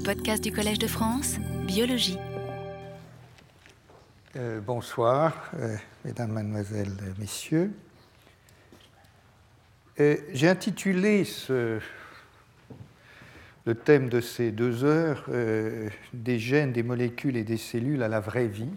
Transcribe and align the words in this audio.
Les 0.00 0.14
podcasts 0.14 0.42
du 0.42 0.50
Collège 0.50 0.78
de 0.78 0.86
France, 0.86 1.36
Biologie. 1.66 2.16
Euh, 4.34 4.58
bonsoir, 4.58 5.50
euh, 5.58 5.76
mesdames, 6.06 6.32
mademoiselles, 6.32 6.96
messieurs. 7.18 7.70
Euh, 10.00 10.16
J'ai 10.32 10.48
intitulé 10.48 11.24
ce, 11.24 11.80
le 13.66 13.74
thème 13.74 14.08
de 14.08 14.22
ces 14.22 14.52
deux 14.52 14.84
heures 14.84 15.28
des 16.14 16.38
gènes, 16.38 16.72
des 16.72 16.82
molécules 16.82 17.36
et 17.36 17.44
des 17.44 17.58
cellules 17.58 18.02
à 18.02 18.08
la 18.08 18.20
vraie 18.20 18.48
vie, 18.48 18.72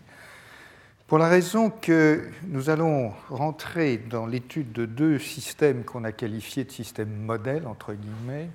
pour 1.07 1.19
la 1.19 1.29
raison 1.29 1.69
que 1.69 2.27
nous 2.49 2.69
allons 2.69 3.13
rentrer 3.29 3.95
dans 3.97 4.25
l'étude 4.25 4.73
de 4.73 4.85
deux 4.85 5.19
systèmes 5.19 5.85
qu'on 5.85 6.03
a 6.03 6.11
qualifiés 6.11 6.65
de 6.65 6.71
systèmes 6.71 7.15
modèles, 7.15 7.65
entre 7.65 7.93
guillemets, 7.93 8.49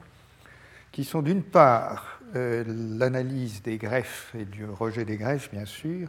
qui 0.92 1.04
sont 1.04 1.22
d'une 1.22 1.42
part 1.42 2.18
euh, 2.36 2.64
l'analyse 2.66 3.62
des 3.62 3.78
greffes 3.78 4.34
et 4.38 4.44
du 4.44 4.66
rejet 4.66 5.04
des 5.04 5.16
greffes, 5.16 5.50
bien 5.50 5.64
sûr, 5.64 6.08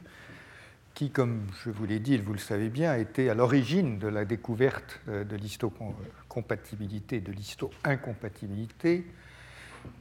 qui, 0.93 1.11
comme 1.11 1.47
je 1.63 1.69
vous 1.69 1.85
l'ai 1.85 1.99
dit, 1.99 2.17
vous 2.17 2.33
le 2.33 2.39
savez 2.39 2.67
bien, 2.67 2.91
a 2.91 2.97
été 2.97 3.29
à 3.29 3.35
l'origine 3.35 3.99
de 3.99 4.07
la 4.07 4.25
découverte 4.25 4.99
euh, 5.07 5.23
de 5.23 5.37
l'histocompatibilité, 5.37 7.21
de 7.21 7.31
l'histo-incompatibilité, 7.31 9.05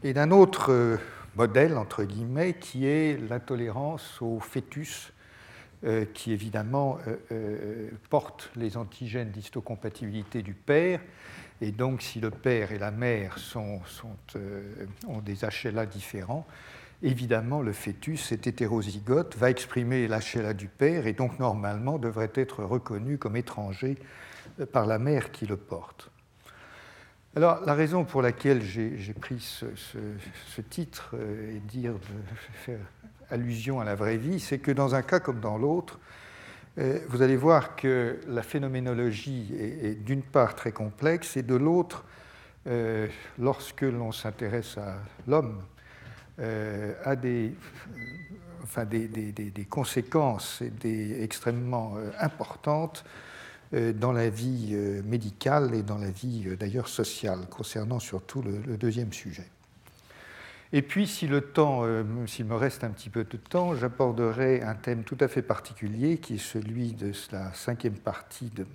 et 0.03 0.13
d'un 0.13 0.33
autre 0.33 0.73
euh, 0.73 0.97
modèle, 1.37 1.77
entre 1.77 2.03
guillemets, 2.03 2.55
qui 2.55 2.87
est 2.87 3.17
l'intolérance 3.29 4.21
au 4.21 4.41
fœtus, 4.41 5.13
qui 6.13 6.33
évidemment 6.33 6.99
porte 8.11 8.51
les 8.57 8.77
antigènes 8.77 9.31
d'histocompatibilité 9.31 10.43
du 10.43 10.53
père, 10.53 10.99
et 11.61 11.73
donc, 11.73 12.03
si 12.03 12.21
le 12.21 12.31
père 12.31 12.73
et 12.73 12.79
la 12.79 12.91
mère 12.91 13.37
euh, 13.57 14.87
ont 15.09 15.19
des 15.19 15.39
HLA 15.43 15.87
différents, 15.87 16.47
évidemment, 17.03 17.63
le 17.63 17.73
fœtus 17.73 18.31
est 18.31 18.47
hétérozygote, 18.47 19.37
va 19.37 19.51
exprimer 19.51 20.07
l'HLA 20.07 20.55
du 20.55 20.69
père 20.69 21.07
et 21.07 21.15
donc, 21.15 21.39
normalement, 21.41 21.99
devrait 21.99 22.33
être 22.35 22.63
reconnu 22.63 23.19
comme 23.19 23.37
étranger 23.37 23.99
euh, 24.61 24.67
par 24.67 24.87
la 24.87 24.99
mère 25.01 25.33
qui 25.33 25.47
le 25.47 25.57
porte. 25.57 26.11
Alors, 27.35 27.61
la 27.67 27.75
raison 27.75 28.05
pour 28.05 28.23
laquelle 28.23 28.63
j'ai 28.63 29.15
pris 29.15 29.41
ce, 29.41 30.61
titre 30.61 31.11
euh, 31.15 31.57
et 31.57 31.61
dire 31.61 31.95
faire 32.65 32.81
allusion 33.31 33.81
à 33.81 33.85
la 33.85 33.97
vraie 33.97 34.17
vie, 34.17 34.41
c'est 34.41 34.59
que 34.59 34.71
dans 34.71 34.95
un 34.95 35.03
cas 35.03 35.21
comme 35.21 35.41
dans 35.41 35.59
l'autre, 35.59 35.99
vous 37.09 37.23
allez 37.23 37.37
voir 37.37 37.75
que 37.75 38.21
la 38.29 38.43
phénoménologie 38.43 39.53
est, 39.59 39.95
d'une 40.05 40.23
part 40.23 40.55
très 40.55 40.71
complexe 40.71 41.37
et 41.37 41.43
de 41.43 41.57
l'autre, 41.57 42.05
euh, 42.67 43.09
lorsque 43.39 43.83
l'on 43.83 44.13
s'intéresse 44.13 44.79
à 44.79 44.97
l'homme, 45.27 45.63
euh, 46.39 46.95
a 47.05 47.17
des, 47.17 47.53
enfin 48.63 48.85
des, 48.85 49.09
des, 49.09 49.33
des, 49.33 49.65
conséquences 49.65 50.63
extrêmement 50.85 51.97
importantes 52.21 53.05
dans 53.73 54.13
la 54.13 54.31
vie 54.31 54.75
médicale 55.05 55.75
et 55.75 55.83
dans 55.83 55.99
la 55.99 56.11
vie 56.11 56.57
d'ailleurs 56.57 56.89
sociale, 56.89 57.41
concernant 57.51 57.99
surtout 57.99 58.43
le 58.43 58.77
deuxième 58.77 59.13
sujet. 59.13 59.47
Et 60.73 60.83
puis, 60.83 61.07
si 61.07 61.27
le 61.27 61.41
temps, 61.41 61.81
euh, 61.83 62.05
s'il 62.27 62.45
me 62.45 62.55
reste 62.55 62.85
un 62.85 62.91
petit 62.91 63.09
peu 63.09 63.25
de 63.25 63.37
temps, 63.39 63.75
j'aborderai 63.75 64.61
un 64.61 64.75
thème 64.75 65.03
tout 65.03 65.17
à 65.21 65.29
fait 65.29 65.41
particulier, 65.41 66.19
qui 66.19 66.35
est 66.35 66.39
celui 66.39 66.93
de 66.93 67.13
la 67.33 67.55
cinquième 67.55 67.97
partie 67.97 68.51
de 68.51 68.67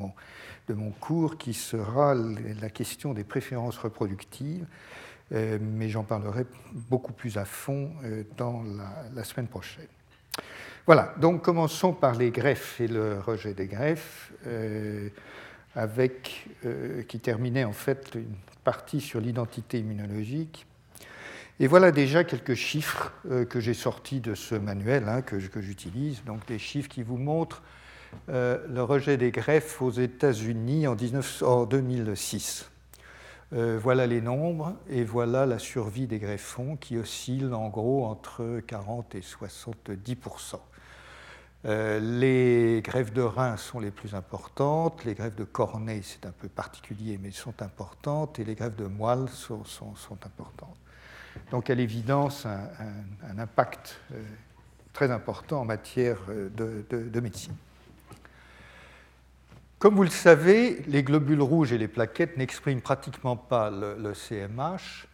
mon, 0.74 0.90
cours, 0.92 1.38
qui 1.38 1.54
sera 1.54 2.16
la 2.16 2.70
question 2.70 3.14
des 3.14 3.24
préférences 3.24 3.78
reproductives, 3.78 4.66
euh, 5.34 5.60
mais 5.62 5.88
j'en 5.88 6.04
parlerai 6.04 6.46
beaucoup 6.74 7.14
plus 7.14 7.38
à 7.38 7.46
fond 7.46 7.92
euh, 8.04 8.24
dans 8.38 8.64
la, 8.64 8.92
la, 9.14 9.24
semaine 9.24 9.48
prochaine. 9.48 9.88
Voilà, 10.88 11.14
donc 11.18 11.44
commençons 11.44 11.94
par 11.94 12.16
les 12.16 12.32
greffes 12.32 12.82
et 12.82 12.88
le 12.88 13.20
rejet 13.20 13.54
des 13.54 13.68
greffes, 13.68 14.34
avec, 15.76 16.48
qui 17.08 17.20
terminait 17.20 17.64
en 17.64 17.72
fait 17.72 18.16
une 18.16 18.36
partie 18.64 19.00
sur 19.00 19.22
l'identité 19.22 19.80
immunologique 19.80 20.68
et 21.60 21.68
voilà 21.68 21.92
déjà 21.92 22.24
quelques 22.24 22.56
chiffres 22.56 23.14
euh, 23.30 23.46
que 23.46 23.60
j'ai 23.60 23.74
sortis 23.74 24.20
de 24.20 24.36
ce 24.36 24.56
manuel 24.56 25.08
hein, 25.08 25.22
que, 25.22 25.40
j'utilise, 25.40 26.24
donc 26.26 26.46
des 26.48 26.60
chiffres 26.60 26.90
qui 26.90 27.04
vous 27.04 27.18
montrent 27.18 27.62
euh, 28.30 28.66
le 28.68 28.84
rejet 28.84 29.18
des 29.18 29.32
greffes 29.32 29.82
aux 29.82 29.92
États-Unis 29.92 30.88
en, 30.88 30.96
en, 31.42 31.66
2006. 31.66 32.70
Euh, 33.54 33.80
voilà 33.82 34.08
les 34.08 34.22
nombres 34.22 34.76
et 34.90 35.04
voilà 35.04 35.46
la 35.46 35.60
survie 35.60 36.08
des 36.08 36.20
greffons 36.20 36.76
qui 36.76 36.98
oscille 36.98 37.54
en 37.54 37.70
gros 37.70 38.06
entre 38.06 38.62
40 38.66 39.16
et 39.16 39.20
70% 39.20 40.60
euh, 41.66 42.00
les 42.00 42.82
greffes 42.82 43.14
de 43.14 43.22
reins 43.22 43.56
sont 43.56 43.80
les 43.80 43.92
plus 43.92 44.16
importantes, 44.16 45.06
les 45.06 45.14
greffes 45.14 45.38
de 45.38 45.46
cornée, 45.46 46.02
c'est 46.04 46.26
un 46.26 46.32
peu 46.32 46.50
particulier, 46.50 47.18
mais 47.22 47.32
sont 47.32 47.62
importantes, 47.62 48.38
et 48.38 48.44
les 48.44 48.56
greffes 48.56 48.76
de 48.76 48.86
moelle 48.86 49.30
sont 49.30 49.64
importantes 50.26 50.78
donc 51.52 51.70
à 51.70 51.76
l'évidence 51.76 52.46
un, 52.46 53.38
impact 53.38 54.00
euh, 54.12 54.22
très 54.92 55.12
important 55.12 55.62
en 55.62 55.66
matière 55.66 56.18
euh, 56.30 56.50
de, 56.50 56.86
de, 56.90 57.10
de, 57.10 57.20
médecine. 57.20 57.56
Comme 59.80 59.96
vous 59.96 60.04
le 60.04 60.10
savez, 60.10 60.82
les 60.88 61.04
globules 61.04 61.42
rouges 61.42 61.74
et 61.74 61.78
les 61.78 61.88
plaquettes 61.88 62.38
n'expriment 62.38 62.82
pratiquement 62.82 63.36
pas 63.36 63.70
le, 63.70 64.14
CMH. 64.14 65.08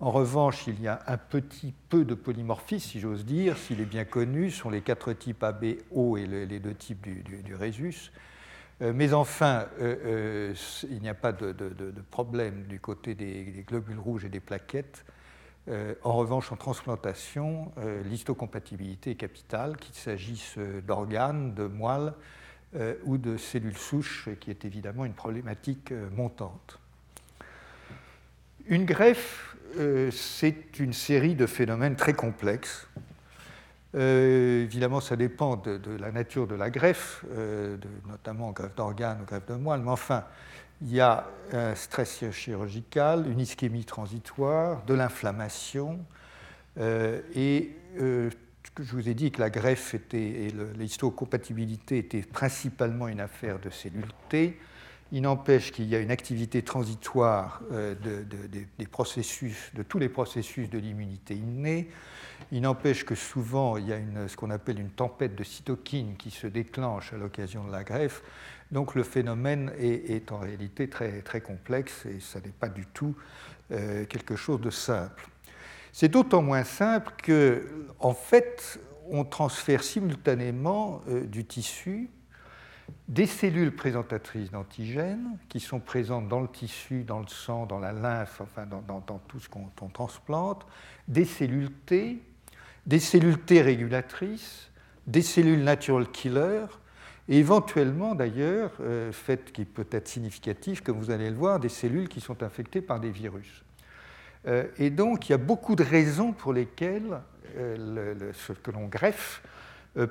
En 0.00 0.10
revanche, 0.10 0.66
il 0.66 0.80
y 0.82 0.88
a 0.88 1.00
un 1.06 1.16
petit 1.16 1.72
peu 1.88 2.04
de 2.04 2.14
polymorphisme, 2.14 2.90
si 2.90 3.00
j'ose 3.00 3.24
dire, 3.24 3.56
s'il 3.56 3.80
est 3.80 3.86
bien 3.86 4.04
connu, 4.04 4.50
ce 4.50 4.58
sont 4.58 4.70
les 4.70 4.82
quatre 4.82 5.12
types 5.12 5.42
ABO 5.42 6.16
et 6.16 6.26
les 6.26 6.58
deux 6.58 6.74
types 6.74 7.00
du, 7.00 7.22
du, 7.42 7.54
rhésus. 7.54 8.12
Euh, 8.82 8.92
mais 8.94 9.12
enfin, 9.14 9.66
il 9.78 10.98
n'y 11.00 11.08
a 11.08 11.14
pas 11.14 11.32
de, 11.32 11.54
problème 12.10 12.64
du 12.64 12.80
côté 12.80 13.14
des, 13.14 13.64
globules 13.66 13.98
rouges 13.98 14.24
et 14.24 14.28
des 14.28 14.40
plaquettes. 14.40 15.04
Euh, 15.68 15.94
en 16.02 16.14
revanche, 16.14 16.50
en 16.50 16.56
transplantation, 16.56 17.72
euh, 17.78 18.02
l'histocompatibilité 18.02 19.12
est 19.12 19.16
capitale, 19.16 19.76
qu'il 19.76 19.94
s'agisse 19.94 20.54
euh, 20.58 20.80
d'organes, 20.80 21.54
de 21.54 21.64
moelles 21.64 22.12
ou 23.04 23.18
de 23.18 23.36
cellules 23.36 23.76
souches, 23.76 24.30
qui 24.40 24.48
est 24.48 24.64
évidemment 24.64 25.04
une 25.04 25.12
problématique 25.12 25.92
montante. 26.16 26.78
Une 28.64 28.86
greffe, 28.86 29.54
c'est 30.10 30.78
une 30.78 30.94
série 30.94 31.34
de 31.34 31.44
phénomènes 31.44 31.96
très 31.96 32.14
complexes. 32.14 32.88
évidemment, 33.92 35.02
ça 35.02 35.16
dépend 35.16 35.56
de, 35.56 35.78
la 36.00 36.12
nature 36.12 36.46
de 36.46 36.54
la 36.54 36.70
greffe, 36.70 37.26
notamment 38.08 38.52
greffe 38.52 38.74
d'organes 38.74 39.20
ou 39.20 39.26
greffe 39.26 39.44
de 39.44 39.54
moelle, 39.56 39.82
mais 39.82 39.90
enfin, 39.90 40.24
il 40.82 40.94
y 40.94 41.00
a 41.00 41.26
un 41.52 41.74
stress 41.74 42.24
chirurgical, 42.32 43.26
une 43.30 43.40
ischémie 43.40 43.84
transitoire, 43.84 44.84
de 44.84 44.94
l'inflammation, 44.94 46.00
euh, 46.78 47.20
et 47.34 47.70
euh, 48.00 48.30
je 48.78 48.92
vous 48.92 49.08
ai 49.08 49.14
dit 49.14 49.30
que 49.30 49.40
la 49.40 49.50
greffe 49.50 49.94
et 50.12 50.48
l'histocompatibilité 50.76 51.98
était 51.98 52.22
principalement 52.22 53.08
une 53.08 53.20
affaire 53.20 53.58
de 53.58 53.70
cellules 53.70 54.12
T. 54.28 54.58
Il 55.14 55.22
n'empêche 55.22 55.72
qu'il 55.72 55.88
y 55.88 55.94
a 55.94 55.98
une 55.98 56.10
activité 56.10 56.62
transitoire 56.62 57.60
euh, 57.70 57.94
de, 57.94 58.24
de, 58.24 58.46
de, 58.46 58.64
des 58.78 58.86
processus, 58.86 59.70
de 59.74 59.82
tous 59.82 59.98
les 59.98 60.08
processus 60.08 60.70
de 60.70 60.78
l'immunité 60.78 61.34
innée. 61.34 61.90
Il 62.50 62.62
n'empêche 62.62 63.04
que 63.04 63.14
souvent 63.14 63.76
il 63.76 63.88
y 63.88 63.92
a 63.92 63.98
ce 64.26 64.36
qu'on 64.36 64.50
appelle 64.50 64.80
une 64.80 64.90
tempête 64.90 65.34
de 65.34 65.44
cytokines 65.44 66.16
qui 66.16 66.30
se 66.30 66.46
déclenche 66.46 67.12
à 67.12 67.18
l'occasion 67.18 67.64
de 67.64 67.72
la 67.72 67.84
greffe 67.84 68.22
donc 68.72 68.94
le 68.94 69.02
phénomène 69.02 69.70
est, 69.78 70.32
en 70.32 70.38
réalité 70.38 70.88
très, 70.88 71.40
complexe 71.40 72.06
et 72.06 72.20
ça 72.20 72.40
n'est 72.40 72.48
pas 72.48 72.68
du 72.68 72.86
tout 72.86 73.14
euh, 73.70 74.06
quelque 74.06 74.34
chose 74.34 74.60
de 74.60 74.70
simple. 74.70 75.28
C'est 75.92 76.08
d'autant 76.08 76.40
moins 76.40 76.64
simple 76.64 77.12
que, 77.22 77.86
en 78.00 78.14
fait, 78.14 78.80
on 79.10 79.24
transfère 79.24 79.84
simultanément 79.84 81.02
euh, 81.08 81.26
du 81.26 81.44
tissu 81.44 82.08
des 83.08 83.26
cellules 83.26 83.74
présentatrices 83.74 84.50
d'antigènes 84.50 85.38
qui 85.48 85.60
sont 85.60 85.80
présentes 85.80 86.28
dans 86.28 86.40
le 86.40 86.48
tissu, 86.48 87.04
dans 87.04 87.20
le 87.20 87.28
sang, 87.28 87.66
dans 87.66 87.78
la 87.78 87.92
lymphe, 87.92 88.40
enfin 88.40 88.66
dans 88.66 89.18
tout 89.28 89.38
ce 89.38 89.48
qu'on 89.48 89.88
transplante, 89.88 90.66
des 91.08 91.24
cellules 91.24 91.72
T, 91.86 92.22
des 92.86 92.98
cellules 92.98 93.38
T 93.38 93.62
régulatrices, 93.62 94.70
des 95.06 95.22
cellules 95.22 95.62
natural 95.62 96.10
killer, 96.10 96.66
et 97.28 97.38
éventuellement 97.38 98.14
d'ailleurs, 98.14 98.72
euh, 98.80 99.12
fait 99.12 99.52
qui 99.52 99.64
peut 99.64 99.86
être 99.90 100.08
significatif, 100.08 100.82
comme 100.82 100.98
vous 100.98 101.10
allez 101.10 101.30
le 101.30 101.36
voir, 101.36 101.60
des 101.60 101.68
cellules 101.68 102.08
qui 102.08 102.20
sont 102.20 102.42
infectées 102.42 102.82
par 102.82 103.00
des 103.00 103.10
virus. 103.10 103.64
Euh, 104.48 104.64
et 104.78 104.90
donc 104.90 105.28
il 105.28 105.32
y 105.32 105.34
a 105.34 105.38
beaucoup 105.38 105.76
de 105.76 105.84
raisons 105.84 106.32
pour 106.32 106.52
lesquelles 106.52 107.20
euh, 107.56 108.32
ce 108.32 108.52
que 108.52 108.70
l'on 108.70 108.86
greffe 108.86 109.42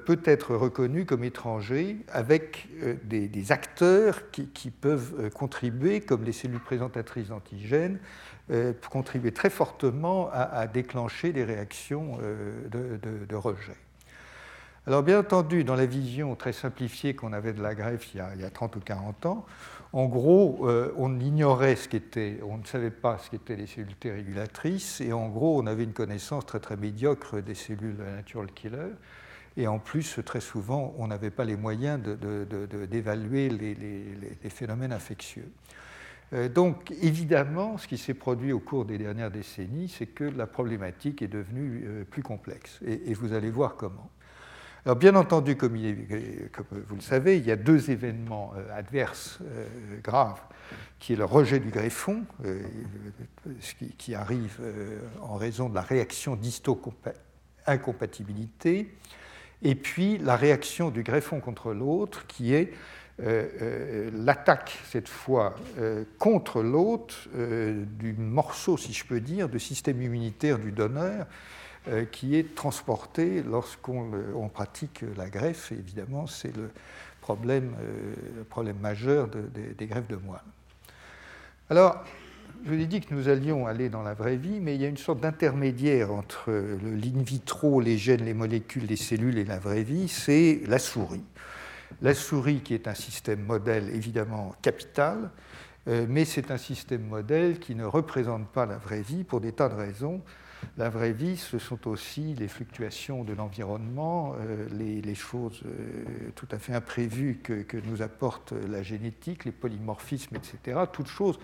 peut 0.06 0.22
être 0.26 0.56
reconnu 0.56 1.06
comme 1.06 1.24
étranger 1.24 1.98
avec 2.10 2.68
des, 3.04 3.52
acteurs 3.52 4.30
qui, 4.30 4.70
peuvent 4.70 5.32
contribuer, 5.32 6.02
comme 6.02 6.24
les 6.24 6.34
cellules 6.34 6.60
présentatrices 6.60 7.30
d'antigènes, 7.30 7.98
contribuer 8.92 9.32
très 9.32 9.50
fortement 9.50 10.30
à, 10.32 10.68
déclencher 10.68 11.34
des 11.34 11.44
réactions 11.44 12.20
de, 12.70 13.36
rejet. 13.36 13.74
Alors 14.88 15.04
bien 15.04 15.20
entendu, 15.20 15.64
dans 15.64 15.76
la 15.76 15.86
vision 15.86 16.36
très 16.36 16.54
simplifiée 16.54 17.14
qu'on 17.14 17.34
avait 17.34 17.54
de 17.54 17.62
la 17.62 17.76
greffe 17.76 18.16
il 18.16 18.18
y, 18.18 18.20
a, 18.20 18.34
il 18.34 18.42
y 18.42 18.44
a 18.44 18.50
30 18.50 18.78
ou 18.78 18.80
40 18.80 19.28
ans, 19.28 19.46
en 19.94 20.08
gros, 20.08 20.68
euh, 20.68 20.92
on 20.98 21.20
ignorait 21.20 21.76
ce 21.76 21.88
qu'était, 21.88 22.40
on 22.44 22.58
ne 22.58 22.66
savait 22.66 22.90
pas 22.90 23.20
ce 23.20 23.30
qu'étaient 23.30 23.56
les 23.56 23.68
cellules 23.68 23.94
régulatrices, 24.04 25.00
et 25.00 25.14
en 25.14 25.28
gros, 25.28 25.62
on 25.62 25.68
avait 25.68 25.84
une 25.84 25.94
connaissance 25.94 26.48
très 26.48 26.60
très 26.60 26.78
médiocre 26.78 27.42
des 27.44 27.54
cellules 27.54 27.98
natural 27.98 28.48
killer. 28.54 28.94
Et 29.58 29.68
en 29.68 29.78
plus, 29.78 30.20
très 30.26 30.40
souvent, 30.40 30.96
on 30.98 31.08
n'avait 31.08 31.30
pas 31.30 31.46
les 31.46 31.58
moyens 31.58 32.00
d'évaluer 32.90 33.50
les, 33.50 34.50
phénomènes 34.50 34.94
infectieux. 34.94 35.52
Euh, 36.34 36.50
donc, 36.50 36.92
évidemment, 37.02 37.78
ce 37.78 37.88
qui 37.88 37.98
s'est 37.98 38.14
produit 38.16 38.54
au 38.54 38.60
cours 38.60 38.86
des 38.86 38.98
dernières 38.98 39.30
décennies, 39.30 39.90
c'est 39.90 40.08
que 40.08 40.24
la 40.24 40.48
problématique 40.48 41.22
est 41.22 41.28
devenue 41.28 41.84
euh, 41.86 42.04
plus 42.06 42.24
complexe. 42.24 42.80
et 42.84 43.14
vous 43.14 43.34
allez 43.34 43.52
voir 43.52 43.76
comment. 43.76 44.10
Alors 44.84 44.96
bien 44.96 45.14
entendu, 45.16 45.56
comme, 45.58 45.76
vous 45.76 46.96
le 46.96 47.02
savez, 47.02 47.38
il 47.38 47.46
y 47.46 47.52
a 47.52 47.56
deux 47.56 47.92
événements 47.92 48.52
euh, 48.58 48.64
adverses 48.76 49.38
euh, 49.44 49.68
graves, 50.04 50.42
qui 50.98 51.14
est 51.14 51.16
le 51.16 51.26
rejet 51.26 51.60
du 51.60 51.70
greffon, 51.70 52.24
euh, 52.46 52.64
qui, 54.00 54.16
arrive 54.16 54.60
en 55.22 55.36
raison 55.36 55.70
de 55.70 55.76
la 55.76 55.82
réaction 55.82 56.36
d'histo-incompatibilité, 56.36 58.92
et 59.62 59.76
puis 59.76 60.18
la 60.18 60.36
réaction 60.36 60.90
du 60.90 61.04
greffon 61.04 61.42
contre 61.42 61.74
l'autre, 61.74 62.26
qui 62.26 62.56
est 62.56 62.74
l'attaque, 63.20 64.80
cette 64.90 65.10
fois, 65.10 65.54
contre 66.18 66.64
l'autre 66.64 67.28
du 67.36 68.14
morceau, 68.14 68.78
si 68.78 68.94
je 68.94 69.06
peux 69.06 69.20
dire, 69.20 69.50
de 69.50 69.60
système 69.60 70.02
immunitaire 70.02 70.58
du 70.58 70.72
donneur, 70.72 71.28
qui 72.12 72.36
est 72.36 72.54
transporté 72.56 73.42
lorsqu'on 73.42 74.50
pratique 74.54 75.04
la 75.18 75.30
greffe. 75.30 75.72
évidemment, 75.72 76.28
c'est 76.28 76.56
le 76.56 76.70
problème, 77.22 77.76
euh, 77.82 78.74
majeur 78.82 79.30
des 79.30 79.86
greffes 79.88 80.08
de 80.08 80.18
moelle. 80.18 80.40
Alors, 81.70 82.04
je 82.66 82.70
vous 82.70 82.80
ai 82.80 82.86
dit 82.86 83.02
que 83.02 83.14
nous 83.14 83.30
allions 83.30 83.66
aller 83.66 83.90
dans 83.90 84.04
la 84.04 84.14
vraie 84.14 84.36
vie, 84.36 84.60
mais 84.60 84.76
il 84.76 84.82
y 84.82 84.86
a 84.86 84.88
une 84.88 84.98
sorte 84.98 85.22
d'intermédiaire 85.22 86.12
entre 86.12 86.52
l'in 86.52 87.24
vitro, 87.24 87.80
les 87.80 87.98
gènes, 87.98 88.26
les 88.26 88.34
molécules, 88.34 88.86
les 88.86 88.98
cellules 88.98 89.38
et 89.38 89.46
la 89.46 89.58
vraie 89.58 89.84
vie, 89.84 90.08
c'est 90.08 90.62
la 90.68 90.78
souris. 90.78 91.24
La 92.02 92.14
souris 92.14 92.62
qui 92.62 92.74
est 92.74 92.88
un 92.88 92.94
système 92.94 93.44
modèle 93.44 93.90
évidemment 93.96 94.54
capital, 94.62 95.32
euh, 95.88 96.06
mais 96.08 96.26
c'est 96.26 96.52
un 96.52 96.58
système 96.58 97.04
modèle 97.04 97.60
qui 97.60 97.74
ne 97.74 97.86
représente 97.86 98.48
pas 98.48 98.66
la 98.66 98.78
vraie 98.78 99.02
vie 99.02 99.24
pour 99.24 99.42
des 99.42 99.52
tas 99.52 99.70
de 99.70 99.76
raisons. 99.76 100.22
La 100.78 100.90
vraie 100.90 101.12
vie, 101.12 101.38
ce 101.38 101.60
sont 101.60 101.88
aussi 101.88 102.34
les 102.36 102.48
fluctuations 102.48 103.24
de 103.24 103.34
l'environnement, 103.34 104.36
euh, 104.40 104.68
les, 104.72 105.16
choses 105.16 105.62
euh, 105.66 106.30
tout 106.36 106.48
à 106.52 106.60
fait 106.60 106.74
imprévues 106.74 107.40
que, 107.44 107.78
nous 107.86 108.02
apporte 108.02 108.54
la 108.70 108.84
génétique, 108.84 109.46
les 109.46 109.52
polymorphismes, 109.52 110.36
etc. 110.36 110.80
Toutes 110.92 111.08
choses 111.08 111.40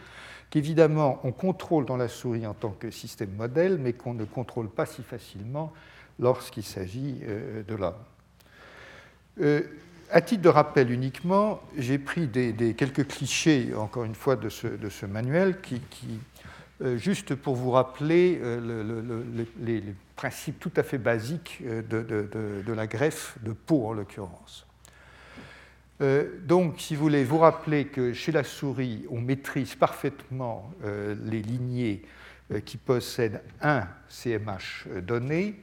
qu'évidemment 0.49 1.19
on 1.23 1.31
contrôle 1.31 1.85
dans 1.85 1.97
la 1.97 2.07
souris 2.07 2.47
en 2.47 2.53
tant 2.53 2.71
que 2.71 2.89
système 2.91 3.31
modèle, 3.35 3.77
mais 3.77 3.93
qu'on 3.93 4.13
ne 4.13 4.25
contrôle 4.25 4.69
pas 4.69 4.85
si 4.85 5.03
facilement 5.03 5.73
lorsqu'il 6.19 6.63
s'agit 6.63 7.19
euh, 7.23 7.63
de 7.63 7.75
l'homme. 7.75 7.95
À 10.09 10.21
titre 10.21 10.41
de 10.41 10.49
rappel 10.49 10.89
uniquement, 10.89 11.61
j'ai 11.77 11.99
pris 11.99 12.29
quelques 12.77 13.07
clichés, 13.07 13.75
encore 13.75 14.05
une 14.05 14.15
fois, 14.15 14.37
de 14.37 14.47
ce, 14.49 15.05
manuel 15.05 15.59
qui 15.61 15.81
juste 16.97 17.35
pour 17.35 17.55
vous 17.55 17.71
rappeler 17.71 18.39
euh, 18.41 19.23
les, 19.59 19.83
principes 20.15 20.59
tout 20.59 20.71
à 20.75 20.81
fait 20.83 20.97
basiques 20.97 21.59
euh, 21.63 21.81
de, 21.83 22.73
la 22.73 22.87
greffe 22.87 23.37
de 23.43 23.51
peau 23.51 23.87
en 23.87 23.93
l'occurrence. 23.93 24.65
donc, 26.45 26.79
si 26.79 26.95
vous 26.95 27.01
voulez 27.01 27.23
vous 27.23 27.39
rappeler 27.39 27.85
que 27.85 28.13
chez 28.13 28.31
la 28.31 28.43
souris, 28.43 29.05
on 29.09 29.21
maîtrise 29.21 29.75
parfaitement 29.75 30.71
les 30.83 31.41
lignées 31.41 32.03
qui 32.65 32.77
possèdent 32.77 33.41
un 33.61 33.87
CMH 34.07 34.87
donné, 35.01 35.59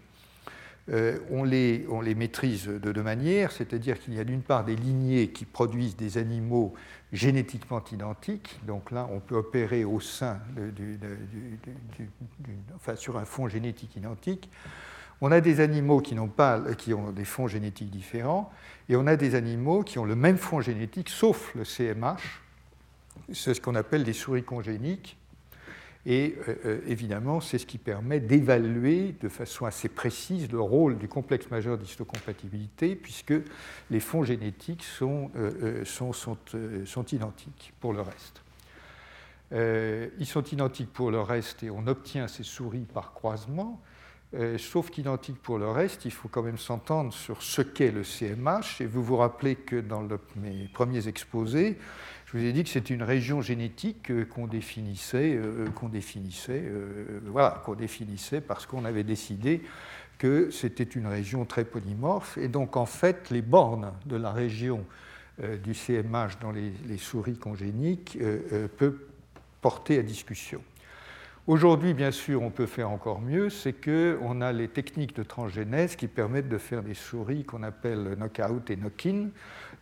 on 1.31 1.45
les, 1.45 1.87
on, 1.89 2.01
les, 2.03 2.15
maîtrise 2.15 2.67
de 2.67 2.93
deux 2.93 3.03
manières, 3.03 3.53
c'est-à-dire 3.53 3.99
qu'il 3.99 4.15
y 4.15 4.21
a 4.21 4.25
d'une 4.25 4.43
part 4.43 4.65
des 4.65 4.77
lignées 4.77 5.29
qui 5.29 5.47
produisent 5.47 5.97
des 5.97 6.19
animaux 6.19 6.75
génétiquement 7.13 7.83
identiques. 7.91 8.61
Donc 8.67 8.91
là, 8.91 9.09
on 9.11 9.21
peut 9.21 9.37
opérer 9.37 9.85
au 9.85 10.01
sein 10.01 10.41
enfin, 12.75 12.97
sur 12.97 13.17
un 13.17 13.25
fond 13.25 13.49
génétique 13.49 13.97
identique. 13.97 14.51
On 15.21 15.33
a 15.33 15.41
des 15.41 15.61
animaux 15.61 16.01
qui, 16.01 16.17
pas, 16.37 16.61
qui 16.77 16.93
ont 16.93 17.13
des 17.13 17.25
fonds 17.25 17.47
génétiques 17.47 17.91
différents, 17.91 18.53
et 18.89 18.97
on 18.97 19.07
a 19.07 19.17
des 19.17 19.37
animaux 19.37 19.83
qui 19.83 19.99
ont 19.99 20.05
le 20.05 20.17
même 20.17 20.37
fond 20.37 20.61
génétique, 20.61 21.09
sauf 21.09 21.55
le 21.55 21.65
CMH. 21.65 22.43
C'est 23.33 23.55
ce 23.55 23.61
qu'on 23.61 23.75
appelle 23.75 24.05
des 24.05 24.13
souris 24.13 24.43
congéniques. 24.43 25.17
Et 26.07 26.37
euh, 26.49 26.55
euh, 26.67 26.81
évidemment, 26.87 27.41
c'est 27.41 27.59
ce 27.59 27.65
qui 27.65 27.79
permet 27.79 28.21
d'évaluer 28.21 29.15
de 29.21 29.29
façon 29.29 29.65
assez 29.65 29.89
précise 29.89 30.51
le 30.53 30.61
rôle 30.61 30.99
du 30.99 31.09
complexe 31.09 31.51
majeur 31.51 31.79
d'histocompatibilité, 31.79 32.95
puisque 32.95 33.35
les 33.91 34.01
fonds 34.01 34.23
génétiques 34.23 34.85
sont, 34.85 35.31
euh, 35.37 35.85
sont, 35.85 37.07
identiques 37.13 37.73
pour 37.81 37.95
le 37.95 38.03
reste. 38.03 38.43
ils 39.53 40.27
sont 40.27 40.45
identiques 40.45 40.93
pour 40.93 41.11
le 41.11 41.21
reste 41.21 41.63
et 41.63 41.71
on 41.71 41.87
obtient 41.87 42.29
ces 42.29 42.43
souris 42.43 42.87
par 42.93 43.15
croisement. 43.15 43.81
sauf 44.59 44.91
qu'identiques 44.91 45.41
pour 45.41 45.59
le 45.59 45.69
reste, 45.69 46.05
il 46.05 46.11
faut 46.11 46.29
quand 46.29 46.43
même 46.43 46.59
s'entendre 46.59 47.15
sur 47.15 47.41
ce 47.43 47.63
qu'est 47.63 47.93
le 47.93 48.05
CMH. 48.05 48.81
Et 48.81 48.87
vous 48.87 49.03
vous 49.03 49.17
rappelez 49.17 49.55
que 49.55 49.81
dans 49.81 50.07
mes 50.37 50.69
premiers 50.75 51.09
exposés, 51.09 51.79
je 52.35 52.41
vous 52.41 52.47
ai 52.47 52.53
dit 52.53 52.65
que 52.65 52.71
c'est 52.71 52.91
une 52.91 53.05
région 53.05 53.43
génétique 53.43 54.11
euh, 54.11 54.25
qu'on 54.25 54.49
définissait, 54.49 55.37
euh, 55.37 55.67
qu'on 55.77 55.89
définissait, 55.89 56.65
euh, 56.65 57.21
voilà, 57.27 57.63
qu'on 57.65 57.77
définissait 57.77 58.41
parce 58.41 58.67
qu'on 58.67 58.85
avait 58.85 59.05
décidé 59.05 59.63
que 60.19 60.51
c'était 60.51 60.83
une 60.83 61.07
région 61.07 61.45
très 61.45 61.65
polymorphe. 61.65 62.37
Et 62.37 62.49
donc, 62.49 62.77
en 62.77 62.87
fait, 62.87 63.31
les 63.31 63.41
bornes 63.41 63.93
de 64.07 64.17
la 64.17 64.33
région 64.33 64.85
du 65.65 65.75
CMH 65.75 66.39
dans 66.41 66.53
les, 66.53 66.97
souris 66.97 67.37
congéniques 67.37 68.17
peuvent 68.79 69.01
porter 69.61 69.99
à 69.99 70.03
discussion. 70.03 70.63
Aujourd'hui, 71.49 71.93
bien 71.93 72.13
sûr, 72.13 72.41
on 72.41 72.51
peut 72.51 72.67
faire 72.67 72.89
encore 72.89 73.21
mieux, 73.21 73.51
c'est 73.51 73.73
qu'on 73.73 74.41
a 74.41 74.53
les 74.53 74.69
techniques 74.69 75.17
de 75.17 75.25
transgénèse 75.25 75.97
qui 75.97 76.07
permettent 76.07 76.49
de 76.49 76.59
faire 76.59 76.85
des 76.85 76.95
souris 76.95 77.45
qu'on 77.45 77.65
appelle 77.65 78.15
knockout 78.17 78.71
et 78.71 78.77
knock-in. 78.77 79.31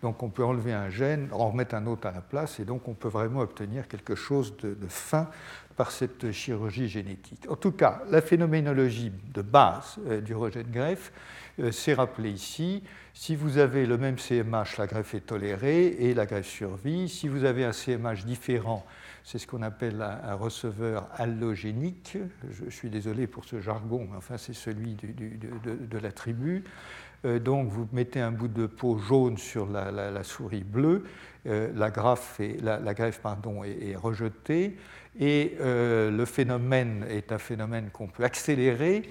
Donc 0.03 0.23
on 0.23 0.31
peut 0.31 0.45
enlever 0.45 0.73
un 0.73 0.91
gène, 0.91 1.29
en 1.33 1.51
remettre 1.51 1.75
un 1.77 1.87
autre 1.87 2.09
à 2.09 2.13
la 2.13 2.21
place, 2.21 2.59
et 2.59 2.65
donc 2.65 2.89
on 2.89 2.95
peut 2.95 3.09
vraiment 3.09 3.41
obtenir 3.41 3.87
quelque 3.87 4.17
chose 4.17 4.57
de, 4.59 4.77
fin 4.89 5.29
par 5.77 5.91
cette 5.91 6.33
chirurgie 6.33 6.89
génétique. 6.89 7.47
En 7.49 7.57
tout 7.57 7.73
cas, 7.73 8.03
la 8.11 8.21
phénoménologie 8.21 9.13
de 9.33 9.43
base 9.43 9.97
euh, 10.07 10.21
du 10.21 10.35
rejet 10.35 10.65
de 10.65 10.73
greffe, 10.73 11.13
euh, 11.61 11.71
c'est 11.71 11.95
rappelé 11.95 12.31
ici. 12.31 12.83
Si 13.15 13.37
vous 13.37 13.59
avez 13.59 13.87
le 13.87 13.97
même 13.97 14.19
CMH, 14.19 14.79
la 14.79 14.87
greffe 14.87 15.15
est 15.15 15.21
tolérée 15.21 15.87
et 15.87 16.15
la 16.15 16.27
greffe 16.27 16.49
survit. 16.49 17.09
Si 17.09 17.29
vous 17.29 17.45
avez 17.45 17.65
un 17.65 17.73
CMH 17.73 18.25
différent, 18.25 18.85
c'est 19.25 19.39
ce 19.39 19.47
qu'on 19.47 19.63
appelle 19.63 20.03
un, 20.03 20.35
receveur 20.35 21.09
allogénique. 21.17 22.19
Je, 22.51 22.71
suis 22.71 22.91
désolé 22.91 23.27
pour 23.27 23.45
ce 23.45 23.61
jargon, 23.61 24.09
mais 24.11 24.17
enfin 24.17 24.37
c'est 24.39 24.55
celui 24.55 24.95
de, 24.95 25.99
la 25.99 26.11
tribu. 26.11 26.65
Euh, 27.25 27.39
donc 27.39 27.69
vous 27.69 27.89
mettez 27.93 28.21
un 28.21 28.33
bout 28.33 28.49
de 28.49 28.67
peau 28.67 28.99
jaune 28.99 29.39
sur 29.39 29.67
la, 29.67 30.25
souris 30.25 30.65
bleue, 30.65 31.05
euh, 31.47 31.71
la, 31.75 31.91
greffe, 31.91 32.41
est, 32.41 33.97
rejetée, 33.97 34.77
et 35.19 35.57
euh, 35.61 36.11
le 36.11 36.25
phénomène 36.25 37.07
est 37.09 37.33
un 37.33 37.39
phénomène 37.39 37.91
qu'on 37.91 38.09
peut 38.09 38.25
accélérer 38.25 39.03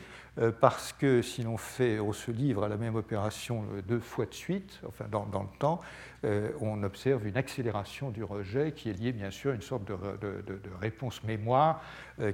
parce 0.62 0.94
que 0.94 1.22
si 1.22 1.44
l'on 1.44 1.58
fait, 1.58 2.00
on 2.00 2.14
se 2.14 2.32
livre 2.32 2.64
à 2.64 2.70
la 2.70 2.78
même 2.78 2.96
opération 2.96 3.66
deux 3.86 4.00
fois 4.00 4.26
de 4.26 4.34
suite, 4.34 4.80
enfin 4.88 5.04
dans, 5.12 5.26
le 5.26 5.60
temps, 5.60 5.82
on 6.62 6.82
observe 6.84 7.28
une 7.28 7.36
accélération 7.36 8.12
du 8.12 8.24
rejet 8.24 8.72
qui 8.72 8.90
est 8.90 8.94
liée 8.94 9.12
bien 9.12 9.30
sûr 9.30 9.52
à 9.52 9.56
une 9.56 9.62
sorte 9.62 9.84
de, 9.84 9.94
réponse 10.80 11.22
mémoire 11.26 11.84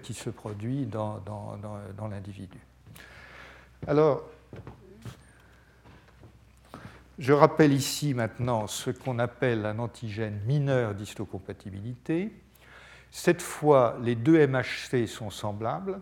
qui 0.03 0.13
se 0.13 0.29
produit 0.29 0.85
dans, 0.85 1.23
dans 1.25 2.07
l'individu. 2.07 2.59
Alors, 3.87 4.29
je 7.19 7.33
rappelle 7.33 7.73
ici 7.73 8.13
maintenant 8.13 8.67
ce 8.67 8.91
qu'on 8.91 9.17
appelle 9.17 9.65
un 9.65 9.79
antigène 9.79 10.39
mineur 10.45 10.93
d'histocompatibilité. 10.93 12.31
Cette 13.11 13.41
fois, 13.41 13.97
les 14.03 14.15
deux 14.15 14.45
MHC 14.45 15.07
sont 15.07 15.29
semblables. 15.29 15.99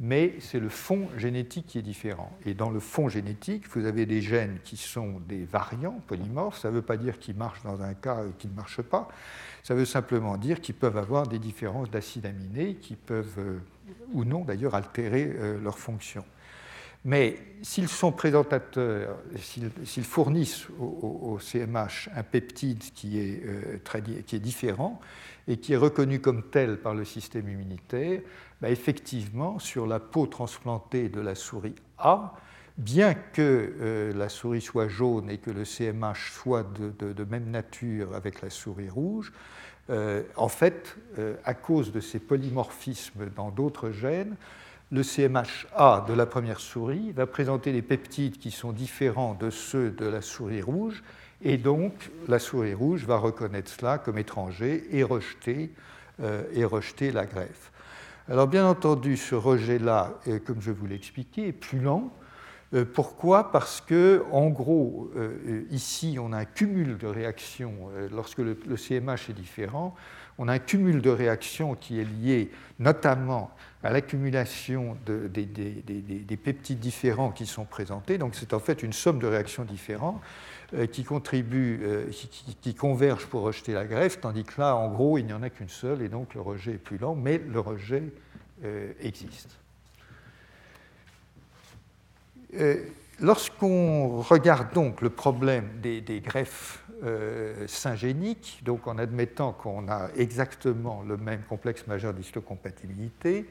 mais 0.00 0.34
c'est 0.40 0.58
le 0.58 0.70
fond 0.70 1.08
génétique 1.16 1.66
qui 1.66 1.78
est 1.78 1.82
différent. 1.82 2.36
Et 2.44 2.54
dans 2.54 2.70
le 2.70 2.80
fond 2.80 3.08
génétique, 3.08 3.68
vous 3.68 3.84
avez 3.84 4.04
des 4.04 4.20
gènes 4.20 4.58
qui 4.64 4.76
sont 4.76 5.20
des 5.28 5.44
variants 5.44 6.00
polymorphes. 6.08 6.58
Ça 6.58 6.70
ne 6.70 6.74
veut 6.74 6.82
pas 6.82 6.96
dire 6.96 7.18
qu'ils 7.20 7.36
marchent 7.36 7.62
dans 7.62 7.82
un 7.82 7.94
cas 7.94 8.24
et 8.24 8.32
qu'ils 8.38 8.50
ne 8.50 8.56
marchent 8.56 8.82
pas. 8.82 9.08
Ça 9.62 9.74
veut 9.74 9.84
simplement 9.84 10.38
dire 10.38 10.60
qu'ils 10.60 10.74
peuvent 10.74 10.96
avoir 10.96 11.28
des 11.28 11.38
différences 11.38 11.90
d'acides 11.90 12.26
aminés 12.26 12.76
qui 12.76 12.96
peuvent, 12.96 13.38
euh, 13.38 13.58
ou 14.12 14.24
non 14.24 14.44
d'ailleurs, 14.44 14.74
altérer 14.74 15.30
euh, 15.36 15.60
leur 15.60 15.78
fonction. 15.78 16.24
Mais 17.04 17.36
s'ils 17.62 17.88
sont 17.88 18.12
présentateurs, 18.12 19.18
s'ils 19.36 20.04
fournissent 20.04 20.68
au, 20.78 21.38
CMH 21.40 22.10
un 22.14 22.22
peptide 22.22 22.82
qui 22.94 23.18
est, 23.18 23.42
euh, 23.44 24.22
qui 24.24 24.36
est, 24.36 24.40
différent 24.40 25.00
et 25.48 25.56
qui 25.56 25.72
est 25.72 25.76
reconnu 25.76 26.20
comme 26.20 26.44
tel 26.50 26.78
par 26.78 26.94
le 26.94 27.04
système 27.04 27.48
immunitaire, 27.48 28.20
bah, 28.60 28.70
effectivement, 28.70 29.58
sur 29.58 29.86
la 29.86 29.98
peau 29.98 30.26
transplantée 30.26 31.08
de 31.08 31.20
la 31.20 31.34
souris 31.34 31.74
A, 31.98 32.34
bien 32.78 33.14
que 33.14 33.74
euh, 33.80 34.12
la 34.14 34.28
souris 34.28 34.60
soit 34.60 34.88
jaune 34.88 35.28
et 35.28 35.38
que 35.38 35.50
le 35.50 35.64
CMH 35.64 36.32
soit 36.32 36.64
de, 36.78 37.24
même 37.24 37.50
nature 37.50 38.14
avec 38.14 38.42
la 38.42 38.50
souris 38.50 38.88
rouge, 38.88 39.32
euh, 39.90 40.22
en 40.36 40.48
fait, 40.48 40.96
à 41.44 41.54
cause 41.54 41.90
de 41.90 41.98
ces 41.98 42.20
polymorphismes 42.20 43.28
dans 43.34 43.50
d'autres 43.50 43.90
gènes, 43.90 44.36
le 44.92 45.02
CMHA 45.02 46.04
de 46.06 46.12
la 46.12 46.26
première 46.26 46.60
souris 46.60 47.12
va 47.12 47.26
présenter 47.26 47.72
des 47.72 47.80
peptides 47.80 48.36
qui 48.36 48.50
sont 48.50 48.72
différents 48.72 49.32
de 49.32 49.48
ceux 49.48 49.90
de 49.90 50.04
la 50.04 50.20
souris 50.20 50.60
rouge, 50.60 51.02
et 51.40 51.56
donc 51.56 52.10
la 52.28 52.38
souris 52.38 52.74
rouge 52.74 53.06
va 53.06 53.16
reconnaître 53.16 53.70
cela 53.70 53.96
comme 53.96 54.18
étranger 54.18 54.84
et 54.92 55.02
rejeter, 55.02 55.70
euh, 56.22 56.42
et 56.52 56.66
rejeter 56.66 57.10
la 57.10 57.24
greffe. 57.24 57.72
Alors 58.28 58.46
bien 58.46 58.66
entendu, 58.66 59.16
ce 59.16 59.34
rejet-là, 59.34 60.20
comme 60.44 60.60
je 60.60 60.70
vous 60.70 60.86
l'ai 60.86 60.94
expliqué, 60.94 61.48
est 61.48 61.52
plus 61.52 61.80
lent. 61.80 62.12
Euh, 62.74 62.84
pourquoi? 62.84 63.50
Parce 63.50 63.80
que, 63.80 64.22
en 64.30 64.48
gros, 64.48 65.10
euh, 65.16 65.64
ici, 65.70 66.18
on 66.20 66.32
a 66.32 66.38
un 66.38 66.44
cumul 66.44 66.98
de 66.98 67.06
réactions. 67.06 67.88
lorsque 68.12 68.38
le, 68.38 68.58
le, 68.68 68.76
CMH 68.76 69.30
est 69.30 69.34
différent, 69.34 69.94
on 70.38 70.48
a 70.48 70.54
un 70.54 70.58
cumul 70.58 71.02
de 71.02 71.10
réactions 71.10 71.74
qui 71.74 72.00
est 72.00 72.04
lié 72.04 72.50
notamment 72.78 73.50
à 73.82 73.90
l'accumulation 73.90 74.96
des, 75.06 76.36
peptides 76.36 76.78
différents 76.78 77.30
qui 77.32 77.46
sont 77.46 77.64
présentés. 77.64 78.18
Donc 78.18 78.34
c'est 78.34 78.54
en 78.54 78.60
fait 78.60 78.82
une 78.82 78.92
somme 78.92 79.18
de 79.18 79.26
réactions 79.26 79.64
différentes 79.64 80.20
euh, 80.74 80.86
qui 80.86 81.04
contribuent, 81.04 81.80
euh, 81.82 82.10
qui, 82.60 82.74
convergent 82.74 83.26
pour 83.26 83.42
rejeter 83.42 83.72
la 83.72 83.84
greffe, 83.84 84.20
tandis 84.20 84.44
que 84.44 84.60
là, 84.60 84.76
en 84.76 84.88
gros, 84.88 85.18
il 85.18 85.26
n'y 85.26 85.32
en 85.32 85.42
a 85.42 85.50
qu'une 85.50 85.68
seule 85.68 86.02
et 86.02 86.08
donc 86.08 86.34
le 86.34 86.40
rejet 86.40 86.72
est 86.72 86.78
plus 86.78 86.98
lent, 86.98 87.14
mais 87.14 87.38
le 87.38 87.60
rejet 87.60 88.04
euh, 88.64 88.92
existe. 89.00 89.58
Lorsqu'on 93.20 94.20
regarde 94.20 94.72
donc 94.74 95.00
le 95.00 95.08
problème 95.08 95.68
des, 95.80 96.20
greffes 96.20 96.81
syngéniques, 97.66 98.60
donc 98.64 98.86
en 98.86 98.98
admettant 98.98 99.52
qu'on 99.52 99.88
a 99.88 100.08
exactement 100.16 101.02
le 101.02 101.16
même 101.16 101.42
complexe 101.42 101.86
majeur 101.86 102.14
d'histocompatibilité, 102.14 103.46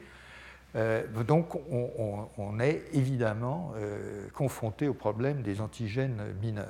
euh, 0.74 1.02
donc 1.26 1.54
on, 1.70 2.60
est 2.60 2.82
évidemment 2.94 3.72
euh, 3.76 4.26
confronté 4.32 4.88
au 4.88 4.94
problème 4.94 5.42
des 5.42 5.60
antigènes 5.60 6.34
mineurs. 6.40 6.66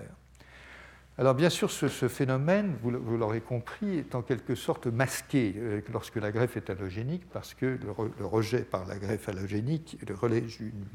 Alors 1.19 1.35
bien 1.35 1.51
sûr, 1.51 1.71
ce, 1.71 2.09
phénomène, 2.09 2.75
vous, 2.83 2.91
l'aurez 2.91 3.43
compris, 3.43 3.99
est 3.99 4.15
en 4.15 4.23
quelque 4.23 4.55
sorte 4.55 4.87
masqué 4.87 5.55
euh, 5.57 5.81
lorsque 5.93 6.17
la 6.17 6.33
greffe 6.33 6.57
est 6.57 6.71
allogénique, 6.71 7.29
parce 7.31 7.55
que 7.55 7.67
le, 7.67 8.27
rejet 8.27 8.63
par 8.63 8.87
la 8.87 8.97
greffe 8.97 9.29
allogénique, 9.29 9.99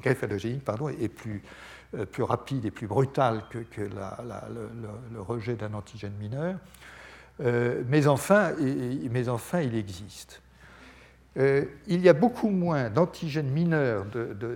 greffe 0.02 0.24
allogénique 0.24 0.66
pardon, 0.66 0.90
est 0.90 1.08
plus, 1.08 1.44
plus 2.12 2.24
rapide 2.24 2.66
et 2.66 2.72
plus 2.72 2.88
brutal 2.88 3.44
que, 3.50 3.82
le, 3.82 5.22
rejet 5.22 5.56
d'un 5.56 5.74
antigène 5.74 6.14
mineur. 6.20 6.56
mais, 7.40 8.08
enfin, 8.08 8.52
mais 9.12 9.30
enfin, 9.30 9.62
il 9.62 9.76
existe. 9.76 10.42
Euh, 11.38 11.66
il 11.88 12.02
y 12.02 12.10
a 12.10 12.14
beaucoup 12.14 12.50
moins 12.50 12.90
d'antigènes 12.90 13.50
mineurs 13.50 14.06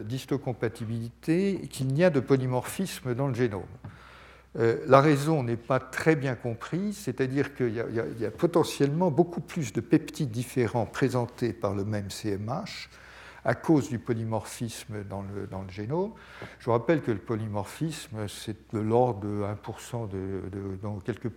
d'histocompatibilité 0.06 1.68
qu'il 1.70 1.88
n'y 1.88 2.04
a 2.04 2.10
de 2.10 2.20
polymorphisme 2.20 3.14
dans 3.14 3.28
le 3.28 3.36
génome. 3.36 3.62
Euh, 4.60 4.78
la 4.88 5.00
raison 5.00 5.44
n'est 5.44 5.58
pas 5.58 5.80
très 5.80 6.16
bien 6.16 6.36
comprise, 6.36 6.98
c'est-à-dire 6.98 7.54
qu'il 7.56 7.74
y, 7.74 8.26
a 8.26 8.32
potentiellement 8.32 9.12
beaucoup 9.12 9.42
plus 9.42 9.72
de 9.74 9.80
peptides 9.80 10.32
différents 10.32 10.88
présentés 10.88 11.54
par 11.54 11.74
le 11.76 11.86
même 11.86 12.10
CMH 12.10 12.90
à 13.44 13.56
cause 13.56 13.90
du 13.90 14.00
polymorphisme 14.00 15.04
dans 15.10 15.22
le, 15.24 15.48
génome. 15.70 16.12
Je 16.60 16.66
vous 16.66 16.72
rappelle 16.72 17.02
que 17.02 17.12
le 17.12 17.18
polymorphisme, 17.18 18.28
c'est 18.28 18.74
de 18.74 18.80
l'ordre 18.80 19.22
de 19.22 19.44
1% 19.44 20.10
de, 20.10 20.42
dans 20.82 21.00
quelques 21.00 21.32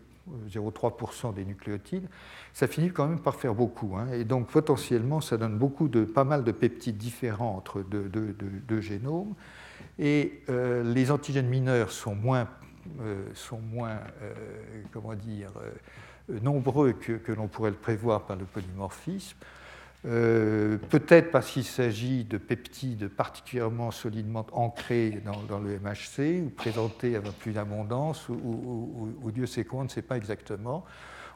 0,3% 0.48 1.34
des 1.34 1.44
nucléotides, 1.44 2.08
ça 2.52 2.66
finit 2.66 2.90
quand 2.90 3.06
même 3.06 3.20
par 3.20 3.34
faire 3.34 3.54
beaucoup. 3.54 3.96
Hein. 3.96 4.08
Et 4.12 4.24
donc 4.24 4.48
potentiellement, 4.48 5.20
ça 5.20 5.36
donne 5.36 5.58
pas 6.12 6.24
mal 6.24 6.44
de 6.44 6.52
peptides 6.52 6.96
différents 6.96 7.56
entre 7.56 7.82
deux, 7.82 8.80
génomes. 8.80 9.34
Et 9.98 10.42
euh, 10.48 10.82
les 10.82 11.10
antigènes 11.10 11.48
mineurs 11.48 11.90
sont 11.90 12.14
moins, 12.14 12.48
euh, 13.00 13.26
euh, 14.22 15.70
nombreux 16.42 16.92
que 16.92 17.32
l'on 17.32 17.48
pourrait 17.48 17.70
le 17.70 17.76
prévoir 17.76 18.22
par 18.22 18.36
le 18.36 18.44
polymorphisme. 18.44 19.36
Euh, 20.06 20.76
peut-être 20.90 21.30
parce 21.30 21.50
qu'il 21.50 21.64
s'agit 21.64 22.24
de 22.24 22.36
peptides 22.36 23.08
particulièrement 23.08 23.90
solidement 23.90 24.46
ancrés 24.52 25.22
dans, 25.24 25.58
le 25.58 25.78
MHC 25.78 26.42
ou 26.44 26.50
présentés 26.50 27.16
avec 27.16 27.32
plus 27.32 27.52
d'abondance, 27.52 28.28
ou, 28.28 29.30
Dieu 29.32 29.46
sait 29.46 29.64
quoi, 29.64 29.80
on 29.80 29.84
ne 29.84 29.88
sait 29.88 30.02
pas 30.02 30.18
exactement. 30.18 30.84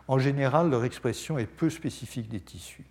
En 0.07 0.19
général, 0.19 0.71
leur 0.71 0.85
expression 0.85 1.39
est 1.39 1.47
peu 1.47 1.71
spécifique 1.71 2.29
des 2.29 2.41
tissus. 2.41 2.85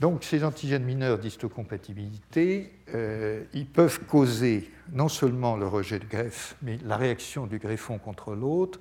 Donc 0.00 0.24
ces 0.24 0.44
antigènes 0.44 0.84
mineurs 0.84 1.18
d'histocompatibilité, 1.18 2.72
euh, 2.94 3.44
ils 3.52 3.66
peuvent 3.66 4.00
causer 4.06 4.70
non 4.92 5.08
seulement 5.08 5.56
le 5.56 5.66
rejet 5.66 5.98
de 5.98 6.06
greffe, 6.06 6.56
mais 6.62 6.78
la 6.86 6.96
réaction 6.96 7.46
du 7.46 7.58
greffon 7.58 7.98
contre 7.98 8.34
l'autre, 8.34 8.80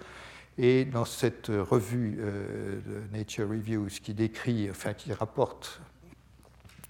et 0.60 0.84
dans 0.84 1.06
cette 1.06 1.48
revue 1.48 2.18
euh, 2.20 2.82
Nature 3.14 3.48
Reviews 3.50 3.88
qui 4.04 4.14
décrit, 4.14 4.70
enfin 4.70 4.94
qui 4.94 5.14
rapporte 5.14 5.82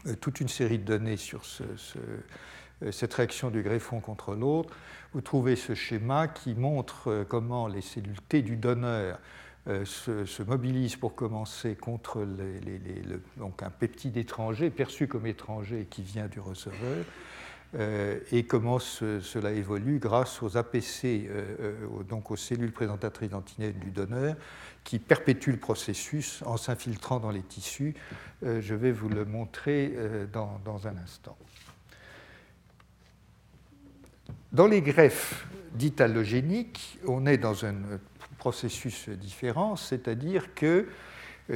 euh, 0.07 0.15
toute 0.15 0.41
une 0.41 0.47
série 0.47 0.79
de 0.79 0.83
données 0.83 1.17
sur 1.17 1.43
euh, 1.61 2.91
cette 2.91 3.13
réaction 3.13 3.51
du 3.51 3.61
greffon 3.61 3.99
contre 3.99 4.33
l'autre, 4.33 4.75
vous 5.13 5.21
trouvez 5.21 5.55
ce 5.55 5.75
schéma 5.75 6.27
qui 6.27 6.55
montre 6.55 7.25
comment 7.29 7.67
les 7.67 7.81
cellules 7.81 8.21
T 8.27 8.41
du 8.41 8.55
donneur 8.55 9.19
se, 9.65 10.43
mobilisent 10.43 10.95
pour 10.95 11.13
commencer 11.13 11.75
contre 11.75 12.25
donc 13.37 13.61
un 13.61 13.69
peptide 13.69 14.17
étranger, 14.17 14.69
perçu 14.69 15.07
comme 15.07 15.27
étranger 15.27 15.87
qui 15.89 16.03
vient 16.03 16.27
du 16.27 16.39
receveur, 16.39 16.77
euh, 16.83 17.03
et 17.77 18.45
comment 18.45 18.79
cela 18.79 19.51
évolue 19.51 19.99
grâce 19.99 20.41
aux 20.41 20.57
APC, 20.57 21.05
euh, 21.05 21.55
euh, 21.59 22.03
donc 22.03 22.31
aux 22.31 22.35
cellules 22.35 22.71
présentatrices 22.71 23.29
d'antigènes 23.29 23.77
du 23.79 23.91
donneur, 23.91 24.35
qui 24.83 24.97
perpétuent 24.97 25.51
le 25.51 25.57
processus 25.57 26.41
en 26.45 26.57
s'infiltrant 26.57 27.19
dans 27.19 27.31
les 27.31 27.43
tissus. 27.43 27.93
je 28.41 28.73
vais 28.73 28.91
vous 28.91 29.09
le 29.09 29.25
montrer 29.25 29.93
dans, 30.33 30.59
dans, 30.65 30.87
un 30.87 30.97
instant. 30.97 31.37
Dans 34.51 34.67
les 34.67 34.81
greffes 34.81 35.45
dites 35.73 36.01
allogéniques, 36.01 36.97
on 37.05 37.27
est 37.27 37.37
dans 37.37 37.65
un 37.65 37.75
processus 38.39 39.09
différent, 39.09 39.75
c'est-à-dire 39.75 40.55
que 40.55 40.65
euh, 40.65 40.85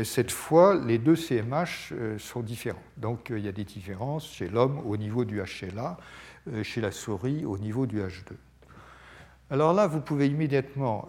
cette 0.04 0.32
fois, 0.32 0.76
les 0.76 0.98
deux 0.98 1.16
CMH 1.16 1.92
euh, 1.92 2.18
sont 2.18 2.42
différents. 2.42 2.82
Donc 2.98 3.30
euh, 3.30 3.38
il 3.38 3.46
y 3.46 3.48
a 3.48 3.52
des 3.52 3.64
différences 3.64 4.28
chez 4.28 4.50
l'homme 4.50 4.82
au 4.86 4.98
niveau 4.98 5.26
du 5.26 5.40
HLA, 5.40 5.98
chez 6.64 6.82
la 6.82 6.92
souris 6.92 7.46
au 7.46 7.58
niveau 7.58 7.86
du 7.86 8.02
H2. 8.02 8.34
Alors 9.50 9.74
là, 9.74 9.88
vous 9.88 10.02
pouvez 10.02 10.28
immédiatement 10.28 11.08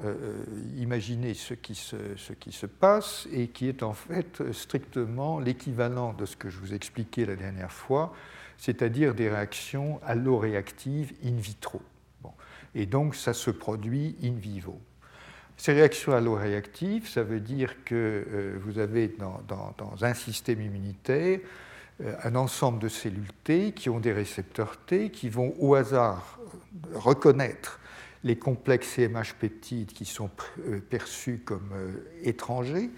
imaginer 0.76 1.34
ce 1.34 1.54
qui, 1.54 1.74
se, 1.74 1.96
ce 2.16 2.32
qui, 2.34 2.52
se, 2.52 2.66
passe 2.66 3.26
et 3.32 3.48
qui 3.48 3.68
est 3.68 3.82
en 3.82 3.94
fait 3.94 4.52
strictement 4.52 5.40
l'équivalent 5.40 6.12
de 6.12 6.24
ce 6.24 6.36
que 6.36 6.50
je 6.50 6.58
vous 6.58 6.72
expliquais 6.72 7.24
la 7.24 7.34
dernière 7.34 7.72
fois, 7.72 8.12
c'est-à-dire 8.58 9.14
des 9.14 9.28
réactions 9.28 9.98
alloréactives 10.04 11.14
in 11.24 11.36
vitro. 11.36 11.82
Et 12.74 12.86
donc 12.86 13.14
ça 13.14 13.32
se 13.32 13.50
produit 13.50 14.16
in 14.22 14.34
vivo. 14.34 14.78
Ces 15.56 15.72
réactions 15.72 16.12
alloréactives, 16.12 17.08
ça 17.08 17.22
veut 17.22 17.40
dire 17.40 17.84
que 17.84 17.94
euh, 17.94 18.58
vous 18.60 18.78
avez 18.78 19.08
dans, 19.08 19.42
un 20.02 20.14
système 20.14 20.60
immunitaire 20.60 21.40
euh, 22.02 22.14
un 22.24 22.34
ensemble 22.34 22.80
de 22.80 22.88
cellules 22.88 23.32
T 23.44 23.72
qui 23.72 23.88
ont 23.88 24.00
des 24.00 24.12
récepteurs 24.12 24.76
T 24.78 25.10
qui 25.10 25.28
vont 25.28 25.54
au 25.58 25.74
hasard 25.74 26.38
reconnaître 26.94 27.78
les 28.24 28.36
complexes 28.36 28.88
CMH 28.94 29.34
peptides 29.38 29.92
qui 29.92 30.06
sont 30.06 30.30
perçus 30.88 31.42
comme 31.44 31.70
étrangers 32.22 32.88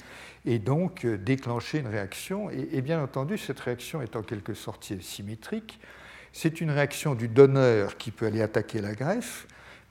et 0.47 0.61
donc 0.61 1.05
déclencher 1.05 1.81
une 1.81 1.89
réaction. 1.89 2.49
Et, 2.51 2.81
bien 2.81 3.03
entendu, 3.03 3.37
cette 3.37 3.59
réaction 3.59 4.01
est 4.01 4.15
en 4.15 4.23
quelque 4.23 4.55
sorte 4.55 5.01
symétrique. 5.01 5.81
C'est 6.33 6.61
une 6.61 6.71
réaction 6.71 7.15
du 7.15 7.29
donneur 7.29 7.97
qui 7.97 8.13
peut 8.13 8.27
aller 8.27 8.41
attaquer 8.41 8.81
la 8.81 8.95
greffe, 8.95 9.47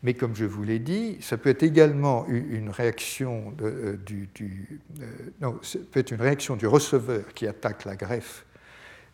mais 0.06 0.14
comme 0.14 0.36
je 0.36 0.46
vous 0.46 0.64
l'ai 0.64 0.80
dit, 0.80 1.18
ça 1.20 1.36
peut 1.38 1.50
être 1.50 1.64
également 1.64 2.26
une 2.28 2.70
réaction 2.70 3.54
du, 4.06 4.30
peut 5.92 6.00
être 6.00 6.12
une 6.12 6.22
réaction 6.22 6.56
du 6.56 6.68
receveur 6.68 7.34
qui 7.34 7.48
attaque 7.48 7.84
la 7.86 7.96
greffe 7.96 8.46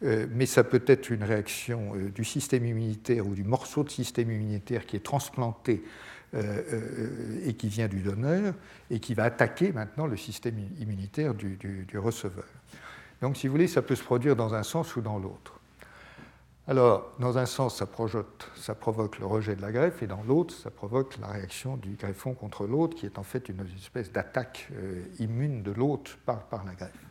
euh, 0.04 0.26
mais 0.32 0.46
ça 0.46 0.64
peut 0.64 0.84
être 0.88 1.12
une 1.12 1.24
réaction 1.24 1.94
euh, 1.96 2.10
du 2.10 2.24
système 2.24 2.66
immunitaire 2.66 3.28
ou 3.28 3.36
du 3.36 3.44
morceau 3.44 3.84
de 3.84 3.90
système 3.90 4.32
immunitaire 4.32 4.86
qui 4.88 4.96
est 4.96 5.04
transplanté 5.04 5.84
euh, 6.34 7.46
et 7.46 7.54
qui 7.54 7.68
vient 7.68 7.88
du 7.88 8.00
donneur 8.00 8.56
et 8.90 9.00
qui 9.00 9.14
va 9.14 9.26
attaquer 9.26 9.72
maintenant 9.72 10.08
le 10.08 10.18
système 10.18 10.56
immunitaire 10.80 11.36
du, 11.36 11.58
receveur. 11.96 12.48
Donc, 13.22 13.38
si 13.38 13.48
vous 13.48 13.52
voulez, 13.52 13.68
ça 13.68 13.84
peut 13.84 13.96
se 13.96 14.04
produire 14.04 14.36
dans 14.36 14.56
un 14.56 14.64
sens 14.64 14.96
ou 14.96 15.02
dans 15.02 15.20
l'autre. 15.20 15.61
Alors, 16.72 17.12
dans 17.20 17.38
un 17.38 17.46
sens, 17.46 17.76
ça, 17.76 17.86
provoque 18.76 19.20
le 19.20 19.26
rejet 19.26 19.58
de 19.58 19.62
la 19.62 19.74
greffe, 19.74 20.04
et 20.04 20.08
dans 20.08 20.24
l'autre, 20.24 20.54
ça 20.54 20.72
provoque 20.72 21.18
la 21.18 21.28
réaction 21.28 21.76
du 21.76 21.96
greffon 21.96 22.34
contre 22.34 22.66
l'autre, 22.66 22.96
qui 22.96 23.06
est 23.06 23.20
en 23.20 23.24
fait 23.24 23.50
une 23.50 23.60
espèce 23.76 24.10
d'attaque 24.10 24.70
immune 25.20 25.64
de 25.64 25.72
l'autre 25.72 26.18
par, 26.26 26.64
la 26.66 26.74
greffe. 26.74 27.06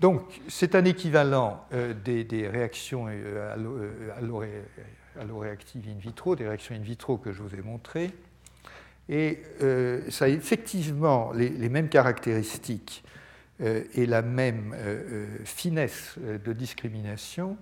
Donc, 0.00 0.40
c'est 0.48 0.74
un 0.74 0.86
équivalent 0.86 1.66
euh, 1.74 1.92
des, 1.92 2.48
réactions 2.48 3.08
euh, 3.08 3.54
euh, 3.58 4.62
alloréactives 5.20 5.86
in 5.86 5.98
vitro, 5.98 6.34
des 6.34 6.48
réactions 6.48 6.76
in 6.76 6.80
vitro 6.80 7.18
que 7.18 7.30
je 7.30 7.42
vous 7.42 7.54
ai 7.54 7.60
montrées. 7.60 8.10
Et 9.10 9.42
ça 10.08 10.24
a 10.24 10.28
effectivement 10.28 11.32
les, 11.32 11.68
mêmes 11.68 11.90
caractéristiques 11.90 13.04
et 13.60 14.06
la 14.06 14.22
même 14.22 14.74
finesse 15.44 16.16
de 16.18 16.52
discrimination. 16.54 17.58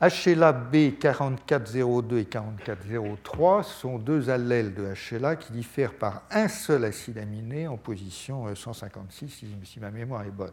HLA 0.00 0.52
B 0.52 0.98
4402 0.98 2.18
et 2.18 2.24
4403 2.24 3.62
sont 3.62 3.98
deux 3.98 4.28
allèles 4.28 4.74
de 4.74 4.92
HLA 4.92 5.36
qui 5.36 5.52
diffèrent 5.52 5.94
par 5.94 6.24
un 6.30 6.48
seul 6.48 6.84
acide 6.84 7.18
aminé 7.18 7.68
en 7.68 7.76
position 7.76 8.52
156, 8.54 9.44
si 9.64 9.80
ma 9.80 9.90
mémoire 9.90 10.24
est 10.24 10.30
bonne. 10.30 10.52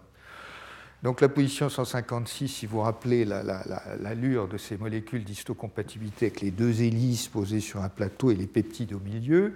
Donc 1.03 1.21
la 1.21 1.29
position 1.29 1.67
156, 1.67 2.47
si 2.47 2.65
vous 2.67 2.81
rappelez 2.81 3.25
l'allure 3.25 4.47
de 4.47 4.57
ces 4.57 4.77
molécules 4.77 5.23
d'histocompatibilité 5.23 6.27
avec 6.27 6.41
les 6.41 6.51
deux 6.51 6.83
hélices 6.83 7.27
posées 7.27 7.59
sur 7.59 7.81
un 7.81 7.89
plateau 7.89 8.29
et 8.29 8.35
les 8.35 8.45
peptides 8.45 8.93
au 8.93 8.99
milieu, 8.99 9.55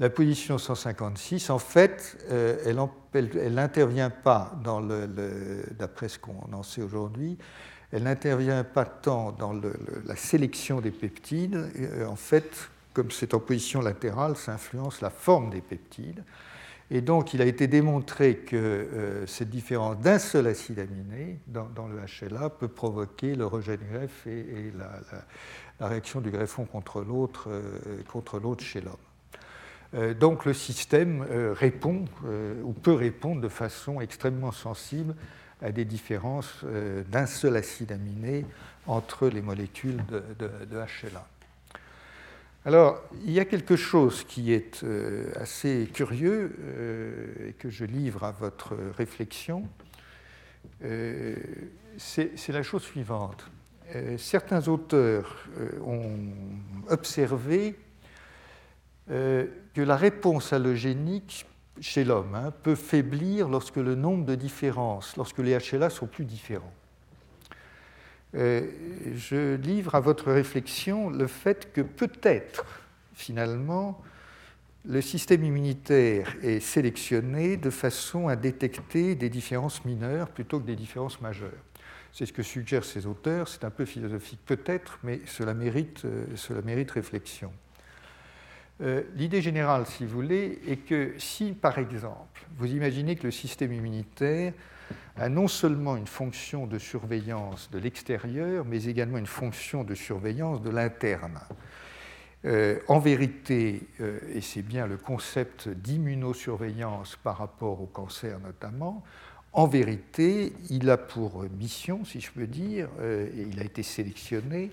la 0.00 0.10
position 0.10 0.58
156, 0.58 1.50
en 1.50 1.60
fait, 1.60 2.18
euh, 2.30 2.56
elle 3.14 3.54
n'intervient 3.54 4.10
pas 4.10 4.58
d'après 5.78 6.08
ce 6.08 6.18
qu'on 6.18 6.52
en 6.52 6.64
sait 6.64 6.82
aujourd'hui, 6.82 7.38
elle 7.92 8.04
n'intervient 8.04 8.64
pas 8.64 8.84
tant 8.84 9.32
dans 9.32 9.52
la 9.52 10.16
sélection 10.16 10.80
des 10.80 10.90
peptides. 10.90 11.70
Euh, 11.78 12.06
en 12.06 12.16
fait, 12.16 12.70
comme 12.94 13.10
c'est 13.10 13.34
en 13.34 13.40
position 13.40 13.80
latérale, 13.80 14.36
ça 14.36 14.52
influence 14.52 15.00
la 15.00 15.10
forme 15.10 15.50
des 15.50 15.60
peptides. 15.60 16.24
Et 16.94 17.00
donc, 17.00 17.32
il 17.32 17.40
a 17.40 17.46
été 17.46 17.68
démontré 17.68 18.36
que 18.36 18.54
euh, 18.54 19.26
cette 19.26 19.48
différence 19.48 19.96
d'un 20.00 20.18
seul 20.18 20.46
acide 20.46 20.78
aminé 20.78 21.38
dans, 21.46 21.88
le 21.88 21.96
HLA 21.96 22.50
peut 22.50 22.68
provoquer 22.68 23.34
le 23.34 23.46
rejet 23.46 23.78
de 23.78 23.84
greffe 23.84 24.26
et, 24.26 24.70
la, 25.80 25.88
réaction 25.88 26.20
du 26.20 26.30
greffon 26.30 26.66
contre 26.66 27.00
l'autre 27.00 27.48
euh, 27.48 28.58
chez 28.58 28.82
l'homme. 28.82 28.92
Euh, 29.94 30.12
donc, 30.12 30.44
le 30.44 30.52
système 30.52 31.26
répond 31.54 32.04
ou 32.62 32.74
peut 32.74 32.92
répondre 32.92 33.40
de 33.40 33.48
façon 33.48 34.02
extrêmement 34.02 34.52
sensible 34.52 35.14
à 35.62 35.72
des 35.72 35.84
différences 35.84 36.64
d'un 37.10 37.26
seul 37.26 37.56
acide 37.56 37.92
aminé 37.92 38.44
entre 38.86 39.28
les 39.28 39.42
molécules 39.42 40.02
de, 40.08 40.50
HLA. 40.70 41.26
Alors, 42.64 43.02
il 43.24 43.32
y 43.32 43.40
a 43.40 43.44
quelque 43.44 43.74
chose 43.74 44.22
qui 44.24 44.52
est 44.52 44.84
euh, 44.84 45.32
assez 45.34 45.90
curieux 45.92 46.54
euh, 46.60 47.48
et 47.48 47.52
que 47.54 47.70
je 47.70 47.84
livre 47.84 48.22
à 48.22 48.30
votre 48.30 48.76
réflexion. 48.96 49.66
Euh, 50.84 51.34
c'est 51.98 52.48
la 52.48 52.62
chose 52.62 52.82
suivante. 52.82 53.44
certains 54.16 54.66
auteurs 54.68 55.36
ont 55.84 56.18
observé 56.88 57.76
que 59.08 59.50
la 59.76 59.96
réponse 59.96 60.54
allogénique 60.54 61.44
chez 61.80 62.04
l'homme 62.04 62.34
hein, 62.34 62.52
peut 62.62 62.74
faiblir 62.74 63.48
lorsque 63.48 63.76
le 63.76 63.94
nombre 63.94 64.24
de 64.24 64.34
différences, 64.34 65.16
lorsque 65.16 65.38
les 65.38 65.56
HLA 65.56 65.90
sont 65.90 66.06
plus 66.06 66.24
différents. 66.24 66.72
Euh, 68.34 68.66
je 69.14 69.56
livre 69.56 69.94
à 69.94 70.00
votre 70.00 70.32
réflexion 70.32 71.10
le 71.10 71.26
fait 71.26 71.72
que 71.72 71.82
peut-être, 71.82 72.64
finalement, 73.14 74.00
le 74.84 75.00
système 75.00 75.44
immunitaire 75.44 76.34
est 76.42 76.60
sélectionné 76.60 77.56
de 77.56 77.70
façon 77.70 78.28
à 78.28 78.36
détecter 78.36 79.14
des 79.14 79.28
différences 79.28 79.84
mineures 79.84 80.28
plutôt 80.28 80.58
que 80.60 80.66
des 80.66 80.76
différences 80.76 81.20
majeures. 81.20 81.50
C'est 82.12 82.26
ce 82.26 82.32
que 82.32 82.42
suggèrent 82.42 82.84
ces 82.84 83.06
auteurs, 83.06 83.48
c'est 83.48 83.64
un 83.64 83.70
peu 83.70 83.84
philosophique 83.84 84.40
peut-être, 84.44 84.98
mais 85.02 85.20
cela 85.26 85.54
mérite, 85.54 86.04
euh, 86.04 86.26
cela 86.34 86.60
mérite 86.62 86.90
réflexion. 86.90 87.52
Euh, 88.80 89.02
l'idée 89.16 89.42
générale, 89.42 89.86
si 89.86 90.04
vous 90.04 90.14
voulez, 90.14 90.60
est 90.66 90.76
que 90.76 91.14
si, 91.18 91.52
par 91.52 91.78
exemple, 91.78 92.46
vous 92.56 92.72
imaginez 92.72 93.16
que 93.16 93.24
le 93.24 93.30
système 93.30 93.72
immunitaire 93.72 94.52
a 95.16 95.28
non 95.28 95.46
seulement 95.46 95.96
une 95.96 96.06
fonction 96.06 96.66
de 96.66 96.78
surveillance 96.78 97.70
de 97.70 97.78
l'extérieur, 97.78 98.64
mais 98.64 98.84
également 98.84 99.18
une 99.18 99.26
fonction 99.26 99.84
de 99.84 99.94
surveillance 99.94 100.62
de 100.62 100.70
l'interne. 100.70 101.38
Euh, 102.44 102.80
en 102.88 102.98
vérité, 102.98 103.86
euh, 104.00 104.18
et 104.34 104.40
c'est 104.40 104.62
bien 104.62 104.86
le 104.86 104.96
concept 104.96 105.68
d'immunosurveillance 105.68 107.16
par 107.22 107.38
rapport 107.38 107.80
au 107.80 107.86
cancer 107.86 108.40
notamment, 108.40 109.04
en 109.52 109.66
vérité, 109.66 110.54
il 110.70 110.88
a 110.90 110.96
pour 110.96 111.44
mission, 111.58 112.06
si 112.06 112.20
je 112.20 112.32
peux 112.32 112.46
dire, 112.46 112.88
et 113.04 113.46
il 113.50 113.60
a 113.60 113.64
été 113.64 113.82
sélectionné 113.82 114.70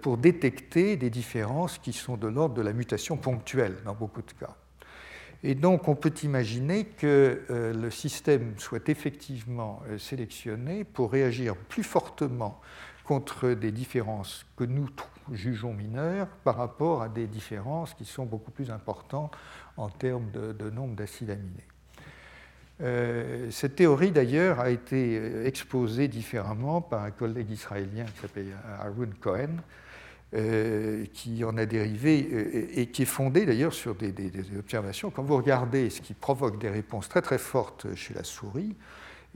pour 0.00 0.16
détecter 0.16 0.96
des 0.96 1.10
différences 1.10 1.78
qui 1.78 1.92
sont 1.92 2.16
de 2.16 2.26
l'ordre 2.26 2.54
de 2.54 2.62
la 2.62 2.72
mutation 2.72 3.16
ponctuelle 3.16 3.76
dans 3.84 3.94
beaucoup 3.94 4.22
de 4.22 4.32
cas. 4.32 4.56
Et 5.42 5.54
donc 5.54 5.88
on 5.88 5.94
peut 5.94 6.12
imaginer 6.22 6.84
que 6.84 7.42
euh, 7.50 7.72
le 7.72 7.90
système 7.90 8.54
soit 8.58 8.88
effectivement 8.88 9.82
euh, 9.88 9.98
sélectionné 9.98 10.84
pour 10.84 11.12
réagir 11.12 11.56
plus 11.56 11.84
fortement 11.84 12.60
contre 13.04 13.50
des 13.50 13.70
différences 13.70 14.44
que 14.56 14.64
nous 14.64 14.88
jugeons 15.32 15.72
mineures 15.72 16.26
par 16.42 16.56
rapport 16.56 17.02
à 17.02 17.08
des 17.08 17.26
différences 17.26 17.94
qui 17.94 18.04
sont 18.04 18.26
beaucoup 18.26 18.50
plus 18.50 18.70
importantes 18.70 19.36
en 19.76 19.88
termes 19.88 20.30
de, 20.32 20.70
nombre 20.70 20.96
d'acides 20.96 21.30
aminés. 21.30 21.66
Euh, 22.82 23.50
cette 23.50 23.76
théorie 23.76 24.10
d'ailleurs 24.10 24.60
a 24.60 24.70
été 24.70 25.46
exposée 25.46 26.08
différemment 26.08 26.80
par 26.82 27.04
un 27.04 27.10
collègue 27.10 27.50
israélien 27.50 28.04
qui 28.04 28.20
s'appelle 28.20 28.56
Arun 28.80 29.08
Cohen, 29.20 29.56
euh, 30.34 31.06
qui 31.14 31.44
en 31.44 31.56
a 31.56 31.64
dérivé 31.64 32.28
euh, 32.32 32.66
et 32.74 32.86
qui 32.88 33.02
est 33.02 33.06
fondé 33.06 33.46
d'ailleurs 33.46 33.72
sur 33.72 33.94
des, 33.94 34.12
observations. 34.58 35.10
Quand 35.10 35.22
vous 35.22 35.36
regardez 35.36 35.88
ce 35.88 36.02
qui 36.02 36.12
provoque 36.12 36.58
des 36.58 36.68
réponses 36.68 37.08
très 37.08 37.22
très 37.22 37.38
fortes 37.38 37.94
chez 37.94 38.12
la 38.12 38.24
souris, 38.24 38.74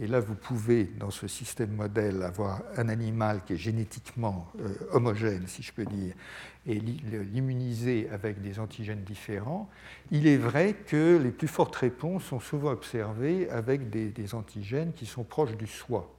et 0.00 0.06
là 0.06 0.18
vous 0.18 0.34
pouvez 0.34 0.84
dans 0.84 1.10
ce 1.10 1.28
système 1.28 1.72
modèle 1.72 2.22
avoir 2.22 2.62
un 2.76 2.88
animal 2.88 3.44
qui 3.44 3.52
est 3.52 3.58
génétiquement 3.58 4.50
euh, 4.58 4.74
homogène, 4.92 5.46
si 5.46 5.62
je 5.62 5.72
peux 5.72 5.84
dire, 5.84 6.14
et 6.66 6.80
l'immuniser 6.80 8.08
avec 8.10 8.40
des 8.40 8.58
antigènes 8.58 9.04
différents, 9.04 9.68
il 10.10 10.26
est 10.26 10.38
vrai 10.38 10.74
que 10.74 11.20
les 11.22 11.30
plus 11.30 11.48
fortes 11.48 11.76
réponses 11.76 12.24
sont 12.24 12.40
souvent 12.40 12.70
observées 12.70 13.50
avec 13.50 13.90
des, 13.90 14.08
des 14.08 14.34
antigènes 14.34 14.94
qui 14.94 15.04
sont 15.04 15.24
proches 15.24 15.56
du 15.56 15.66
soi. 15.66 16.10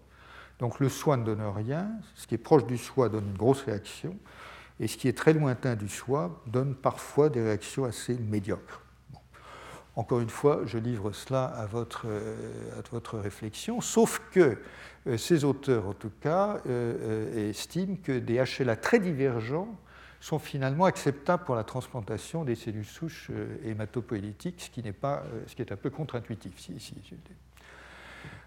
Donc 0.59 0.79
le 0.79 0.87
soi 0.87 1.17
ne 1.17 1.25
donne 1.25 1.41
rien, 1.41 1.89
ce 2.13 2.27
qui 2.27 2.35
est 2.35 2.37
proche 2.37 2.67
du 2.67 2.77
soi 2.77 3.09
donne 3.09 3.29
une 3.29 3.37
grosse 3.37 3.63
réaction, 3.63 4.15
et 4.79 4.87
ce 4.87 4.95
qui 4.95 5.07
est 5.07 5.17
très 5.17 5.33
lointain 5.33 5.75
du 5.75 5.89
soi 5.89 6.43
donne 6.45 6.75
parfois 6.75 7.29
des 7.29 7.41
réactions 7.41 7.85
assez 7.85 8.15
médiocres. 8.15 8.81
Encore 9.97 10.21
une 10.21 10.29
fois, 10.29 10.61
je 10.65 10.77
livre 10.77 11.11
cela 11.11 11.45
à 11.45 11.65
votre, 11.65 12.05
euh, 12.07 12.79
à 12.79 12.81
votre 12.91 13.17
réflexion, 13.17 13.81
sauf 13.81 14.21
que 14.31 14.57
euh, 15.07 15.17
ces 15.17 15.43
auteurs, 15.43 15.85
en 15.87 15.93
tout 15.93 16.11
cas, 16.21 16.61
euh, 16.67 17.49
estiment 17.49 17.97
que 18.01 18.17
des 18.17 18.41
HLA 18.41 18.77
très 18.77 18.99
divergents 18.99 19.67
sont 20.21 20.39
finalement 20.39 20.85
acceptables 20.85 21.43
pour 21.43 21.55
la 21.55 21.65
transplantation 21.65 22.45
des 22.45 22.55
cellules 22.55 22.85
souches 22.85 23.31
hématopoïétiques, 23.65 24.61
ce 24.61 24.69
qui, 24.69 24.83
n'est 24.83 24.93
pas, 24.93 25.23
ce 25.47 25.55
qui 25.55 25.63
est 25.63 25.71
un 25.71 25.75
peu 25.75 25.89
contre-intuitif. 25.89 26.53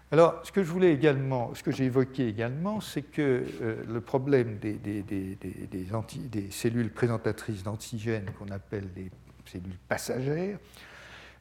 Alors, 0.09 0.39
ce 0.43 0.53
que 0.53 0.63
je 0.63 0.71
voulais 0.71 0.93
également, 0.93 1.53
ce 1.53 1.63
que 1.63 1.71
j'ai 1.71 1.83
évoqué 1.83 2.29
également, 2.29 2.79
c'est 2.79 3.01
que 3.01 3.43
le 3.89 3.99
problème 3.99 4.57
des, 4.59 4.75
des, 4.77 6.49
cellules 6.49 6.93
présentatrices 6.93 7.63
d'antigènes 7.63 8.31
qu'on 8.39 8.47
appelle 8.53 8.87
les 8.95 9.11
cellules 9.45 9.77
passagères, 9.89 10.57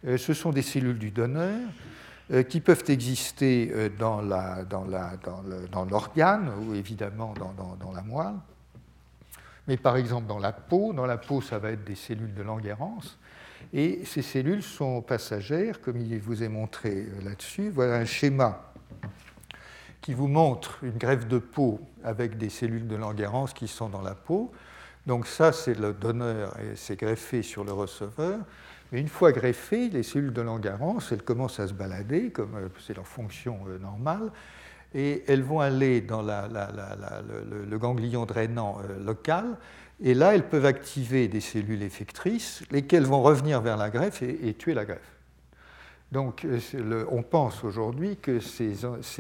ce 0.05 0.35
sont 0.35 0.51
des 0.51 0.62
cellules 0.62 0.99
du 0.99 1.11
donneur 1.11 1.59
euh, 2.31 2.43
qui 2.43 2.61
peuvent 2.61 2.85
exister 2.88 3.90
dans, 3.99 4.21
la, 4.21 4.64
dans, 4.64 5.85
l'organe 5.85 6.51
ou 6.61 6.75
évidemment 6.75 7.35
dans, 7.35 7.93
la 7.93 8.03
moelle, 8.03 8.35
mais 9.67 9.77
par 9.77 9.97
exemple 9.97 10.27
dans 10.27 10.38
la 10.38 10.53
peau. 10.53 10.93
Dans 10.93 11.07
la 11.07 11.19
peau, 11.19 11.40
ça 11.40 11.59
va 11.59 11.71
être 11.71 11.85
des 11.85 11.95
cellules 11.95 12.35
de 12.35 12.43
Langerhans. 12.43 13.01
Et 13.73 14.05
ces 14.05 14.23
cellules 14.23 14.62
sont 14.62 15.03
passagères, 15.03 15.81
comme 15.81 15.97
il 15.97 16.19
vous 16.21 16.43
est 16.43 16.49
montré 16.49 16.90
euh, 16.90 17.25
là-dessus. 17.25 17.71
Voilà 17.71 17.97
un 17.97 18.05
schéma 18.05 18.73
qui 20.01 20.12
vous 20.12 20.29
montre 20.29 20.79
une 20.83 20.99
greffe 20.99 21.27
de 21.27 21.38
peau 21.38 21.81
avec 22.05 22.37
des 22.37 22.51
cellules 22.51 22.87
de 22.87 22.97
Langerhans 22.97 23.47
qui 23.47 23.69
sont 23.69 23.88
dans 23.88 24.03
la 24.03 24.14
peau. 24.14 24.53
Donc 25.07 25.27
ça, 25.27 25.53
c'est 25.53 25.79
le 25.79 25.93
donneur 25.93 26.59
et 26.61 26.77
c'est 26.77 26.97
greffé 26.97 27.43
sur 27.43 27.64
le 27.64 27.73
receveur. 27.73 28.38
Une 28.98 29.09
fois 29.09 29.33
greffées, 29.33 29.88
les 29.88 30.02
cellules 30.02 30.33
de 30.33 30.42
Langerhans, 30.42 30.98
elles 31.11 31.22
commencent 31.22 31.61
à 31.61 31.68
se 31.68 31.72
balader, 31.72 32.30
comme 32.30 32.54
euh, 32.54 32.68
c'est 32.80 32.94
leur 32.94 33.07
fonction 33.07 33.59
euh, 33.68 33.78
normale, 33.78 34.30
et 34.94 35.24
elles 35.26 35.42
vont 35.42 35.61
aller 35.61 36.00
dans 36.00 36.22
le, 36.22 37.78
ganglion 37.78 38.26
drainant 38.26 38.78
local, 39.04 39.57
et 40.02 40.14
là, 40.14 40.35
elles 40.35 40.48
peuvent 40.48 40.66
activer 40.66 41.28
des 41.28 41.40
cellules 41.40 41.83
effectrices, 41.83 42.62
lesquelles 42.70 43.04
vont 43.04 43.22
revenir 43.22 43.61
vers 43.61 43.76
la 43.76 43.90
greffe 43.90 44.22
et, 44.22 44.54
tuer 44.54 44.74
la 44.74 44.85
greffe. 44.85 45.12
Donc, 46.11 46.44
euh, 46.44 47.04
on 47.11 47.22
pense 47.22 47.64
aujourd'hui 47.64 48.16
que 48.16 48.40
ces, 48.40 48.74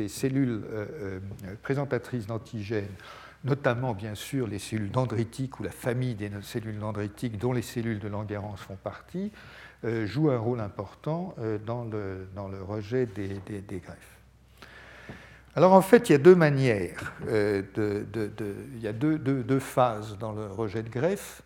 cellules 0.08 0.62
euh, 0.70 0.86
euh, 1.02 1.20
présentatrices 1.62 2.26
d'antigènes, 2.26 2.94
notamment 3.44 3.94
bien 3.94 4.14
sûr 4.14 4.46
les 4.46 4.58
cellules 4.58 4.90
dendritiques 4.90 5.58
ou 5.60 5.62
la 5.62 5.70
famille 5.70 6.14
des 6.14 6.30
cellules 6.42 6.78
dendritiques 6.78 7.38
dont 7.38 7.52
les 7.52 7.62
cellules 7.62 7.98
de 7.98 8.08
Langerhans 8.08 8.56
font 8.56 8.76
partie, 8.76 9.32
jouent 10.04 10.30
un 10.30 10.38
rôle 10.38 10.60
important 10.60 11.34
dans 11.66 11.84
le, 11.84 12.62
rejet 12.62 13.06
des 13.06 13.78
greffes. 13.78 14.14
Alors 15.56 15.72
en 15.72 15.82
fait, 15.82 16.08
il 16.08 16.12
y 16.12 16.14
a 16.16 16.18
deux 16.18 16.34
manières, 16.34 17.12
euh, 17.28 17.62
il 18.74 18.82
y 18.82 18.88
a 18.88 18.92
deux, 18.92 19.58
phases 19.60 20.18
dans 20.18 20.32
le 20.32 20.46
rejet 20.46 20.82
de 20.82 20.88
greffe 20.88 21.42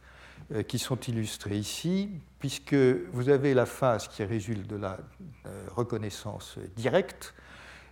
euh, 0.54 0.62
qui 0.62 0.78
sont 0.78 0.98
illustrées 1.00 1.58
ici, 1.58 2.08
puisque 2.38 2.74
vous 3.12 3.28
avez 3.28 3.52
la 3.52 3.66
phase 3.66 4.08
qui 4.08 4.24
résulte 4.24 4.66
de 4.66 4.76
la 4.76 4.98
euh, 5.44 5.66
reconnaissance 5.76 6.58
directe, 6.74 7.34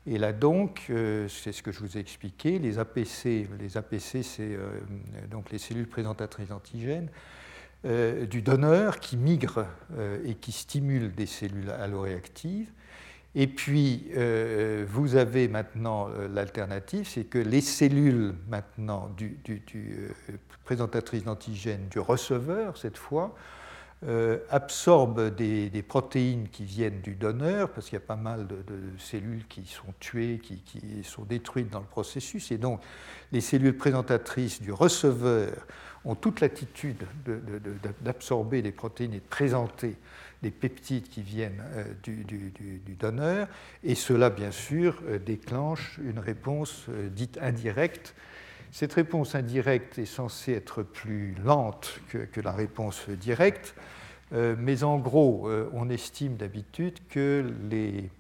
et 0.07 0.17
là 0.17 0.33
donc, 0.33 0.85
c'est 1.29 1.51
ce 1.51 1.63
que 1.65 1.73
je 1.73 1.81
vous 1.81 1.99
ai 1.99 2.01
expliqué, 2.01 2.61
les 2.61 2.79
APC, 2.79 3.49
les 3.59 3.77
APC 3.77 4.23
c'est 4.23 4.57
donc 5.29 5.51
les 5.51 5.59
cellules 5.59 5.89
présentatrices 5.89 6.51
d'antigènes, 6.51 7.09
du 8.29 8.43
donneur 8.43 8.99
qui 8.99 9.17
migrent 9.17 9.67
et 10.25 10.35
qui 10.35 10.51
stimulent 10.51 11.15
des 11.15 11.27
cellules 11.27 11.71
alloréactives, 11.71 12.69
et 13.39 13.47
puis, 13.49 14.07
euh, 14.17 14.87
vous 14.89 15.15
avez 15.15 15.47
maintenant 15.47 16.09
euh, 16.09 16.27
l'alternative, 16.27 17.07
c'est 17.07 17.25
que 17.25 17.37
les 17.37 17.61
cellules 17.61 18.35
maintenant 18.49 19.11
du, 19.15 19.39
euh, 19.75 20.09
présentatrices 20.65 21.25
d'antigènes 21.25 21.87
du 21.91 21.99
receveur, 21.99 22.79
cette 22.79 22.97
fois, 22.97 23.35
absorbent 24.51 25.31
des, 25.31 25.85
protéines 25.87 26.49
qui 26.49 26.65
viennent 26.65 27.01
du 27.01 27.15
donneur, 27.15 27.71
parce 27.71 27.89
qu'il 27.89 27.95
y 27.95 28.03
a 28.03 28.07
pas 28.07 28.17
mal 28.17 28.47
de, 28.47 28.57
cellules 28.99 29.47
qui 29.49 29.67
sont 29.67 29.93
tuées, 29.99 30.39
qui, 30.39 31.03
sont 31.03 31.25
détruites 31.25 31.71
dans 31.71 31.81
le 31.81 31.87
processus. 31.87 32.53
Et 32.53 32.59
donc, 32.59 32.81
les 33.33 33.41
cellules 33.41 33.77
présentatrices 33.77 34.63
du 34.63 34.71
receveur 34.71 35.67
ont 36.07 36.15
toute 36.15 36.41
l'attitude 36.41 37.05
d'absorber 38.01 38.63
les 38.63 38.73
protéines 38.73 39.13
et 39.13 39.19
de 39.19 39.29
présenter 39.29 39.97
des 40.43 40.51
peptides 40.51 41.09
qui 41.09 41.23
viennent 41.23 41.63
euh, 41.75 41.85
du, 42.03 42.97
donneur, 42.99 43.49
et 43.83 43.95
cela, 43.95 44.31
bien 44.31 44.53
sûr, 44.53 45.03
euh, 45.07 45.19
déclenche 45.19 45.99
une 45.99 46.19
réponse 46.19 46.87
euh, 46.89 47.09
dite 47.09 47.39
indirecte. 47.43 48.15
Cette 48.71 48.93
réponse 48.93 49.35
indirecte 49.35 49.99
est 49.99 50.07
censée 50.07 50.53
être 50.53 50.83
plus 50.83 51.35
lente 51.45 52.01
que, 52.09 52.41
la 52.41 52.53
réponse 52.53 53.09
directe, 53.09 53.75
mais 54.33 54.83
en 54.83 54.99
gros, 54.99 55.49
on 55.73 55.89
estime 55.89 56.37
d'habitude 56.37 56.99
que 57.09 57.49
les, 57.71 58.11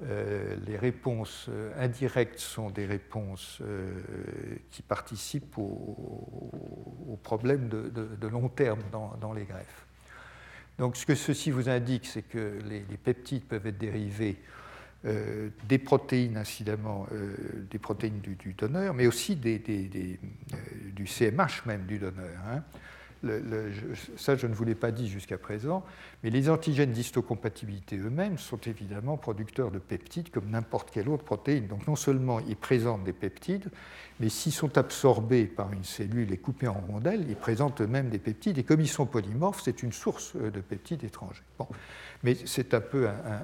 les, 0.00 0.76
réponses 0.76 1.48
indirectes 1.78 2.38
sont 2.38 2.70
des 2.70 2.86
réponses 2.86 3.62
qui 4.70 4.82
participent 4.82 5.56
au, 5.58 7.18
problème 7.22 7.68
de, 7.68 8.26
long 8.28 8.48
terme 8.48 8.82
dans 8.92 9.32
les 9.32 9.44
greffes. 9.44 9.86
Donc 10.78 10.96
ce 10.96 11.06
que 11.06 11.14
ceci 11.14 11.50
vous 11.50 11.68
indique, 11.68 12.06
c'est 12.06 12.22
que 12.22 12.58
les, 12.68 12.80
peptides 12.96 13.44
peuvent 13.44 13.66
être 13.66 13.78
dérivés 13.78 14.36
euh, 15.04 15.50
des 15.68 15.78
protéines, 15.78 16.36
incidemment, 16.36 17.06
euh, 17.12 17.34
des 17.70 17.78
protéines 17.78 18.20
du, 18.20 18.52
donneur, 18.52 18.92
mais 18.92 19.06
aussi 19.06 19.38
euh, 19.44 20.16
du 20.92 21.06
CMH 21.06 21.64
même 21.66 21.86
du 21.86 21.98
donneur. 21.98 22.38
Hein 22.48 22.62
ça, 24.16 24.36
je 24.36 24.46
ne 24.46 24.54
vous 24.54 24.64
l'ai 24.64 24.74
pas 24.74 24.90
dit 24.90 25.08
jusqu'à 25.08 25.38
présent, 25.38 25.84
mais 26.22 26.30
les 26.30 26.48
antigènes 26.48 26.92
d'histocompatibilité 26.92 27.96
eux-mêmes 27.96 28.38
sont 28.38 28.58
évidemment 28.66 29.16
producteurs 29.16 29.70
de 29.70 29.78
peptides 29.78 30.30
comme 30.30 30.50
n'importe 30.50 30.90
quelle 30.90 31.08
autre 31.08 31.24
protéine. 31.24 31.66
Donc 31.66 31.86
non 31.86 31.96
seulement 31.96 32.40
ils 32.40 32.56
présentent 32.56 33.04
des 33.04 33.12
peptides, 33.12 33.70
mais 34.20 34.28
s'ils 34.28 34.52
sont 34.52 34.78
absorbés 34.78 35.44
par 35.44 35.72
une 35.72 35.84
cellule 35.84 36.32
et 36.32 36.38
coupés 36.38 36.68
en 36.68 36.80
rondelles, 36.88 37.24
ils 37.28 37.36
présentent 37.36 37.80
eux-mêmes 37.80 38.08
des 38.08 38.18
peptides. 38.18 38.58
Et 38.58 38.64
comme 38.64 38.80
ils 38.80 38.88
sont 38.88 39.06
polymorphes, 39.06 39.62
c'est 39.64 39.82
une 39.82 39.92
source 39.92 40.34
euh, 40.36 40.50
de 40.50 40.60
peptides 40.60 41.04
étrangers. 41.04 41.42
Bon. 41.58 41.68
Mais 42.22 42.34
c'est 42.46 42.72
un 42.74 42.80
peu 42.80 43.08
un, 43.08 43.42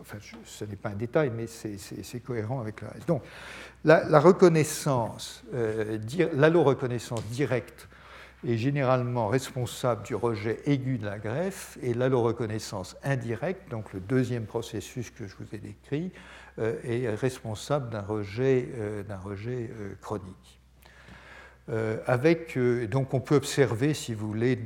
enfin, 0.00 0.18
ce 0.44 0.64
n'est 0.64 0.76
pas 0.76 0.90
un 0.90 0.94
détail, 0.94 1.32
mais 1.36 1.46
c'est 1.46 2.20
cohérent 2.20 2.60
avec 2.60 2.80
le 2.80 2.88
reste. 2.88 3.08
Donc, 3.08 3.22
la, 3.84 4.20
reconnaissance, 4.20 5.42
euh, 5.54 5.98
directe 7.30 7.88
est 8.46 8.56
généralement 8.56 9.28
responsable 9.28 10.02
du 10.02 10.14
rejet 10.14 10.60
aigu 10.66 10.98
de 10.98 11.04
la 11.04 11.18
greffe 11.18 11.78
et 11.82 11.94
l'alloreconnaissance 11.94 12.96
indirecte, 13.04 13.70
donc 13.70 13.92
le 13.92 14.00
deuxième 14.00 14.46
processus 14.46 15.10
que 15.10 15.26
je 15.26 15.34
vous 15.36 15.54
ai 15.54 15.58
décrit, 15.58 16.10
euh, 16.58 16.74
est 16.84 17.08
responsable 17.14 17.88
d'un 17.90 18.02
rejet, 18.02 18.68
euh, 18.76 19.02
rejet 19.24 19.70
euh, 19.80 19.94
chronique. 20.02 20.60
avec, 22.06 22.58
donc 22.90 23.14
on 23.14 23.20
peut 23.20 23.36
observer, 23.36 23.94
si 23.94 24.12
vous 24.12 24.26
voulez, 24.26 24.58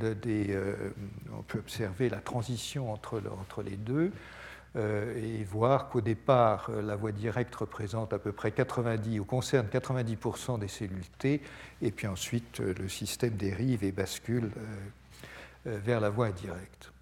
on 1.33 1.43
peut 1.43 1.59
observer 1.59 2.09
la 2.09 2.17
transition 2.17 2.91
entre, 2.93 3.23
entre 3.41 3.63
les 3.63 3.77
deux. 3.77 4.11
Euh, 4.77 5.39
et 5.41 5.43
voir 5.45 5.89
qu'au 5.89 6.03
départ, 6.03 6.69
euh, 6.69 6.83
la 6.83 6.97
voie 6.97 7.13
directe 7.13 7.55
représente 7.55 8.13
à 8.13 8.19
peu 8.19 8.33
près 8.33 8.53
90 8.53 9.21
ou 9.21 9.25
concerne 9.25 9.69
90% 9.69 10.59
des 10.59 10.69
cellules 10.69 11.09
T, 11.19 11.41
et 11.81 11.91
puis 11.91 12.07
ensuite 12.07 12.61
euh, 12.61 12.75
le 12.79 12.89
système 12.89 13.37
dérive 13.37 13.85
et 13.85 13.93
bascule 13.93 14.51
vers 15.65 15.99
la 15.99 16.11
voie 16.11 16.27
indirecte. 16.27 16.93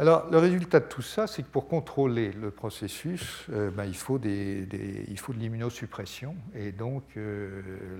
Alors, 0.00 0.28
le 0.28 0.38
résultat 0.38 0.80
de 0.80 0.86
tout 0.86 1.02
ça, 1.02 1.28
c'est 1.28 1.44
que 1.44 1.48
pour 1.48 1.68
contrôler 1.68 2.32
le 2.32 2.50
processus, 2.50 3.46
ben, 3.48 3.84
il, 3.84 3.94
faut 3.94 4.18
de 4.18 5.38
l'immunosuppression, 5.38 6.34
et 6.56 6.72
donc 6.72 7.04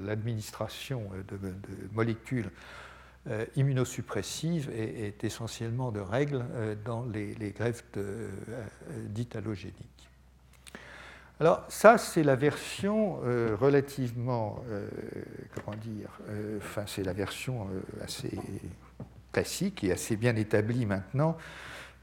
l'administration 0.05 1.09
de, 1.29 1.39
molécules 1.93 2.51
euh, 3.29 3.45
immunosuppressive 3.57 4.71
est, 4.71 5.25
essentiellement 5.25 5.91
de 5.91 5.99
règle 5.99 6.45
euh, 6.55 6.77
dans 6.85 7.05
les, 7.07 7.35
greffes 7.51 7.83
euh, 7.97 8.29
dites 9.09 9.35
allogéniques. 9.35 10.09
Alors 11.41 11.65
ça, 11.69 11.99
c'est 11.99 12.23
la 12.23 12.37
version 12.37 13.19
relativement, 13.61 14.65
comment 15.55 15.77
dire, 15.77 16.09
enfin 16.57 16.85
c'est 16.87 17.03
la 17.03 17.13
version 17.13 17.69
assez 18.03 18.31
classique 19.33 19.85
et 19.85 19.93
assez 19.93 20.17
bien 20.17 20.35
établie 20.35 20.87
maintenant 20.87 21.37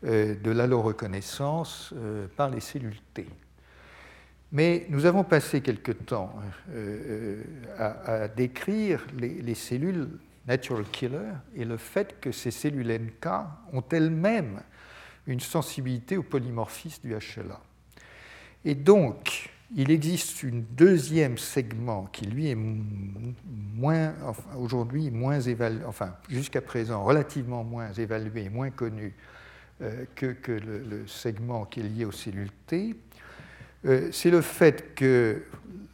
de 0.03 0.51
l'alloreconnaissance 0.51 1.95
par 2.37 2.51
les 2.51 2.59
cellules 2.59 3.01
T. 3.15 3.25
Mais 4.51 4.85
nous 4.89 5.07
avons 5.07 5.23
passé 5.23 5.61
quelque 5.61 5.93
temps 5.93 6.35
à, 7.79 8.27
décrire 8.27 9.03
les 9.17 9.55
cellules 9.55 10.09
natural 10.47 10.85
killer 10.91 11.33
et 11.55 11.65
le 11.65 11.77
fait 11.77 12.19
que 12.19 12.31
ces 12.31 12.51
cellules 12.51 12.91
NK 12.91 13.27
ont 13.71 13.83
elles-mêmes 13.91 14.61
une 15.25 15.39
sensibilité 15.39 16.17
au 16.17 16.23
polymorphisme 16.23 17.07
du 17.07 17.13
HLA. 17.13 17.59
Et 18.65 18.75
donc, 18.75 19.49
il 19.75 19.89
existe 19.89 20.43
un 20.43 20.61
deuxième 20.71 21.37
segment 21.37 22.05
qui, 22.11 22.25
lui, 22.25 22.49
est 22.49 22.57
moins, 23.75 24.13
aujourd'hui 24.57 25.09
moins 25.09 25.39
évalué, 25.39 25.83
enfin, 25.85 26.15
jusqu'à 26.29 26.61
présent, 26.61 27.03
relativement 27.03 27.63
moins 27.63 27.91
évalué 27.93 28.49
moins 28.49 28.69
connu 28.69 29.13
euh, 29.81 30.05
que, 30.15 30.35
le, 30.51 31.07
segment 31.07 31.65
qui 31.65 31.79
est 31.79 31.83
lié 31.83 32.05
aux 32.05 32.11
cellules 32.11 32.51
T, 32.67 32.95
c'est 34.11 34.29
le 34.29 34.39
fait 34.39 34.95
que 34.95 35.43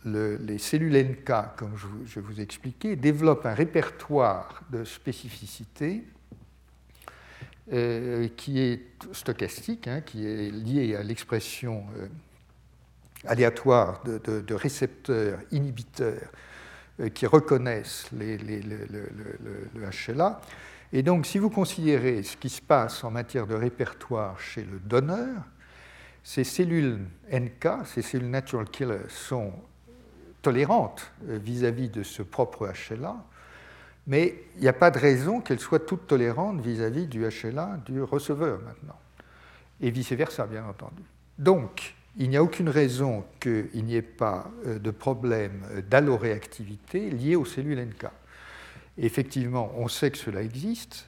les 0.05 0.57
cellules 0.57 0.95
NK, 0.95 1.31
comme 1.57 1.75
je 2.05 2.19
vous, 2.19 2.39
ai 2.39 2.43
expliqué, 2.43 2.95
développent 2.95 3.45
un 3.45 3.53
répertoire 3.53 4.63
de 4.71 4.83
spécificité 4.83 6.03
qui 8.37 8.59
est 8.59 8.81
stochastique, 9.11 9.87
hein, 9.87 10.01
qui 10.01 10.25
est 10.25 10.49
lié 10.49 10.95
à 10.95 11.03
l'expression 11.03 11.85
aléatoire 13.25 14.03
de, 14.03 14.53
récepteurs 14.53 15.39
inhibiteurs 15.51 16.29
euh, 16.99 17.09
qui 17.09 17.25
reconnaissent 17.25 18.09
le, 18.11 18.37
HLA. 20.07 20.41
Et 20.91 21.03
donc, 21.03 21.25
si 21.25 21.37
vous 21.37 21.49
considérez 21.49 22.23
ce 22.23 22.37
qui 22.37 22.49
se 22.49 22.61
passe 22.61 23.03
en 23.03 23.11
matière 23.11 23.45
de 23.45 23.55
répertoire 23.55 24.39
chez 24.39 24.63
le 24.63 24.79
donneur, 24.79 25.43
ces 26.23 26.43
cellules 26.43 26.99
NK, 27.31 27.85
ces 27.85 28.01
cellules 28.01 28.29
natural 28.29 28.65
killers, 28.69 29.07
sont 29.09 29.53
tolérantes 30.41 31.11
euh, 31.27 31.37
vis-à-vis 31.37 31.89
de 31.89 32.03
ce 32.03 32.21
propre 32.21 32.71
HLA, 32.89 33.15
mais 34.07 34.43
il 34.55 34.61
n'y 34.61 34.67
a 34.67 34.73
pas 34.73 34.91
de 34.91 34.97
raison 34.97 35.41
qu'elles 35.41 35.59
soient 35.59 35.79
toutes 35.79 36.07
tolérantes 36.07 36.61
vis-à-vis 36.61 37.05
-vis 37.05 37.09
du 37.09 37.25
HLA 37.27 37.77
du 37.85 38.01
receveur 38.01 38.59
maintenant, 38.61 38.99
et 39.81 39.91
vice-versa, 39.91 40.47
bien 40.47 40.65
entendu. 40.65 41.03
Donc, 41.37 41.95
il 42.17 42.29
n'y 42.29 42.37
a 42.37 42.43
aucune 42.43 42.69
raison 42.69 43.23
qu'il 43.39 43.85
n'y 43.85 43.95
ait 43.95 44.01
pas 44.01 44.51
euh, 44.65 44.79
de 44.79 44.91
problème 44.91 45.61
d'alloréactivité 45.89 47.09
lié 47.09 47.35
aux 47.35 47.45
cellules 47.45 47.79
NK. 47.79 48.07
effectivement, 48.97 49.71
on 49.77 49.87
sait 49.87 50.11
que 50.11 50.17
cela 50.17 50.41
existe. 50.41 51.07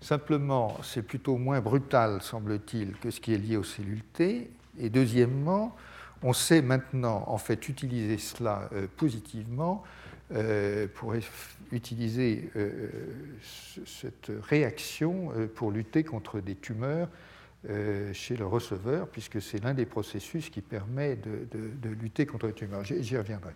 Simplement, 0.00 0.76
c'est 0.82 1.02
plutôt 1.02 1.36
moins 1.36 1.60
brutal, 1.60 2.22
semble-t-il, 2.22 2.92
que 2.96 3.10
ce 3.10 3.20
qui 3.20 3.34
est 3.34 3.38
lié 3.38 3.56
aux 3.56 3.64
cellules 3.64 4.02
T. 4.12 4.50
Et 4.78 4.88
deuxièmement, 4.88 5.76
on 6.22 6.32
sait 6.32 6.62
maintenant 6.62 7.24
en 7.26 7.38
fait 7.38 7.68
utiliser 7.68 8.18
cela 8.18 8.68
euh, 8.72 8.86
positivement 8.96 9.82
euh, 10.32 10.86
pour 10.94 11.14
utiliser 11.72 12.50
cette 13.86 14.30
réaction 14.42 15.32
pour 15.54 15.70
lutter 15.70 16.04
contre 16.04 16.40
des 16.40 16.56
tumeurs 16.56 17.08
euh, 17.68 18.10
chez 18.14 18.36
le 18.36 18.46
receveur, 18.46 19.06
puisque 19.06 19.42
c'est 19.42 19.62
l'un 19.62 19.74
des 19.74 19.84
processus 19.84 20.48
qui 20.48 20.62
permet 20.62 21.16
de, 21.16 21.90
lutter 21.90 22.24
contre 22.24 22.46
les 22.46 22.54
tumeurs. 22.54 22.84
J'y 22.84 23.18
reviendrai. 23.18 23.52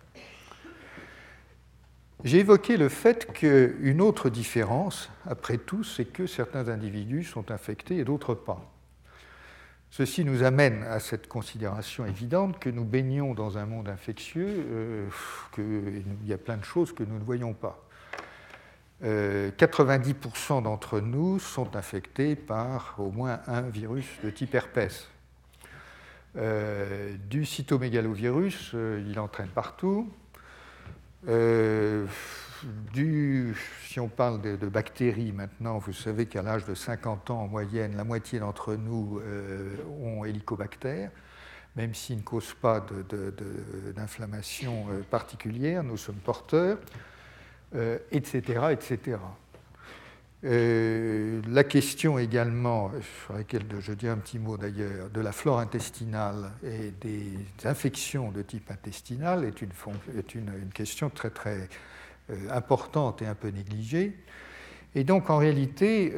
J'ai 2.23 2.37
évoqué 2.37 2.77
le 2.77 2.87
fait 2.87 3.33
qu'une 3.33 4.01
autre 4.01 4.29
différence, 4.29 5.09
après 5.25 5.57
tout, 5.57 5.83
c'est 5.83 6.05
que 6.05 6.27
certains 6.27 6.67
individus 6.67 7.23
sont 7.23 7.49
infectés 7.49 7.97
et 7.97 8.03
d'autres 8.03 8.35
pas. 8.35 8.74
Ceci 9.91 10.25
nous 10.25 10.43
amène 10.43 10.83
à 10.83 10.99
cette 10.99 11.27
considération 11.27 12.05
évidente 12.05 12.59
que 12.59 12.69
nous 12.69 12.83
baignons 12.83 13.33
dans 13.33 13.57
un 13.57 13.65
monde 13.65 13.87
infectieux, 13.87 14.65
euh, 14.69 15.07
qu'il 15.53 16.03
y 16.25 16.33
a 16.33 16.37
plein 16.37 16.57
de 16.57 16.65
choses 16.65 16.93
que 16.93 17.03
nous 17.03 17.17
ne 17.17 17.23
voyons 17.23 17.53
pas. 17.53 17.85
90% 19.03 19.03
euh, 19.03 20.61
d'entre 20.61 20.99
nous 20.99 21.39
sont 21.39 21.75
infectés 21.75 22.35
par 22.35 22.95
au 22.97 23.11
moins 23.11 23.41
un 23.47 23.61
virus 23.61 24.05
de 24.23 24.29
type 24.29 24.55
herpès. 24.55 25.09
Euh, 26.37 27.15
du 27.29 27.45
cytomégalovirus, 27.45 28.71
euh, 28.73 29.03
il 29.07 29.19
entraîne 29.19 29.47
partout. 29.47 30.09
Si 33.83 33.99
on 33.99 34.07
parle 34.07 34.41
de, 34.41 34.67
bactéries 34.67 35.31
maintenant, 35.31 35.77
vous 35.77 35.93
savez 35.93 36.25
qu'à 36.25 36.41
l'âge 36.41 36.65
de 36.65 36.73
50 36.73 37.29
ans 37.29 37.41
en 37.41 37.47
moyenne, 37.47 37.95
la 37.95 38.03
moitié 38.03 38.39
d'entre 38.39 38.75
nous 38.75 39.21
ont 40.01 40.25
hélicobactère, 40.25 41.11
même 41.75 41.93
s'ils 41.93 42.17
ne 42.17 42.21
causent 42.23 42.55
pas 42.59 42.83
d'inflammation 43.95 44.87
particulière, 45.11 45.83
nous 45.83 45.97
sommes 45.97 46.15
porteurs 46.15 46.79
etc., 48.11 48.41
euh, 48.57 48.69
etc. 48.69 49.17
Euh, 50.43 51.41
la 51.47 51.63
question 51.63 52.19
également, 52.19 52.91
sur 53.25 53.33
laquelle 53.33 53.63
je 53.79 53.93
dis 53.93 54.07
un 54.07 54.17
petit 54.17 54.37
mot 54.37 54.57
d'ailleurs, 54.57 55.09
de 55.09 55.21
la 55.21 55.31
flore 55.31 55.59
intestinale 55.59 56.51
et 56.63 56.91
des 57.01 57.33
infections 57.63 58.31
de 58.31 58.41
type 58.41 58.69
intestinal 58.69 59.43
est 59.43 59.61
une, 59.61 59.71
une, 60.35 60.69
question 60.71 61.09
très 61.09 61.31
très 61.31 61.61
euh, 61.61 61.67
importante 62.49 63.21
et 63.21 63.25
un 63.25 63.35
peu 63.35 63.49
négligée. 63.49 64.17
Et 64.97 65.03
donc 65.03 65.29
en 65.29 65.37
réalité, 65.37 66.13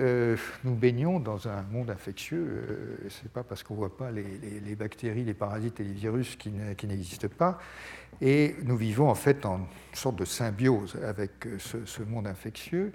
nous 0.64 0.76
baignons 0.76 1.20
dans 1.20 1.48
un 1.48 1.64
monde 1.64 1.90
infectieux. 1.90 3.00
Ce 3.10 3.24
n'est 3.24 3.30
pas 3.30 3.44
parce 3.44 3.64
qu'on 3.64 3.74
ne 3.74 3.80
voit 3.80 3.98
pas 3.98 4.12
les, 4.12 4.76
bactéries, 4.76 5.24
les 5.24 5.34
parasites 5.34 5.80
et 5.80 5.84
les 5.84 5.94
virus 5.94 6.36
qui 6.36 6.52
n'existent 6.52 7.28
pas. 7.28 7.58
Et 8.22 8.56
nous 8.64 8.78
vivons 8.78 9.10
en 9.10 9.16
fait 9.16 9.46
en 9.46 9.68
sorte 9.94 10.18
de 10.18 10.26
symbiose 10.26 10.98
avec 11.04 11.46
euh, 11.46 11.58
ce, 11.60 12.02
monde 12.02 12.28
infectieux. 12.28 12.92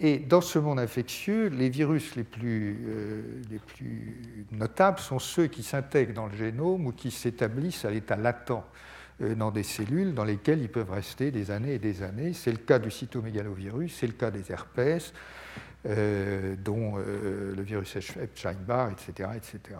Et 0.00 0.18
dans 0.18 0.40
ce 0.40 0.58
monde 0.58 0.78
infectieux, 0.78 1.46
les 1.48 1.70
virus 1.70 2.14
les 2.16 2.24
plus, 2.24 2.84
euh, 2.86 3.22
les 3.50 3.58
plus 3.58 4.46
notables 4.52 4.98
sont 4.98 5.18
ceux 5.18 5.46
qui 5.46 5.62
s'intègrent 5.62 6.12
dans 6.12 6.26
le 6.26 6.36
génome 6.36 6.86
ou 6.86 6.92
qui 6.92 7.10
s'établissent 7.10 7.84
à 7.84 7.90
l'état 7.90 8.16
latent 8.16 8.50
euh, 8.50 8.60
dans 9.20 9.50
des 9.50 9.62
cellules 9.62 10.14
dans 10.14 10.24
lesquelles 10.24 10.60
ils 10.60 10.68
peuvent 10.68 10.90
rester 10.90 11.30
des 11.30 11.50
années 11.50 11.74
et 11.74 11.78
des 11.78 12.02
années. 12.02 12.32
C'est 12.32 12.52
le 12.52 12.58
cas 12.58 12.78
du 12.78 12.90
cytomégalovirus, 12.90 13.94
c'est 13.94 14.06
le 14.06 14.12
cas 14.12 14.30
des 14.30 14.50
herpès, 14.50 15.12
dont 15.84 16.96
le 16.96 17.62
virus 17.62 17.96
Epstein-Barr, 17.96 18.90
etc., 18.90 19.28
etc. 19.36 19.76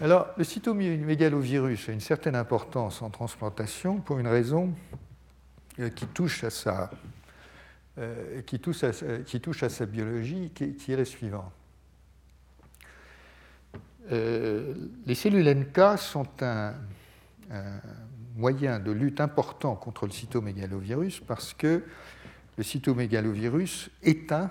Alors, 0.00 0.26
le 0.36 0.42
cytomégalovirus 0.42 1.88
a 1.88 1.92
une 1.92 2.00
certaine 2.00 2.34
importance 2.34 3.00
en 3.00 3.10
transplantation 3.10 3.98
pour 4.00 4.18
une 4.18 4.26
raison 4.26 4.74
euh, 5.78 5.88
qui 5.88 6.06
touche 6.06 6.42
à 6.42 6.50
sa, 6.50 6.90
euh, 7.98 8.42
qui 8.42 8.58
touche 8.58 8.82
à, 8.82 8.90
qui 9.24 9.40
touche 9.40 9.62
à 9.62 9.68
sa 9.68 9.86
biologie, 9.86 10.50
qui, 10.52 10.92
est 10.92 10.96
la 10.96 11.04
suivante. 11.04 11.52
Euh, 14.10 14.74
les 15.06 15.14
cellules 15.14 15.48
NK 15.48 15.98
sont 15.98 16.28
un, 16.42 16.74
moyen 18.34 18.80
de 18.80 18.90
lutte 18.90 19.20
important 19.20 19.76
contre 19.76 20.06
le 20.06 20.12
cytomégalovirus 20.12 21.20
parce 21.20 21.54
que 21.54 21.84
le 22.56 22.62
cytomégalovirus 22.62 23.90
éteint 24.02 24.50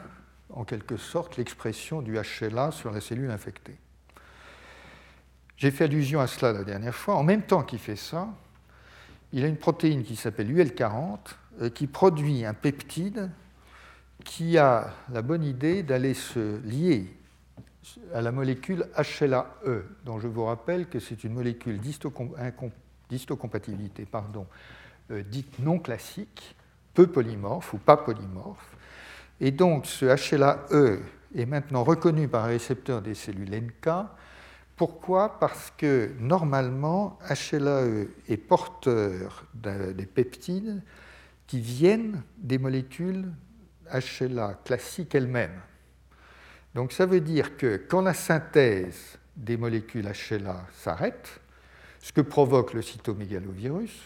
en 0.50 0.63
quelque 0.63 0.98
sorte 0.98 1.38
l'expression 1.38 2.02
du 2.02 2.17
HLA 2.17 2.72
sur 2.72 2.91
la 2.91 3.02
cellule 3.02 3.32
infectée. 3.32 3.76
J'ai 5.58 5.72
fait 5.72 5.86
allusion 5.86 6.19
à 6.19 6.28
cela 6.28 6.52
la 6.54 6.63
dernière 6.63 6.96
fois. 6.96 7.15
En 7.15 7.24
même 7.24 7.43
temps 7.43 7.63
qu'il 7.63 7.80
fait 7.80 7.96
ça, 7.96 8.30
il 9.32 9.43
a 9.43 9.48
une 9.48 9.58
protéine 9.58 10.04
qui 10.04 10.15
s'appelle 10.15 10.54
UL40 10.54 11.17
euh, 11.62 11.69
qui 11.69 11.88
produit 11.88 12.46
un 12.46 12.54
peptide 12.54 13.30
qui 14.24 14.58
a 14.58 14.93
la 15.12 15.22
bonne 15.22 15.43
idée 15.43 15.84
d'aller 15.84 16.13
se 16.13 16.60
lier 16.62 17.08
à 18.13 18.22
la 18.22 18.32
molécule 18.32 18.86
HLA-E, 18.96 19.86
dont 20.06 20.19
je 20.19 20.28
vous 20.28 20.46
rappelle 20.46 20.88
que 20.88 21.00
c'est 21.00 21.24
une 21.24 21.34
molécule 21.34 21.80
d'histocompatibilité 23.13 24.06
pardon, 24.06 24.45
euh, 25.12 25.23
dite 25.23 25.60
non 25.60 25.80
classique, 25.80 26.56
peu 26.93 27.08
polymorphe 27.08 27.73
ou 27.73 27.78
pas 27.78 27.97
polymorphe. 27.97 28.76
Et 29.39 29.52
donc 29.52 29.86
ce 29.86 30.06
HLA-E 30.06 30.99
est 31.36 31.45
maintenant 31.45 31.84
reconnu 31.84 32.28
par 32.28 32.45
un 32.45 32.47
récepteur 32.47 33.02
des 33.02 33.15
cellules 33.15 33.49
NK 33.52 33.89
pourquoi? 34.76 35.39
Parce 35.39 35.71
que 35.78 36.12
normalement, 36.19 37.19
HLAE 37.30 38.08
est 38.28 38.38
porteur 38.38 39.45
des 39.54 40.06
peptides 40.06 40.82
qui 41.45 41.60
viennent 41.60 42.23
des 42.38 42.58
molécules 42.58 43.32
HLA 43.93 44.56
classiques 44.65 45.13
elles-mêmes. 45.13 45.62
Donc 46.73 46.91
ça 46.91 47.06
veut 47.06 47.21
dire 47.21 47.56
que 47.56 47.78
quand 47.88 48.02
la 48.02 48.15
synthèse 48.15 49.19
des 49.36 49.58
molécules 49.58 50.08
HLA 50.08 50.65
s'arrête, 50.73 51.39
ce 52.04 52.12
que 52.12 52.20
provoque 52.20 52.74
le 52.74 52.82
cytomégalovirus, 52.82 53.98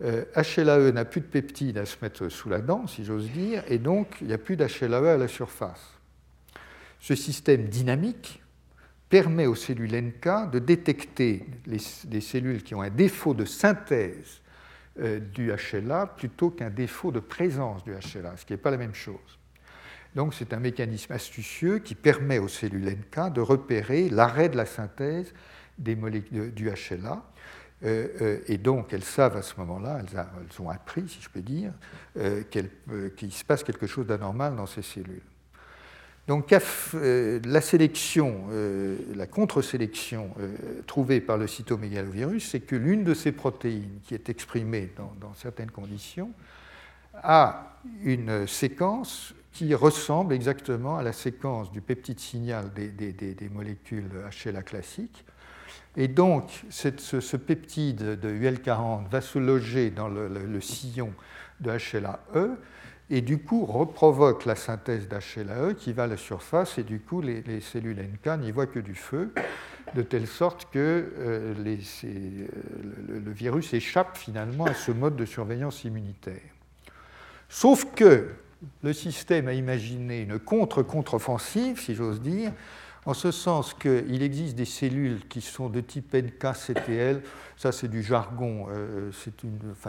HLAE 0.00 0.78
euh, 0.78 0.92
n'a 0.92 1.04
plus 1.04 1.20
de 1.20 1.26
peptides 1.26 1.76
à 1.76 1.84
se 1.84 1.96
mettre 2.00 2.30
sous 2.30 2.48
la 2.48 2.62
dent, 2.62 2.86
si 2.86 3.04
j'ose 3.04 3.30
dire, 3.30 3.62
et 3.68 3.78
donc 3.78 4.16
il 4.22 4.28
n'y 4.28 4.32
a 4.32 4.38
plus 4.38 4.56
d'HLAE 4.56 5.12
à 5.12 5.16
la 5.18 5.28
surface. 5.28 5.92
Ce 7.00 7.14
système 7.14 7.66
dynamique 7.66 8.42
permet 9.10 9.44
aux 9.44 9.54
cellules 9.54 9.94
NK 9.94 10.50
de 10.50 10.58
détecter 10.58 11.44
les, 11.66 12.20
cellules 12.20 12.62
qui 12.62 12.74
ont 12.74 12.80
un 12.80 12.88
défaut 12.88 13.34
de 13.34 13.44
synthèse 13.44 14.40
euh, 15.00 15.20
du 15.20 15.52
HLA 15.52 16.06
plutôt 16.06 16.48
qu'un 16.48 16.70
défaut 16.70 17.12
de 17.12 17.20
présence 17.20 17.84
du 17.84 17.92
HLA, 17.92 18.38
ce 18.38 18.46
qui 18.46 18.54
n'est 18.54 18.58
pas 18.58 18.70
la 18.70 18.78
même 18.78 18.94
chose. 18.94 19.38
Donc 20.14 20.32
c'est 20.32 20.54
un 20.54 20.60
mécanisme 20.60 21.12
astucieux 21.12 21.80
qui 21.80 21.94
permet 21.94 22.38
aux 22.38 22.48
cellules 22.48 22.88
NK 22.88 23.34
de 23.34 23.42
repérer 23.42 24.08
l'arrêt 24.08 24.48
de 24.48 24.56
la 24.56 24.64
synthèse 24.64 25.34
des 25.78 25.96
molécules 25.96 26.52
du 26.52 26.68
HLA. 26.68 27.22
Euh, 27.82 28.08
euh, 28.20 28.38
et 28.46 28.56
donc 28.56 28.92
elles 28.92 29.04
savent 29.04 29.36
à 29.36 29.42
ce 29.42 29.54
moment-là, 29.58 30.00
elles, 30.00 30.62
ont 30.62 30.70
appris, 30.70 31.08
si 31.08 31.20
je 31.20 31.28
peux 31.28 31.42
dire, 31.42 31.72
qu'il 32.50 33.32
se 33.32 33.44
passe 33.44 33.64
quelque 33.64 33.86
chose 33.86 34.06
d'anormal 34.06 34.56
dans 34.56 34.66
ces 34.66 34.82
cellules. 34.82 35.22
Donc 36.26 36.50
la 36.52 37.60
sélection, 37.60 38.46
la 39.14 39.26
contre-sélection 39.26 40.30
trouvée 40.86 41.20
par 41.20 41.36
le 41.36 41.46
cytomégalovirus, 41.46 42.48
c'est 42.48 42.60
que 42.60 42.76
l'une 42.76 43.04
de 43.04 43.12
ces 43.12 43.30
protéines 43.30 44.00
qui 44.04 44.14
est 44.14 44.30
exprimée 44.30 44.90
dans 44.96 45.34
certaines 45.34 45.70
conditions 45.70 46.32
a 47.22 47.78
une 48.02 48.46
séquence 48.46 49.34
qui 49.52 49.72
ressemble 49.74 50.34
exactement 50.34 50.98
à 50.98 51.02
la 51.02 51.12
séquence 51.12 51.70
du 51.70 51.80
peptide 51.80 52.18
signal 52.18 52.72
des, 52.72 53.48
molécules 53.52 54.10
HLA 54.44 54.62
classiques. 54.62 55.24
Et 55.96 56.08
donc, 56.08 56.64
ce, 56.70 57.36
peptide 57.36 58.18
de 58.20 58.28
UL40 58.28 59.08
va 59.08 59.20
se 59.20 59.38
loger 59.38 59.90
dans 59.90 60.08
le, 60.08 60.60
sillon 60.60 61.12
de 61.60 61.70
HLA-E 61.70 62.58
et 63.10 63.20
du 63.20 63.38
coup 63.38 63.64
reprovoque 63.64 64.44
la 64.44 64.56
synthèse 64.56 65.08
d'HLA-E 65.08 65.74
qui 65.74 65.92
va 65.92 66.04
à 66.04 66.06
la 66.06 66.16
surface 66.16 66.78
et 66.78 66.82
du 66.82 66.98
coup 67.00 67.20
les, 67.20 67.60
cellules 67.60 67.98
NK 67.98 68.40
n'y 68.40 68.50
voient 68.50 68.66
que 68.66 68.80
du 68.80 68.94
feu, 68.94 69.32
de 69.94 70.02
telle 70.02 70.26
sorte 70.26 70.68
que 70.72 71.12
euh, 71.18 71.54
le 73.08 73.30
virus 73.30 73.72
échappe 73.72 74.16
finalement 74.16 74.64
à 74.64 74.74
ce 74.74 74.90
mode 74.90 75.14
de 75.14 75.24
surveillance 75.24 75.84
immunitaire. 75.84 76.40
Sauf 77.48 77.86
que 77.94 78.30
le 78.82 78.92
système 78.92 79.46
a 79.46 79.52
imaginé 79.52 80.22
une 80.22 80.38
contre-contre-offensive, 80.38 81.78
si 81.80 81.94
j'ose 81.94 82.20
dire, 82.20 82.52
en 83.06 83.14
ce 83.14 83.30
sens 83.30 83.74
qu'il 83.74 84.22
existe 84.22 84.56
des 84.56 84.64
cellules 84.64 85.26
qui 85.28 85.40
sont 85.40 85.68
de 85.68 85.80
type 85.80 86.14
NK-CTL, 86.14 87.22
ça 87.56 87.72
c'est 87.72 87.88
du 87.88 88.02
jargon, 88.02 88.66
euh, 88.70 89.10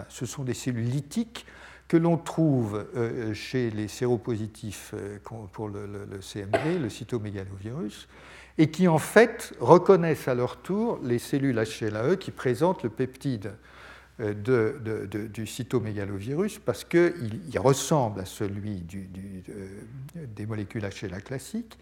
ce 0.10 0.26
sont 0.26 0.44
des 0.44 0.54
cellules 0.54 0.90
lithiques 0.90 1.46
que 1.88 1.98
l'on 1.98 2.18
trouve 2.18 2.86
euh, 2.96 3.34
chez 3.34 3.70
les 3.70 3.88
séropositifs 3.88 4.92
euh, 4.96 5.20
pour 5.52 5.70
le, 5.70 5.86
le, 5.86 6.20
CMV, 6.20 6.80
le 6.80 6.90
cytomégalovirus, 6.90 8.08
et 8.58 8.70
qui 8.72 8.88
en 8.88 8.98
fait 8.98 9.54
reconnaissent 9.60 10.28
à 10.28 10.36
leur 10.36 10.58
tour 10.58 11.00
les 11.04 11.20
cellules 11.20 11.56
HLAE 11.56 12.16
qui 12.18 12.32
présentent 12.32 12.84
le 12.84 12.90
peptide 12.90 13.54
de, 14.18 15.10
du 15.28 15.46
cytomégalovirus 15.46 16.60
parce 16.60 16.86
qu'il 16.86 17.42
il 17.50 17.60
ressemble 17.60 18.22
à 18.22 18.26
celui 18.26 18.82
des 20.16 20.46
molécules 20.46 20.88
HLA 20.88 21.20
classiques, 21.20 21.78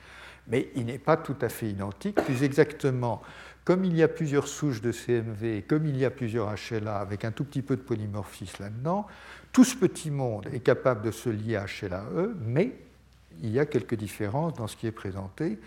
mais 0.48 0.70
il 0.76 0.86
n'est 0.86 1.00
pas 1.00 1.18
tout 1.18 1.36
à 1.42 1.50
fait 1.50 1.70
identique. 1.70 2.16
Plus 2.16 2.44
exactement, 2.44 3.22
comme 3.64 3.86
il 3.86 3.96
y 3.96 4.04
a 4.04 4.08
plusieurs 4.08 4.48
souches 4.48 4.82
de 4.82 4.92
CMV, 4.92 5.64
comme 5.68 5.86
il 5.86 5.98
y 5.98 6.06
a 6.06 6.10
plusieurs 6.10 6.54
HLA 6.54 6.98
avec 6.98 7.24
un 7.24 7.32
tout 7.32 7.46
petit 7.46 7.62
peu 7.62 7.76
de 7.78 7.82
polymorphisme 7.82 8.64
là-dedans, 8.64 9.08
tout 9.52 9.64
ce 9.64 9.76
petit 9.76 10.12
monde 10.12 10.48
est 10.52 10.60
capable 10.60 11.02
de 11.02 11.12
se 11.12 11.30
lier 11.30 11.56
à 11.56 11.66
HLA-E, 11.66 12.36
mais 12.42 12.74
il 13.42 13.52
y 13.52 13.60
a 13.60 13.66
quelques 13.66 13.96
différences 13.96 14.54
dans 14.54 14.68
ce 14.68 14.76
qui 14.76 14.88
est 14.88 14.92
présenté. 14.92 15.60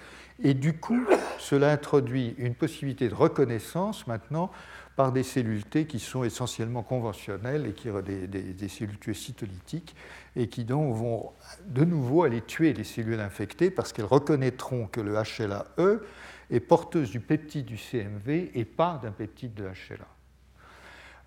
Et 0.42 0.54
du 0.54 0.74
coup, 0.74 1.06
cela 1.38 1.70
introduit 1.70 2.34
une 2.38 2.54
possibilité 2.54 3.08
de 3.08 3.14
reconnaissance 3.14 4.06
maintenant 4.06 4.50
par 4.96 5.12
des 5.12 5.22
cellules 5.22 5.64
T 5.64 5.86
qui 5.86 5.98
sont 5.98 6.24
essentiellement 6.24 6.82
conventionnelles 6.82 7.66
et 7.66 7.72
qui 7.72 7.88
des, 8.04 8.26
des, 8.26 8.42
des 8.42 8.68
cellules 8.68 8.98
tuées 8.98 9.14
cytolytiques 9.14 9.94
et 10.36 10.48
qui 10.48 10.64
donc 10.64 10.94
vont 10.94 11.32
de 11.66 11.84
nouveau 11.84 12.22
aller 12.22 12.42
tuer 12.42 12.74
les 12.74 12.84
cellules 12.84 13.20
infectées 13.20 13.70
parce 13.70 13.92
qu'elles 13.92 14.04
reconnaîtront 14.04 14.86
que 14.86 15.00
le 15.00 15.14
HLA-E 15.14 16.04
est 16.50 16.60
porteuse 16.60 17.10
du 17.10 17.20
peptide 17.20 17.64
du 17.64 17.78
CMV 17.78 18.50
et 18.54 18.64
pas 18.64 19.00
d'un 19.02 19.10
peptide 19.10 19.54
de 19.54 19.64
HLA. 19.64 20.06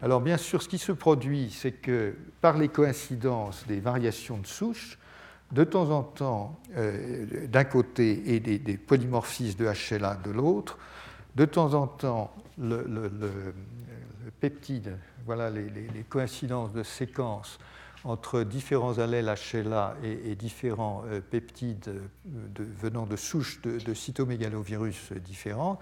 Alors 0.02 0.22
bien 0.22 0.38
sûr, 0.38 0.62
ce 0.62 0.70
qui 0.70 0.78
se 0.78 0.94
produit, 0.94 1.50
c'est 1.50 1.74
que 1.74 2.16
par 2.40 2.58
les 2.58 2.70
coïncidences 2.70 3.66
des 3.68 3.82
variations 3.82 4.38
de 4.38 4.48
souche, 4.48 4.98
de 5.52 5.64
temps 5.64 5.90
en 5.90 6.04
temps, 6.04 6.60
euh, 6.78 7.48
d'un 7.48 7.64
côté, 7.64 8.36
et 8.36 8.40
des, 8.40 8.78
polymorphismes 8.78 9.58
de 9.58 9.66
HLA 9.66 10.16
de 10.18 10.32
l'autre, 10.32 10.78
de 11.36 11.46
temps 11.46 11.74
en 11.74 11.88
temps, 11.88 12.34
le, 12.58 13.10
peptide, 14.40 14.98
voilà 15.26 15.50
les, 15.50 16.06
coïncidences 16.08 16.72
de 16.72 16.84
séquences 16.84 17.60
entre 18.04 18.44
différents 18.44 19.00
allèles 19.00 19.34
HLA 19.54 19.96
et, 20.04 20.36
différents 20.36 21.04
euh, 21.08 21.22
peptides 21.22 21.90
euh, 21.90 22.00
venant 22.82 23.06
de 23.06 23.16
souches 23.16 23.62
de, 23.62 23.94
cytomégalovirus 23.94 25.14
différents. 25.14 25.80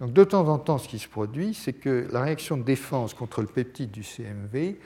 Donc 0.00 0.12
de 0.12 0.24
temps 0.24 0.48
en 0.48 0.58
temps, 0.58 0.78
ce 0.78 0.88
qui 0.88 0.98
se 0.98 1.08
produit, 1.08 1.54
c'est 1.54 1.72
que 1.72 2.06
la 2.12 2.20
réaction 2.20 2.56
de 2.56 2.62
défense 2.62 3.14
contre 3.14 3.40
le 3.40 3.46
peptide 3.46 3.90
du 3.90 4.02
CMV 4.02 4.76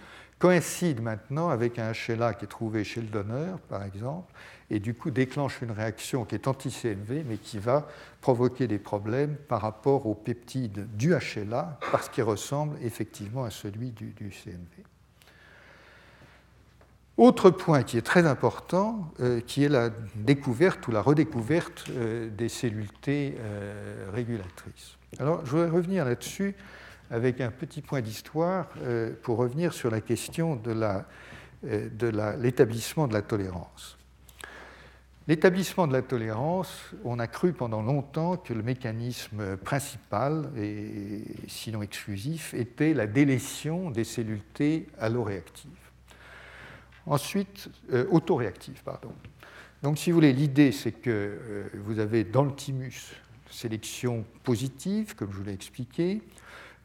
coïncide 0.40 1.02
maintenant 1.02 1.50
avec 1.50 1.78
un 1.78 1.92
HLA 1.92 2.34
qui 2.34 2.46
est 2.46 2.48
trouvé 2.48 2.82
chez 2.82 3.02
le 3.02 3.08
donneur, 3.08 3.60
par 3.60 3.84
exemple, 3.84 4.32
et 4.70 4.80
du 4.80 4.94
coup 4.94 5.10
déclenche 5.10 5.60
une 5.60 5.70
réaction 5.70 6.24
qui 6.24 6.34
est 6.34 6.48
anti-CMV, 6.48 7.24
mais 7.28 7.36
qui 7.36 7.58
va 7.58 7.86
provoquer 8.22 8.66
des 8.66 8.78
problèmes 8.78 9.36
par 9.36 9.60
rapport 9.60 10.06
au 10.06 10.14
peptide 10.14 10.88
du 10.96 11.12
HLA, 11.12 11.78
parce 11.92 12.08
qu'il 12.08 12.24
ressemble 12.24 12.76
effectivement 12.82 13.44
à 13.44 13.50
celui 13.50 13.90
du, 13.90 14.14
CMV. 14.16 14.84
Autre 17.20 17.50
point 17.50 17.82
qui 17.82 17.98
est 17.98 18.02
très 18.02 18.26
important, 18.26 19.12
euh, 19.20 19.42
qui 19.42 19.62
est 19.62 19.68
la 19.68 19.90
découverte 20.14 20.88
ou 20.88 20.90
la 20.90 21.02
redécouverte 21.02 21.84
euh, 21.90 22.30
des 22.30 22.46
des 22.46 22.86
T 23.02 23.36
euh, 23.38 24.06
régulatrices. 24.10 24.96
Alors, 25.18 25.44
je 25.44 25.50
voudrais 25.50 25.68
revenir 25.68 26.06
là-dessus 26.06 26.54
avec 27.10 27.42
un 27.42 27.50
petit 27.50 27.82
point 27.82 28.00
d'histoire 28.00 28.68
pour 29.22 29.36
revenir 29.36 29.74
sur 29.74 29.90
la 29.90 30.00
question 30.00 30.56
de 30.56 30.72
l'établissement 32.40 33.06
de 33.06 33.12
la 33.12 33.20
tolérance. 33.20 33.98
L'établissement 35.28 35.88
de 35.88 35.92
la 35.92 36.02
tolérance, 36.02 36.92
on 37.04 37.18
a 37.18 37.26
cru 37.26 37.52
pendant 37.52 37.82
longtemps 37.82 38.38
que 38.38 38.54
le 38.54 38.62
mécanisme 38.62 39.58
principal, 39.58 40.48
et 40.56 41.24
sinon 41.48 41.82
exclusif, 41.82 42.54
était 42.54 42.94
la 42.94 43.06
délétion 43.06 43.90
des 43.90 44.04
cellules 44.04 44.44
T 44.54 44.86
alloréactives. 44.98 45.79
Ensuite, 47.10 47.68
euh, 47.92 48.06
autoréactives, 48.12 48.82
pardon. 48.84 49.12
Donc, 49.82 49.98
si 49.98 50.10
vous 50.10 50.14
voulez, 50.14 50.32
l'idée, 50.32 50.70
c'est 50.70 50.92
que 50.92 51.10
euh, 51.10 51.64
vous 51.84 51.98
avez 51.98 52.22
dans 52.22 52.44
le 52.44 52.54
thymus 52.54 53.16
sélection 53.50 54.24
positive, 54.44 55.16
comme 55.16 55.32
je 55.32 55.36
vous 55.38 55.42
l'ai 55.42 55.52
expliqué, 55.52 56.22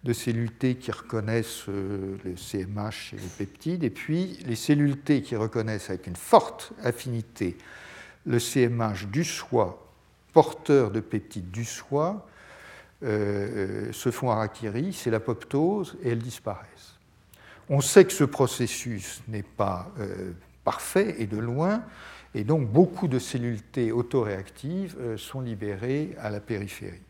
de 0.03 0.13
cellules 0.13 0.51
T 0.51 0.77
qui 0.77 0.91
reconnaissent 0.91 1.69
euh, 1.69 2.17
les 2.25 2.38
CMH 2.38 3.13
et 3.13 3.17
les 3.17 3.45
peptides, 3.45 3.83
et 3.83 3.91
puis 3.91 4.39
les 4.47 4.55
cellules 4.55 4.97
T 4.97 5.21
qui 5.21 5.35
reconnaissent 5.35 5.91
avec 5.91 6.07
une 6.07 6.15
forte 6.15 6.73
affinité 6.83 7.55
le 8.25 8.39
CMH 8.39 9.05
du 9.11 9.23
soi, 9.23 9.88
porteur 10.33 10.89
de 10.89 11.01
peptides 11.01 11.51
du 11.51 11.65
soi, 11.65 12.27
se 13.03 14.09
font 14.11 14.31
harakiri, 14.31 14.91
c'est 14.91 15.11
l'apoptose, 15.11 15.95
et 16.01 16.09
elles 16.09 16.17
disparaissent. 16.17 16.94
On 17.69 17.82
sait 17.82 18.06
que 18.06 18.13
ce 18.13 18.23
processus 18.23 19.21
n'est 19.28 19.43
pas 19.43 19.91
euh, 19.99 20.34
parfait 20.63 21.15
et 21.19 21.28
de 21.28 21.38
loin, 21.38 21.84
et 22.34 22.43
donc 22.43 22.69
beaucoup 22.69 23.08
de 23.08 23.19
cellules 23.19 23.62
T 23.62 23.91
autoréactives 23.91 24.95
euh, 24.99 25.17
sont 25.17 25.41
libérées 25.41 26.15
à 26.19 26.30
la 26.30 26.39
périphérie. 26.39 27.01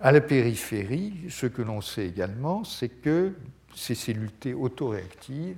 À 0.00 0.12
la 0.12 0.20
périphérie, 0.20 1.14
ce 1.30 1.46
que 1.46 1.62
l'on 1.62 1.80
sait 1.80 2.06
également, 2.06 2.64
c'est 2.64 2.88
que 2.88 3.32
ces 3.74 3.94
cellules 3.94 4.32
T 4.32 4.52
autoréactives 4.52 5.56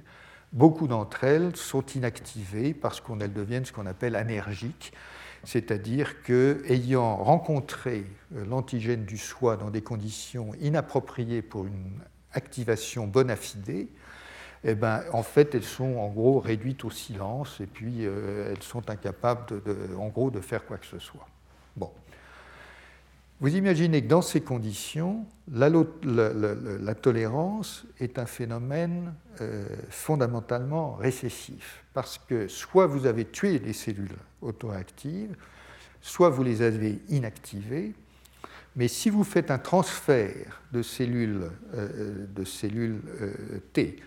beaucoup 0.54 0.86
d'entre 0.86 1.24
elles 1.24 1.54
sont 1.56 1.84
inactivées 1.94 2.72
parce 2.72 3.00
qu'elles 3.00 3.32
deviennent 3.32 3.64
ce 3.64 3.72
qu'on 3.72 3.86
appelle 3.86 4.16
anergiques, 4.16 4.92
c'est-à-dire 5.42 6.22
qu'ayant 6.22 7.16
rencontré 7.16 8.06
euh, 8.34 8.46
l'antigène 8.46 9.04
du 9.04 9.18
soi 9.18 9.56
dans 9.56 9.70
des 9.70 9.82
conditions 9.82 10.52
inappropriées 10.60 11.42
pour 11.42 11.66
une 11.66 12.00
activation 12.32 13.06
bona 13.06 13.36
fide, 13.36 13.88
eh 14.66 14.74
ben, 14.74 15.02
en 15.12 15.22
fait, 15.22 15.54
elles 15.54 15.62
sont 15.62 15.96
en 15.96 16.08
gros 16.08 16.40
réduites 16.40 16.84
au 16.84 16.90
silence 16.90 17.60
et 17.60 17.66
puis 17.66 18.06
euh, 18.06 18.50
elles 18.50 18.62
sont 18.62 18.88
incapables 18.88 19.62
de, 19.62 19.94
en 19.98 20.08
gros, 20.08 20.30
de 20.30 20.40
faire 20.40 20.64
quoi 20.64 20.78
que 20.78 20.86
ce 20.86 20.98
soit. 20.98 21.28
Bon. 21.76 21.90
Vous 23.40 23.54
imaginez 23.54 24.00
que 24.00 24.08
dans 24.08 24.22
ces 24.22 24.40
conditions, 24.40 25.26
la, 25.52 25.68
tolérance 26.94 27.84
est 28.00 28.18
un 28.18 28.24
phénomène 28.24 29.12
euh, 29.42 29.66
fondamentalement 29.90 30.94
récessif, 30.94 31.84
parce 31.92 32.16
que 32.16 32.48
soit 32.48 32.86
vous 32.86 33.04
avez 33.04 33.26
tué 33.26 33.58
les 33.58 33.74
cellules 33.74 34.16
autoactives, 34.40 35.36
soit 36.00 36.30
vous 36.30 36.42
les 36.42 36.62
avez 36.62 37.00
inactivées, 37.10 37.92
mais 38.76 38.88
si 38.88 39.10
vous 39.10 39.24
faites 39.24 39.50
un 39.50 39.58
transfert 39.58 40.62
de 40.72 40.80
cellules, 40.80 41.50
euh, 41.74 42.26
de 42.34 42.44
cellules 42.44 43.02
T 43.74 44.00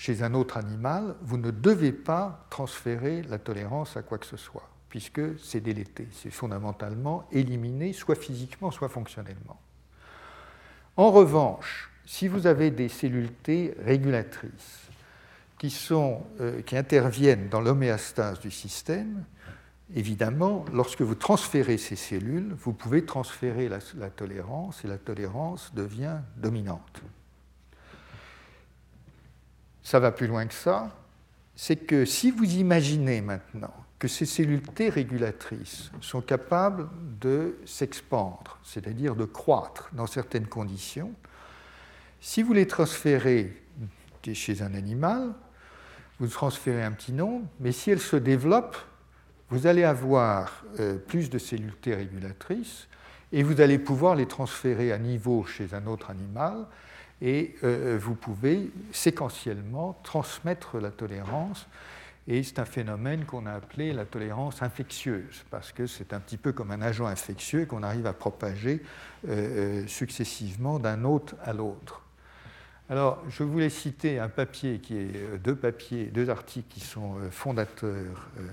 chez 0.00 0.22
un 0.22 0.32
autre 0.32 0.56
animal, 0.56 1.14
vous 1.20 1.36
ne 1.36 1.50
devez 1.50 1.92
pas 1.92 2.46
transférer 2.48 3.20
la 3.24 3.38
tolérance 3.38 3.98
à 3.98 4.02
quoi 4.02 4.16
que 4.16 4.24
ce 4.24 4.38
soit 4.38 4.66
puisque 4.88 5.20
c'est 5.38 5.60
délété, 5.60 6.08
c'est 6.10 6.30
fondamentalement 6.30 7.28
éliminé, 7.30 7.92
soit 7.92 8.16
physiquement, 8.16 8.70
soit 8.70 8.88
fonctionnellement. 8.88 9.60
En 10.96 11.10
revanche, 11.10 11.90
si 12.06 12.28
vous 12.28 12.46
avez 12.46 12.70
des 12.70 12.88
cellules 12.88 13.30
T 13.30 13.74
régulatrices 13.84 14.88
qui, 15.58 15.72
euh, 15.92 16.62
interviennent 16.72 17.50
dans 17.50 17.60
l'homéostase 17.60 18.40
du 18.40 18.50
système, 18.50 19.22
évidemment, 19.94 20.64
lorsque 20.72 21.02
vous 21.02 21.14
transférez 21.14 21.76
ces 21.76 21.96
cellules, 21.96 22.54
vous 22.58 22.72
pouvez 22.72 23.04
transférer 23.04 23.68
la 23.68 24.10
tolérance 24.10 24.82
et 24.82 24.88
la 24.88 24.98
tolérance 24.98 25.72
devient 25.74 26.16
dominante. 26.38 27.02
Ça 29.90 29.98
va 29.98 30.12
plus 30.12 30.28
loin 30.28 30.46
que 30.46 30.54
ça, 30.54 30.88
c'est 31.56 31.74
que 31.74 32.04
si 32.04 32.30
vous 32.30 32.54
imaginez 32.54 33.20
maintenant 33.20 33.74
que 33.98 34.06
ces 34.06 34.24
cellules 34.24 34.62
T 34.62 34.88
régulatrices 34.88 35.90
sont 36.00 36.20
capables 36.20 36.88
de 37.20 37.58
s'expandre, 37.66 38.60
c'est-à-dire 38.62 39.16
de 39.16 39.24
croître 39.24 39.90
dans 39.92 40.06
certaines 40.06 40.46
conditions, 40.46 41.12
si 42.20 42.44
vous 42.44 42.52
les 42.52 42.68
transférez 42.68 43.60
chez 44.32 44.62
un 44.62 44.74
animal, 44.74 45.32
vous 46.20 46.28
transférez 46.28 46.84
un 46.84 46.92
petit 46.92 47.12
nombre, 47.12 47.48
mais 47.58 47.72
si 47.72 47.90
elles 47.90 47.98
se 47.98 48.14
développent, 48.14 48.78
vous 49.48 49.66
allez 49.66 49.82
avoir 49.82 50.62
euh, 50.78 50.98
plus 50.98 51.30
de 51.30 51.38
cellules 51.38 51.74
T 51.74 51.96
régulatrices 51.96 52.86
et 53.32 53.42
vous 53.42 53.60
allez 53.60 53.80
pouvoir 53.80 54.14
les 54.14 54.26
transférer 54.26 54.92
à 54.92 54.98
niveau 54.98 55.42
chez 55.42 55.74
un 55.74 55.88
autre 55.88 56.10
animal 56.10 56.68
et 57.22 57.54
euh, 57.64 57.98
vous 58.00 58.14
pouvez 58.14 58.70
séquentiellement 58.92 59.98
transmettre 60.02 60.78
la 60.78 60.90
tolérance. 60.90 61.66
Et 62.28 62.42
c'est 62.42 62.58
un 62.58 62.64
phénomène 62.64 63.24
qu'on 63.24 63.46
a 63.46 63.52
appelé 63.52 63.92
la 63.92 64.04
tolérance 64.04 64.62
infectieuse, 64.62 65.44
parce 65.50 65.72
que 65.72 65.86
c'est 65.86 66.12
un 66.12 66.20
petit 66.20 66.36
peu 66.36 66.52
comme 66.52 66.70
un 66.70 66.82
agent 66.82 67.06
infectieux 67.06 67.66
qu'on 67.66 67.82
arrive 67.82 68.06
à 68.06 68.12
propager 68.12 68.82
euh, 69.28 69.86
successivement 69.86 70.78
d'un 70.78 71.04
hôte 71.04 71.34
à 71.44 71.52
l'autre. 71.52 72.02
Alors, 72.90 73.22
je 73.28 73.44
voulais 73.44 73.70
citer 73.70 74.18
un 74.18 74.28
papier 74.28 74.80
qui 74.80 74.96
est 74.96 75.14
euh, 75.14 75.38
deux 75.38 75.54
papiers, 75.54 76.06
deux 76.06 76.28
articles 76.28 76.66
qui 76.68 76.80
sont 76.80 77.18
euh, 77.18 77.30
fondateurs 77.30 78.28
euh, 78.36 78.48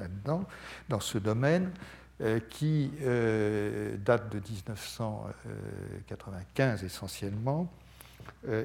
là-dedans, 0.00 0.46
dans 0.88 1.00
ce 1.00 1.18
domaine, 1.18 1.70
qui 2.50 2.92
datent 3.00 4.30
de 4.30 4.38
1995 4.38 6.84
essentiellement, 6.84 7.62
euh, 7.62 7.64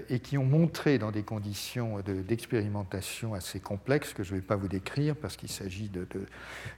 et 0.09 0.19
qui 0.19 0.37
ont 0.39 0.43
montré 0.43 0.97
dans 0.97 1.11
des 1.11 1.21
conditions 1.21 1.99
d'expérimentation 1.99 3.35
assez 3.35 3.59
complexes, 3.59 4.13
que 4.13 4.23
je 4.23 4.33
ne 4.33 4.39
vais 4.39 4.45
pas 4.45 4.55
vous 4.55 4.67
décrire 4.67 5.15
parce 5.15 5.37
qu'il 5.37 5.49
s'agit 5.49 5.89
de, 5.89 6.07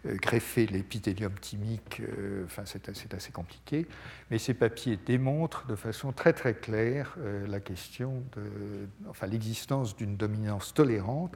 euh, 0.06 0.16
greffer 0.16 0.66
l'épithélium 0.66 1.34
thymique, 1.40 2.02
euh, 2.02 2.46
c'est 2.66 2.90
assez, 2.90 3.32
compliqué, 3.32 3.88
mais 4.30 4.38
ces 4.38 4.54
papiers 4.54 5.00
démontrent 5.06 5.66
de 5.68 5.76
façon 5.76 6.12
très 6.12 6.34
très 6.34 6.54
claire 6.54 7.16
l'existence 9.30 9.96
d'une 9.96 10.18
dominance 10.18 10.74
tolérante, 10.74 11.36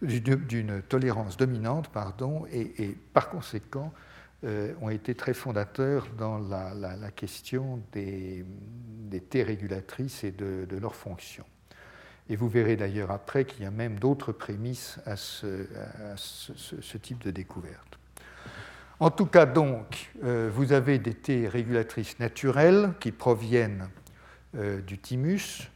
d'une 0.00 0.82
tolérance 0.88 1.36
dominante, 1.36 1.88
pardon, 1.88 2.46
et 2.50 2.96
par 3.12 3.28
conséquent 3.28 3.92
euh, 4.44 4.74
ont 4.82 4.90
été 4.90 5.14
très 5.14 5.32
fondateurs 5.32 6.06
dans 6.18 6.36
la, 6.38 7.10
question 7.12 7.80
des, 7.92 8.44
T 9.30 9.42
régulatrices 9.42 10.22
et 10.22 10.32
de, 10.32 10.76
leur 10.78 10.94
fonction. 10.94 11.46
Et 12.28 12.36
vous 12.36 12.48
verrez 12.48 12.76
d'ailleurs 12.76 13.10
après 13.10 13.46
qu'il 13.46 13.62
y 13.62 13.66
a 13.66 13.70
même 13.70 13.98
d'autres 13.98 14.32
prémices 14.32 14.98
à, 15.06 15.16
ce, 15.16 15.66
type 16.98 17.24
de 17.24 17.30
découverte. 17.30 17.98
En 19.00 19.10
tout 19.10 19.26
cas, 19.26 19.46
donc, 19.46 20.12
euh, 20.24 20.50
vous 20.52 20.72
avez 20.72 20.98
des 20.98 21.14
T 21.14 21.48
régulatrices 21.48 22.18
naturelles 22.18 22.92
qui 23.00 23.12
proviennent 23.12 23.88
euh, 24.56 24.82
du 24.82 24.98
thymus, 24.98 25.70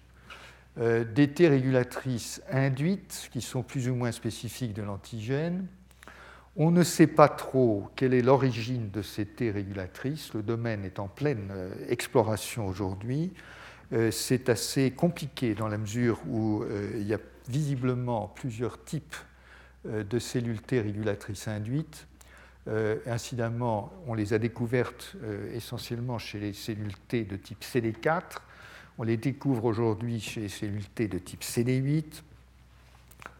des 0.76 1.32
T 1.32 1.48
régulatrices 1.48 2.40
induites 2.52 3.28
qui 3.32 3.40
sont 3.40 3.64
plus 3.64 3.88
ou 3.88 3.96
moins 3.96 4.12
spécifiques 4.12 4.74
de 4.74 4.82
l'antigène, 4.82 5.66
on 6.58 6.72
ne 6.72 6.82
sait 6.82 7.06
pas 7.06 7.28
trop 7.28 7.88
quelle 7.94 8.12
est 8.12 8.20
l'origine 8.20 8.90
de 8.90 9.00
ces 9.00 9.24
T 9.24 9.52
régulatrices. 9.52 10.34
Le 10.34 10.42
domaine 10.42 10.84
est 10.84 10.98
en 10.98 11.06
pleine 11.06 11.50
euh, 11.52 11.70
exploration 11.88 12.66
aujourd'hui. 12.66 13.32
Euh, 13.92 14.10
c'est 14.10 14.48
assez 14.48 14.90
compliqué 14.90 15.54
dans 15.54 15.68
la 15.68 15.78
mesure 15.78 16.20
où 16.28 16.64
euh, 16.64 16.90
il 16.96 17.06
y 17.06 17.14
a 17.14 17.20
visiblement 17.48 18.26
plusieurs 18.34 18.84
types 18.84 19.16
de 19.84 20.18
cellules 20.18 20.60
T 20.60 20.80
régulatrices 20.80 21.48
induites. 21.48 22.06
incidemment, 23.06 23.90
on 24.06 24.12
les 24.12 24.34
a 24.34 24.38
découvertes 24.38 25.16
essentiellement 25.54 26.18
chez 26.18 26.40
les 26.40 26.52
cellules 26.52 26.98
T 27.06 27.24
de 27.24 27.36
type 27.36 27.62
CD4. 27.62 28.22
On 28.98 29.04
les 29.04 29.16
découvre 29.16 29.64
aujourd'hui 29.64 30.20
chez 30.20 30.42
les 30.42 30.48
cellules 30.50 30.88
T 30.88 31.08
de 31.08 31.18
type 31.18 31.40
CD8. 31.40 32.22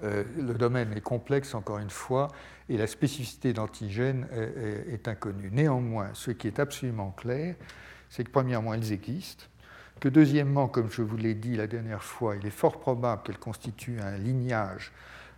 le 0.03 0.55
domaine 0.55 0.93
est 0.97 1.03
complexe, 1.03 1.55
encore 1.55 1.79
une 1.79 1.91
fois, 1.91 2.29
et 2.69 2.77
la 2.77 2.87
spécificité 2.87 3.53
d'antigènes 3.53 4.27
est, 4.33 5.09
inconnue. 5.09 5.51
Néanmoins, 5.51 6.11
ce 6.13 6.31
qui 6.31 6.47
est 6.47 6.59
absolument 6.59 7.11
clair, 7.13 7.57
c'est 8.11 8.25
que 8.25 8.31
premièrement, 8.31 8.75
elles 8.75 8.93
existent, 8.93 9.45
que 10.01 10.09
deuxièmement, 10.09 10.69
comme 10.69 10.91
je 10.91 11.03
vous 11.03 11.17
l'ai 11.17 11.35
dit 11.35 11.57
la 11.57 11.67
dernière 11.67 12.03
fois, 12.03 12.37
il 12.37 12.47
est 12.47 12.51
fort 12.51 12.79
probable 12.79 13.23
qu'elles 13.23 13.39
constituent 13.39 14.01
un 14.01 14.17
lignage 14.17 14.93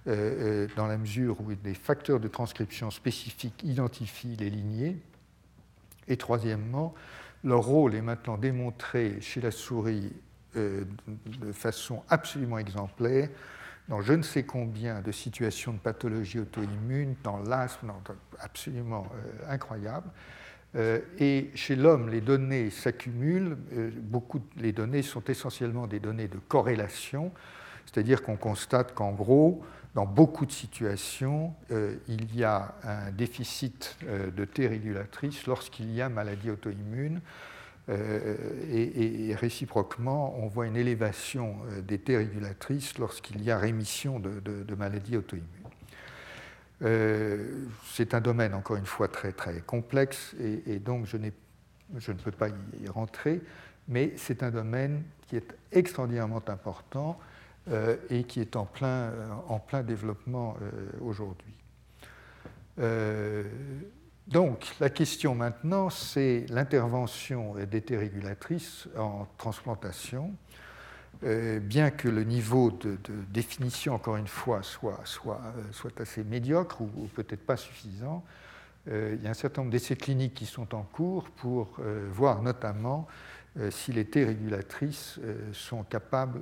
euh, 0.07 0.64
euh, 0.64 0.68
dans 0.76 0.87
la 0.87 0.97
mesure 0.97 1.41
où 1.41 1.55
des 1.55 1.74
facteurs 1.74 2.20
de 2.20 2.28
transcription 2.28 2.91
spécifiques 2.91 3.62
identifient 3.62 4.37
les 4.37 4.51
lignées. 4.51 4.97
Et 6.09 6.16
troisièmement, 6.16 6.95
leur 7.45 7.62
rôle 7.62 7.95
est 7.95 8.03
maintenant 8.03 8.37
démontré 8.37 9.20
chez 9.20 9.41
la 9.41 9.51
souris 9.51 10.12
euh, 10.57 10.85
de 11.26 11.53
façon 11.53 12.03
absolument 12.09 12.59
exemplaire 12.59 13.28
dans 13.91 14.01
je 14.01 14.12
ne 14.12 14.22
sais 14.22 14.45
combien 14.45 15.01
de 15.01 15.11
situations 15.11 15.72
de 15.72 15.78
pathologie 15.78 16.38
auto-immune, 16.38 17.16
dans 17.24 17.38
l'asthme, 17.38 17.93
absolument 18.38 19.05
euh, 19.12 19.53
incroyable. 19.53 20.09
Euh, 20.76 21.01
et 21.18 21.51
chez 21.57 21.74
l'homme, 21.74 22.09
les 22.09 22.20
données 22.20 22.70
s'accumulent. 22.70 23.59
Euh, 23.72 23.91
beaucoup, 24.01 24.41
les 24.57 24.70
données 24.70 25.03
sont 25.03 25.24
essentiellement 25.24 25.88
des 25.88 25.99
données 25.99 26.28
de 26.28 26.38
corrélation, 26.38 27.32
c'est-à-dire 27.84 28.22
qu'on 28.22 28.36
constate 28.36 28.95
qu'en 28.95 29.11
gros, 29.11 29.61
dans 29.97 30.07
beaucoup 30.07 30.47
de 30.47 30.53
situations, 30.53 31.53
il 32.07 32.36
y 32.36 32.45
a 32.45 32.76
un 32.84 33.11
déficit 33.11 33.97
de 34.07 34.45
T 34.45 34.68
régulatrice 34.68 35.49
lorsqu'il 35.49 35.93
y 35.93 36.01
a 36.01 36.09
maladie 36.09 36.49
auto-immune. 36.49 37.20
Euh, 37.91 38.36
et, 38.72 39.34
réciproquement, 39.34 40.36
on 40.38 40.47
voit 40.47 40.66
une 40.66 40.76
élévation 40.76 41.57
euh, 41.70 41.80
des 41.80 41.99
T 41.99 42.16
régulatrices 42.16 42.99
lorsqu'il 42.99 43.43
y 43.43 43.51
a 43.51 43.59
rémission 43.59 44.20
de, 44.20 44.74
maladies 44.76 45.16
auto-immunes. 45.16 45.47
Euh, 46.82 47.64
c'est 47.86 48.14
un 48.14 48.20
domaine, 48.20 48.55
encore 48.55 48.76
une 48.76 48.86
fois, 48.86 49.09
très, 49.09 49.32
très 49.32 49.61
complexe, 49.61 50.34
et, 50.41 50.78
donc 50.78 51.07
je, 51.07 51.16
ne 51.16 52.16
peux 52.18 52.30
pas 52.30 52.49
y 52.49 52.88
rentrer, 52.88 53.41
mais 53.88 54.12
c'est 54.16 54.43
un 54.43 54.51
domaine 54.51 55.03
qui 55.26 55.36
est 55.36 55.55
extraordinairement 55.72 56.43
important 56.49 57.18
et 58.09 58.24
qui 58.24 58.41
est 58.41 58.57
en 58.57 58.64
plein, 58.64 59.12
en 59.47 59.59
plein 59.59 59.82
développement 59.82 60.57
aujourd'hui. 61.03 61.55
Donc, 64.31 64.76
la 64.78 64.91
question 64.91 65.35
maintenant, 65.35 65.91
c'est 65.91 66.47
l'intervention 66.51 67.57
des 67.68 67.97
régulatrices 67.97 68.89
en 68.97 69.26
transplantation. 69.37 70.33
Euh, 71.24 71.59
bien 71.59 71.91
que 71.91 72.09
le 72.09 72.22
niveau 72.22 72.70
de, 72.70 72.97
définition, 73.31 73.95
encore 73.95 74.16
une 74.16 74.28
fois, 74.28 74.62
soit, 74.62 75.03
euh, 75.26 75.91
assez 75.99 76.22
médiocre 76.22 76.81
ou, 76.81 77.09
peut-être 77.14 77.45
pas 77.45 77.57
suffisant, 77.57 78.24
euh, 78.89 79.16
il 79.18 79.24
y 79.24 79.26
a 79.26 79.31
un 79.31 79.35
certain 79.35 79.62
nombre 79.62 79.72
d'essais 79.72 79.97
cliniques 79.97 80.35
qui 80.35 80.47
sont 80.47 80.74
en 80.76 80.83
cours 80.83 81.24
pour 81.31 81.78
voir 82.12 82.41
notamment 82.41 83.07
si 83.70 83.93
les 83.93 84.05
T 84.05 84.24
régulatrices 84.24 85.18
sont 85.53 85.83
capables 85.83 86.41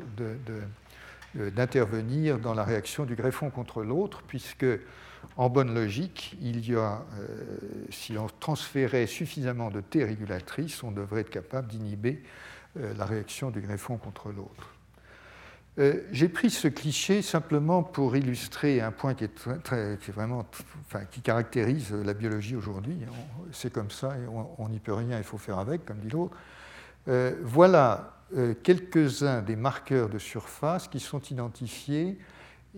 d'intervenir 1.35 2.39
dans 2.39 2.53
la 2.53 2.65
réaction 2.65 3.07
du 3.07 3.15
greffon 3.15 3.49
contre 3.49 3.83
l'autre, 3.83 4.23
puisque 4.29 4.67
en 5.39 5.49
bonne 5.49 5.73
logique, 5.73 6.37
il 6.43 6.69
y 6.69 6.75
a, 6.75 7.05
euh, 7.21 7.59
si 7.91 8.19
on 8.19 8.27
transférait 8.41 9.07
suffisamment 9.07 9.71
de 9.71 9.81
T 9.81 10.05
régulatrices, 10.05 10.83
on 10.83 10.91
devrait 10.91 11.21
être 11.21 11.31
capable 11.31 11.69
d'inhiber 11.69 12.21
euh, 12.77 12.93
la 12.99 13.05
réaction 13.05 13.51
du 13.51 13.61
greffon 13.61 13.99
contre 13.99 14.31
l'autre. 14.31 14.75
Euh, 15.79 16.03
j'ai 16.11 16.29
pris 16.29 16.51
ce 16.51 16.67
cliché 16.67 17.23
simplement 17.23 17.85
pour 17.85 18.17
illustrer 18.17 18.81
un 18.81 18.91
point 18.91 19.15
qui 19.15 19.25
est, 19.25 20.11
vraiment, 20.11 20.45
qui 21.13 21.21
caractérise 21.21 21.93
la 21.93 22.15
biologie 22.15 22.57
aujourd'hui. 22.57 22.99
C'est 23.53 23.73
comme 23.73 23.93
ça 23.93 24.17
on 24.59 24.69
n'y 24.69 24.81
peut 24.81 24.93
rien, 24.93 25.19
il 25.19 25.25
faut 25.25 25.39
faire 25.39 25.61
avec, 25.61 25.85
comme 25.85 25.99
dit 25.99 26.11
l'autre. 26.11 26.37
voilà 27.45 28.15
quelques-uns 28.65 29.41
des 29.41 29.55
marqueurs 29.55 30.09
de 30.09 30.19
surface 30.19 30.89
qui 30.89 30.99
sont 30.99 31.23
identifiés 31.31 32.19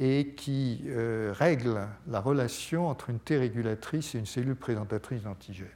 et 0.00 0.28
qui 0.34 0.80
euh, 0.86 1.32
règle 1.36 1.86
la 2.08 2.20
relation 2.20 2.88
entre 2.88 3.10
une 3.10 3.18
T 3.18 3.36
régulatrice 3.36 4.14
et 4.14 4.18
une 4.18 4.26
cellule 4.26 4.56
présentatrice 4.56 5.22
d'antigènes. 5.22 5.68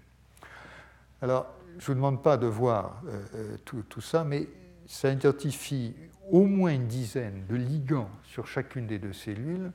Alors, 1.21 1.47
je 1.79 1.85
ne 1.85 1.87
vous 1.87 1.95
demande 1.95 2.23
pas 2.23 2.39
de 2.39 2.47
voir 2.47 3.03
euh, 3.07 3.23
euh, 3.35 3.57
tout, 3.67 3.85
tout, 3.87 4.01
ça, 4.01 4.25
mais 4.25 4.49
ça 4.87 5.11
identifie 5.11 5.95
au 6.31 6.47
moins 6.47 6.73
une 6.73 6.87
dizaine 6.87 7.45
de 7.49 7.55
ligands 7.55 8.09
sur 8.25 8.47
chacune 8.47 8.87
des 8.87 8.99
deux 8.99 9.13
cellules, 9.13 9.71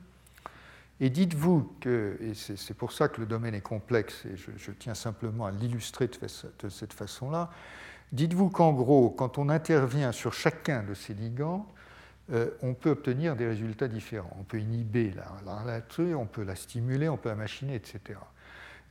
Et 1.00 1.10
dites-vous 1.10 1.72
que, 1.80 2.18
et 2.20 2.34
c'est 2.34 2.74
pour 2.74 2.90
ça 2.92 3.08
que 3.08 3.20
le 3.20 3.26
domaine 3.26 3.54
est 3.54 3.60
complexe, 3.60 4.26
et 4.26 4.36
je, 4.36 4.72
tiens 4.72 4.94
simplement 4.94 5.46
à 5.46 5.52
l'illustrer 5.52 6.08
de, 6.08 6.68
cette 6.68 6.92
façon-là, 6.92 7.50
dites-vous 8.12 8.50
qu'en 8.50 8.72
gros, 8.72 9.10
quand 9.10 9.38
on 9.38 9.48
intervient 9.48 10.10
sur 10.10 10.32
chacun 10.32 10.82
de 10.82 10.94
ces 10.94 11.14
ligands, 11.14 11.66
euh, 12.32 12.50
on 12.62 12.74
peut 12.74 12.90
obtenir 12.90 13.34
des 13.34 13.46
résultats 13.46 13.88
différents. 13.88 14.36
On 14.38 14.44
peut 14.44 14.58
inhiber 14.58 15.12
la, 15.16 15.26
la, 15.44 16.16
on 16.16 16.26
peut 16.26 16.44
la 16.44 16.54
stimuler, 16.54 17.08
on 17.08 17.16
peut 17.16 17.28
la 17.28 17.34
machiner, 17.34 17.74
etc. 17.74 18.18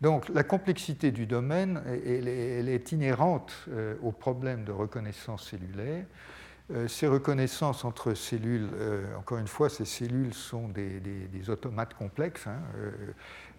Donc 0.01 0.29
la 0.29 0.43
complexité 0.43 1.11
du 1.11 1.25
domaine, 1.25 1.81
elle, 2.05 2.69
est 2.69 2.91
inhérente 2.91 3.53
euh, 3.69 3.95
au 4.01 4.11
problème 4.11 4.63
de 4.65 4.71
reconnaissance 4.71 5.49
cellulaire. 5.49 6.05
Euh, 6.71 6.87
ces 6.87 7.07
reconnaissances 7.07 7.83
entre 7.85 8.13
cellules, 8.13 8.69
encore 9.17 9.37
une 9.37 9.47
fois, 9.47 9.69
ces 9.69 9.85
cellules 9.85 10.33
sont 10.33 10.67
des, 10.67 11.49
automates 11.49 11.93
complexes. 11.93 12.45
Hein, 12.47 12.59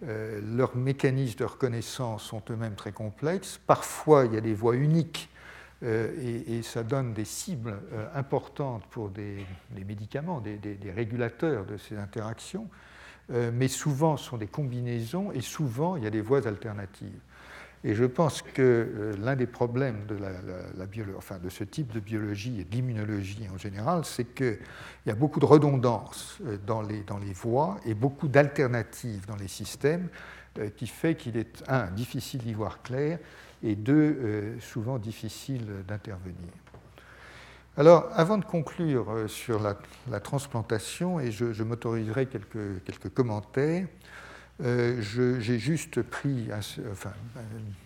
leurs 0.01 0.75
mécanismes 0.75 1.39
de 1.39 1.45
reconnaissance 1.45 2.23
sont 2.23 2.41
eux-mêmes 2.49 2.75
très 2.75 2.91
complexes. 2.91 3.59
Parfois, 3.65 4.25
il 4.25 4.33
y 4.33 4.37
a 4.37 4.41
des 4.41 4.53
voies 4.53 4.75
uniques 4.75 5.29
et, 5.83 6.61
ça 6.63 6.83
donne 6.83 7.13
des 7.13 7.25
cibles 7.25 7.75
importantes 8.13 8.85
pour 8.89 9.09
des, 9.09 9.45
médicaments, 9.85 10.39
des, 10.39 10.91
régulateurs 10.91 11.65
de 11.65 11.77
ces 11.77 11.97
interactions. 11.97 12.67
Euh, 13.31 13.51
mais 13.53 13.67
souvent 13.67 14.17
ce 14.17 14.25
sont 14.25 14.37
des 14.37 14.47
combinaisons 14.47 15.31
et 15.31 15.41
souvent 15.41 15.95
il 15.95 16.03
y 16.03 16.07
a 16.07 16.09
des 16.09 16.21
voies 16.21 16.47
alternatives. 16.47 17.19
Et 17.83 17.95
je 17.95 18.05
pense 18.05 18.43
que 18.43 18.61
euh, 18.61 19.15
l'un 19.19 19.35
des 19.35 19.47
problèmes 19.47 20.05
de, 20.07 20.15
la, 20.15 20.31
enfin, 21.17 21.39
de, 21.39 21.49
ce 21.49 21.63
type 21.63 21.91
de 21.93 21.99
biologie 21.99 22.59
et 22.59 22.63
d'immunologie 22.63 23.47
en 23.51 23.57
général, 23.57 24.05
c'est 24.05 24.35
qu'il 24.35 24.59
y 25.07 25.09
a 25.09 25.15
beaucoup 25.15 25.39
de 25.39 25.45
redondance 25.45 26.37
euh, 26.45 26.57
dans 26.65 26.81
les, 26.81 27.01
dans 27.03 27.17
les 27.17 27.33
voies 27.33 27.77
et 27.85 27.93
beaucoup 27.93 28.27
d'alternatives 28.27 29.25
dans 29.27 29.37
les 29.37 29.47
systèmes, 29.47 30.09
qui 30.75 30.85
fait 30.85 31.15
qu'il 31.15 31.37
est, 31.37 31.63
un, 31.69 31.89
difficile 31.91 32.41
d'y 32.41 32.53
voir 32.53 32.81
clair, 32.81 33.19
et 33.63 33.75
deux, 33.75 34.57
souvent 34.59 34.97
difficile 34.97 35.65
d'intervenir. 35.87 36.51
Alors, 37.77 38.09
avant 38.13 38.37
de 38.37 38.43
conclure 38.43 39.09
euh, 39.11 39.27
sur 39.29 39.61
la, 39.61 40.19
transplantation, 40.19 41.21
et 41.21 41.31
je, 41.31 41.63
m'autoriserai 41.63 42.25
quelques, 42.25 43.13
commentaires, 43.13 43.87
euh, 44.61 45.01
j'ai 45.01 45.57
juste 45.57 46.01
pris, 46.01 46.49
enfin, 46.91 47.13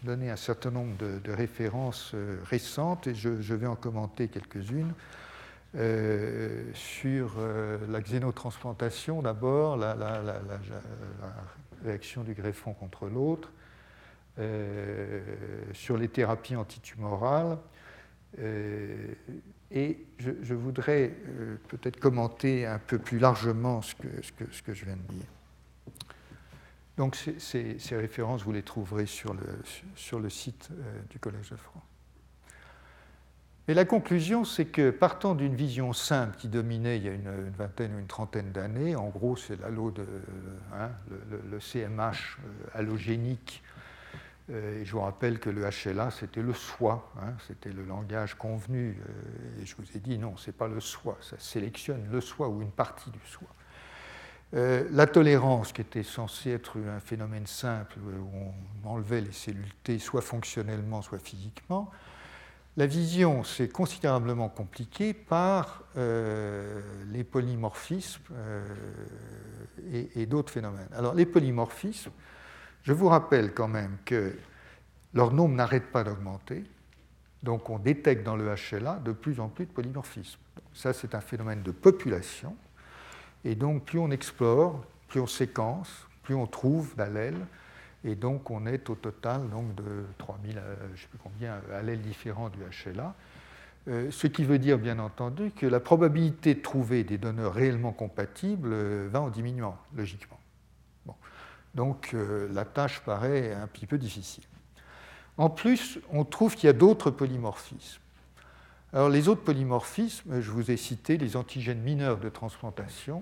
donné 0.04 0.32
un 0.32 0.36
certain 0.36 0.72
nombre 0.72 0.96
de, 0.98 1.32
références 1.32 2.14
euh, 2.16 2.38
récentes 2.50 3.06
et 3.06 3.14
je, 3.14 3.30
vais 3.30 3.68
en 3.68 3.76
commenter 3.76 4.28
quelques-unes. 4.28 4.94
sur 6.74 7.36
la 7.90 8.02
xénotransplantation, 8.02 9.22
d'abord, 9.22 9.78
la, 9.78 9.96
réaction 11.84 12.24
du 12.24 12.34
greffon 12.34 12.74
contre 12.74 13.08
l'autre, 13.08 13.52
sur 15.74 15.98
les 15.98 16.08
thérapies 16.08 16.56
antitumorales, 16.56 17.58
et 19.72 19.98
je, 20.20 20.54
voudrais 20.54 21.12
euh, 21.28 21.58
peut-être 21.68 22.00
commenter 22.00 22.66
un 22.66 22.80
peu 22.80 22.98
plus 22.98 23.20
largement 23.20 23.82
ce 23.82 23.96
que, 23.96 24.74
je 24.74 24.86
viens 24.86 24.96
de 24.96 25.14
dire. 25.14 25.26
Donc 26.98 27.16
ces, 27.16 27.78
ces, 27.78 27.98
références, 27.98 28.44
vous 28.44 28.54
les 28.54 28.64
trouverez 28.64 29.06
sur 29.06 29.34
le, 29.34 30.30
site 30.30 30.70
euh, 30.72 31.02
du 31.10 31.20
Collège 31.20 31.50
de 31.50 31.58
France. 31.58 31.84
Et 33.68 33.74
la 33.74 33.84
conclusion, 33.84 34.46
c'est 34.46 34.66
que 34.66 34.92
partant 34.92 35.34
d'une 35.34 35.56
vision 35.56 35.92
simple 35.92 36.38
qui 36.38 36.48
dominait 36.48 36.98
il 36.98 37.04
y 37.04 37.10
a 37.10 37.14
une, 37.14 37.50
vingtaine 37.58 37.96
ou 37.96 38.00
une 38.00 38.08
trentaine 38.08 38.52
d'années, 38.52 38.96
en 38.96 39.10
gros 39.10 39.36
c'est 39.36 39.60
l'halo 39.60 39.90
de 39.90 40.06
hein, 40.74 40.92
le, 41.10 41.42
le, 41.50 41.60
CMH 41.60 42.00
euh, 42.00 42.68
allogénique 42.76 43.64
euh, 43.65 43.65
et 44.48 44.86
je 44.86 44.92
vous 44.92 45.02
rappelle 45.02 45.40
que 45.40 45.50
le 45.50 45.64
HLA, 45.64 46.12
c'était 46.12 46.44
le 46.44 46.54
soi, 46.54 47.12
hein, 47.20 47.34
c'était 47.48 47.72
le 47.72 47.84
langage 47.84 48.36
convenu. 48.36 48.96
Euh, 49.10 49.64
je 49.64 49.74
vous 49.76 49.86
ai 49.96 50.00
dit, 50.00 50.20
non, 50.20 50.38
ce 50.38 50.48
n'est 50.48 50.54
pas 50.54 50.68
le 50.68 50.80
soi, 50.80 51.18
ça 51.22 51.36
sélectionne 51.40 52.08
le 52.12 52.22
soi 52.22 52.48
ou 52.48 52.62
une 52.62 52.72
partie 52.72 53.10
du 53.10 53.20
soi. 53.26 53.48
Euh, 54.54 54.88
la 54.92 55.08
tolérance, 55.08 55.74
qui 55.74 55.82
était 55.82 56.04
censée 56.04 56.52
être 56.52 56.78
un 56.78 57.00
phénomène 57.00 57.48
simple, 57.48 57.98
où 57.98 58.84
on 58.86 58.88
enlevait 58.88 59.22
les 59.22 59.32
cellules 59.32 59.74
T, 59.84 59.98
soit 59.98 60.22
fonctionnellement, 60.22 61.02
soit 61.02 61.18
physiquement, 61.18 61.90
la 62.78 62.86
vision 62.86 63.44
s'est 63.44 63.70
considérablement 63.70 64.50
compliquée 64.50 65.14
par 65.14 65.84
les 65.96 67.24
polymorphismes 67.24 68.22
et, 69.94 70.22
et 70.22 70.26
d'autres 70.26 70.52
phénomènes. 70.52 70.90
Alors, 70.92 71.14
les 71.14 71.26
polymorphismes, 71.26 72.12
je 72.86 72.94
vous 72.94 73.08
rappelle 73.08 73.54
quand 73.54 73.68
même 73.68 73.98
que 74.06 74.38
leur 75.16 75.34
nombre 75.34 75.56
n'arrête 75.56 75.92
pas 75.92 76.04
d'augmenter, 76.04 76.64
donc 77.42 77.70
on 77.70 77.80
détecte 77.80 78.24
dans 78.24 78.36
le 78.36 78.46
HLA 78.46 79.00
de 79.04 79.12
plus 79.12 79.40
en 79.40 79.50
plus 79.50 79.66
de 79.66 79.72
polymorphismes. 79.72 80.40
Ça, 80.74 80.94
c'est 80.94 81.16
un 81.16 81.22
phénomène 81.22 81.64
de 81.64 81.72
population, 81.72 82.56
et 83.44 83.56
donc 83.56 83.86
plus 83.86 83.98
on 83.98 84.12
explore, 84.12 84.86
plus 85.08 85.20
on 85.20 85.26
séquence, 85.26 86.08
plus 86.22 86.36
on 86.36 86.46
trouve 86.46 86.96
d'allèles, 86.96 87.48
et 88.04 88.14
donc 88.14 88.52
on 88.52 88.68
est 88.68 88.88
au 88.90 88.96
total 88.96 89.50
donc, 89.50 89.74
de 89.74 90.06
3000, 90.20 90.58
euh, 90.58 90.76
je 90.90 90.92
ne 90.92 90.98
sais 90.98 91.08
plus 91.08 91.20
combien, 91.24 91.60
allèles 91.74 92.02
différents 92.02 92.50
du 92.50 92.60
HLA. 92.60 93.16
Euh, 93.88 94.12
ce 94.12 94.28
qui 94.28 94.44
veut 94.44 94.60
dire 94.60 94.78
bien 94.78 95.00
entendu 95.00 95.52
que 95.52 95.66
la 95.66 95.80
probabilité 95.80 96.54
de 96.54 96.62
trouver 96.62 97.04
des 97.04 97.18
donneurs 97.18 97.54
réellement 97.54 97.94
compatibles 97.94 98.74
euh, 98.74 99.08
va 99.12 99.22
en 99.22 99.30
diminuant, 99.30 99.78
logiquement. 99.96 100.40
Donc 101.76 102.12
euh, 102.14 102.48
la 102.54 102.66
tâche 102.66 103.02
paraît 103.02 103.54
un 103.54 103.68
petit 103.68 103.86
peu 103.86 103.98
difficile. 103.98 104.46
En 105.38 105.50
plus, 105.50 106.00
on 106.12 106.24
trouve 106.24 106.56
qu'il 106.56 106.68
y 106.68 106.70
a 106.70 106.74
d'autres 106.74 107.12
polymorphismes. 107.12 108.00
Alors 108.94 109.10
les 109.10 109.28
autres 109.28 109.44
polymorphismes, 109.44 110.40
je 110.40 110.50
vous 110.50 110.72
ai 110.72 110.78
cité 110.78 111.18
les 111.18 111.36
antigènes 111.36 111.82
mineurs 111.82 112.18
de 112.18 112.30
transplantation. 112.30 113.22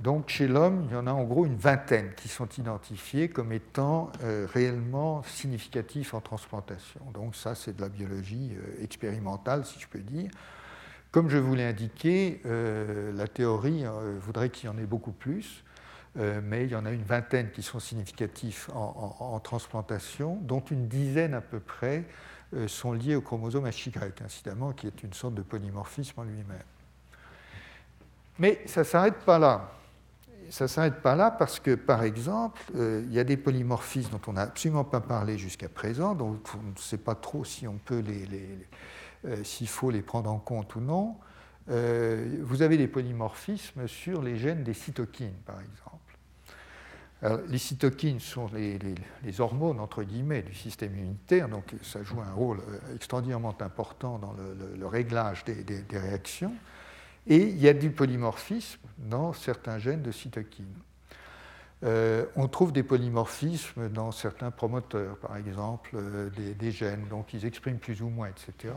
Donc 0.00 0.30
chez 0.30 0.48
l'homme, 0.48 0.86
il 0.88 0.94
y 0.94 0.96
en 0.96 1.06
a 1.06 1.12
en 1.12 1.22
gros 1.22 1.46
une 1.46 1.58
vingtaine 1.58 2.12
qui 2.16 2.26
sont 2.26 2.48
identifiés 2.58 3.28
comme 3.28 3.52
étant 3.52 4.10
euh, 4.24 4.48
réellement 4.52 5.22
significatifs 5.22 6.14
en 6.14 6.20
transplantation. 6.20 7.00
Donc 7.14 7.36
ça, 7.36 7.54
c'est 7.54 7.76
de 7.76 7.80
la 7.80 7.88
biologie 7.88 8.50
euh, 8.56 8.82
expérimentale, 8.82 9.64
si 9.64 9.78
je 9.78 9.86
peux 9.86 10.00
dire. 10.00 10.30
Comme 11.12 11.28
je 11.28 11.38
vous 11.38 11.54
l'ai 11.54 11.64
indiqué, 11.64 12.40
la 12.44 13.26
théorie 13.26 13.82
voudrait 14.20 14.48
qu'il 14.48 14.66
y 14.66 14.68
en 14.68 14.78
ait 14.78 14.86
beaucoup 14.86 15.10
plus. 15.10 15.64
Euh, 16.18 16.40
mais 16.42 16.64
il 16.64 16.70
y 16.70 16.74
en 16.74 16.84
a 16.86 16.90
une 16.90 17.04
vingtaine 17.04 17.50
qui 17.50 17.62
sont 17.62 17.78
significatifs 17.78 18.68
en, 18.74 19.38
transplantation, 19.40 20.38
dont 20.42 20.60
une 20.70 20.88
dizaine 20.88 21.34
à 21.34 21.40
peu 21.40 21.60
près 21.60 22.04
euh, 22.54 22.66
sont 22.66 22.92
liés 22.92 23.14
au 23.14 23.20
chromosome 23.20 23.68
HY, 23.68 23.92
incidemment, 24.24 24.72
qui 24.72 24.88
est 24.88 25.02
une 25.02 25.12
sorte 25.12 25.34
de 25.34 25.42
polymorphisme 25.42 26.18
en 26.20 26.24
lui-même. 26.24 26.58
Mais 28.38 28.60
ça 28.66 28.80
ne 28.80 28.86
s'arrête 28.86 29.18
pas 29.18 29.38
là. 29.38 29.70
Ça 30.50 30.64
ne 30.64 30.68
s'arrête 30.68 31.00
pas 31.00 31.14
là 31.14 31.30
parce 31.30 31.60
que, 31.60 31.76
par 31.76 32.02
exemple, 32.02 32.60
euh, 32.74 33.04
il 33.06 33.12
y 33.12 33.20
a 33.20 33.24
des 33.24 33.36
polymorphismes 33.36 34.10
dont 34.10 34.20
on 34.26 34.32
n'a 34.32 34.42
absolument 34.42 34.82
pas 34.82 35.00
parlé 35.00 35.38
jusqu'à 35.38 35.68
présent, 35.68 36.16
donc 36.16 36.40
on 36.54 36.70
ne 36.70 36.76
sait 36.76 36.98
pas 36.98 37.14
trop 37.14 37.44
si 37.44 37.68
on 37.68 37.78
peut 37.78 38.00
les, 38.00 39.44
s'il 39.44 39.68
faut 39.68 39.90
les 39.90 40.02
prendre 40.02 40.28
en 40.28 40.38
compte 40.38 40.74
ou 40.74 40.80
non. 40.80 41.16
vous 41.68 42.62
avez 42.62 42.78
des 42.78 42.88
polymorphismes 42.88 43.86
sur 43.86 44.22
les 44.22 44.38
gènes 44.38 44.64
des 44.64 44.74
cytokines, 44.74 45.38
par 45.46 45.60
exemple 45.60 45.99
les 47.48 47.58
cytokines 47.58 48.20
sont 48.20 48.48
les, 48.54 49.40
hormones, 49.40 49.78
entre 49.78 50.02
guillemets, 50.02 50.42
du 50.42 50.54
système 50.54 50.96
immunitaire, 50.96 51.48
donc 51.48 51.74
ça 51.82 52.02
joue 52.02 52.20
un 52.20 52.32
rôle 52.32 52.60
euh, 52.60 52.94
extraordinairement 52.94 53.54
important 53.60 54.18
dans 54.18 54.32
le, 54.32 54.86
réglage 54.86 55.44
des, 55.44 55.84
réactions. 55.90 56.54
Et 57.26 57.36
il 57.36 57.58
y 57.58 57.68
a 57.68 57.74
du 57.74 57.90
polymorphisme 57.90 58.80
dans 58.96 59.34
certains 59.34 59.78
gènes 59.78 60.02
de 60.02 60.12
cytokines. 60.12 60.74
Euh, 61.82 62.26
on 62.36 62.48
trouve 62.48 62.72
des 62.72 62.82
polymorphismes 62.82 63.88
dans 63.90 64.12
certains 64.12 64.50
promoteurs, 64.50 65.16
par 65.18 65.36
exemple, 65.36 65.90
euh, 65.94 66.30
des, 66.30 66.72
gènes, 66.72 67.06
donc 67.08 67.34
ils 67.34 67.44
expriment 67.44 67.78
plus 67.78 68.00
ou 68.00 68.08
moins, 68.08 68.28
etc. 68.28 68.74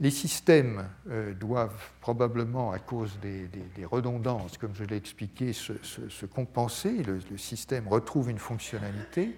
Les 0.00 0.10
systèmes 0.10 0.88
euh, 1.08 1.34
doivent 1.34 1.90
probablement, 2.00 2.72
à 2.72 2.78
cause 2.78 3.18
des, 3.20 3.48
redondances, 3.84 4.58
comme 4.58 4.74
je 4.74 4.84
l'ai 4.84 4.96
expliqué, 4.96 5.52
se, 5.52 6.26
compenser. 6.26 7.02
Le, 7.02 7.38
système 7.38 7.86
retrouve 7.88 8.30
une 8.30 8.38
fonctionnalité. 8.38 9.36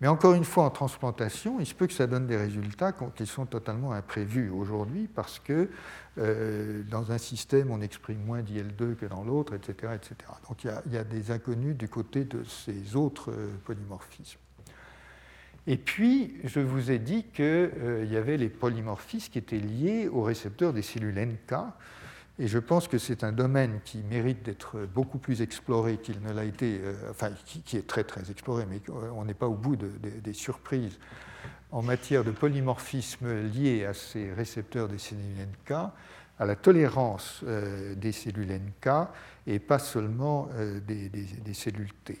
Mais 0.00 0.08
encore 0.08 0.34
une 0.34 0.44
fois, 0.44 0.64
en 0.64 0.70
transplantation, 0.70 1.60
il 1.60 1.66
se 1.66 1.74
peut 1.74 1.86
que 1.86 1.92
ça 1.92 2.08
donne 2.08 2.26
des 2.26 2.36
résultats 2.36 2.92
qui 3.14 3.24
sont 3.24 3.46
totalement 3.46 3.92
imprévus 3.92 4.50
aujourd'hui 4.50 5.06
parce 5.06 5.38
que 5.38 5.70
euh, 6.18 6.82
dans 6.90 7.12
un 7.12 7.18
système, 7.18 7.70
on 7.70 7.80
exprime 7.80 8.18
moins 8.24 8.42
d'IL2 8.42 8.96
que 8.96 9.06
dans 9.06 9.22
l'autre, 9.22 9.54
etc., 9.54 9.92
etc. 9.94 10.16
Donc 10.48 10.64
il 10.64 10.92
y, 10.92 10.96
a, 10.96 11.04
des 11.04 11.30
inconnus 11.30 11.76
du 11.76 11.88
côté 11.88 12.24
de 12.24 12.42
ces 12.42 12.96
autres 12.96 13.30
euh, 13.30 13.50
polymorphismes. 13.64 14.40
Et 15.66 15.76
puis, 15.76 16.34
je 16.44 16.58
vous 16.58 16.90
ai 16.90 16.98
dit 16.98 17.24
qu'il 17.24 17.44
euh, 17.44 18.06
y 18.10 18.16
avait 18.16 18.36
les 18.36 18.48
polymorphismes 18.48 19.32
qui 19.32 19.38
étaient 19.38 19.58
liés 19.58 20.08
aux 20.08 20.22
récepteurs 20.22 20.72
des 20.72 20.82
cellules 20.82 21.14
NK, 21.14 21.54
Et 22.40 22.48
je 22.48 22.58
pense 22.58 22.88
que 22.88 22.98
c'est 22.98 23.22
un 23.22 23.30
domaine 23.30 23.78
qui 23.84 23.98
mérite 23.98 24.42
d'être 24.42 24.88
beaucoup 24.92 25.18
plus 25.18 25.40
exploré 25.40 25.98
qu'il 25.98 26.20
ne 26.20 26.32
l'a 26.32 26.44
été, 26.44 26.80
euh, 26.82 26.94
enfin 27.10 27.30
qui, 27.44 27.76
est 27.76 27.86
très 27.86 28.02
très 28.02 28.28
exploré, 28.30 28.66
mais 28.68 28.80
on 29.14 29.24
n'est 29.24 29.34
pas 29.34 29.46
au 29.46 29.54
bout 29.54 29.76
des 29.76 30.32
surprises 30.32 30.98
en 31.70 31.82
matière 31.82 32.24
de 32.24 32.32
polymorphisme 32.32 33.32
lié 33.42 33.84
à 33.84 33.94
ces 33.94 34.32
récepteurs 34.32 34.88
des 34.88 34.98
cellules 34.98 35.46
NK, 35.66 35.72
à 36.38 36.44
la 36.44 36.56
tolérance 36.56 37.42
euh, 37.44 37.94
des 37.94 38.12
cellules 38.12 38.52
NK 38.52 39.08
et 39.46 39.60
pas 39.60 39.78
seulement 39.78 40.48
des, 40.86 41.54
cellules 41.54 41.92
T. 42.04 42.18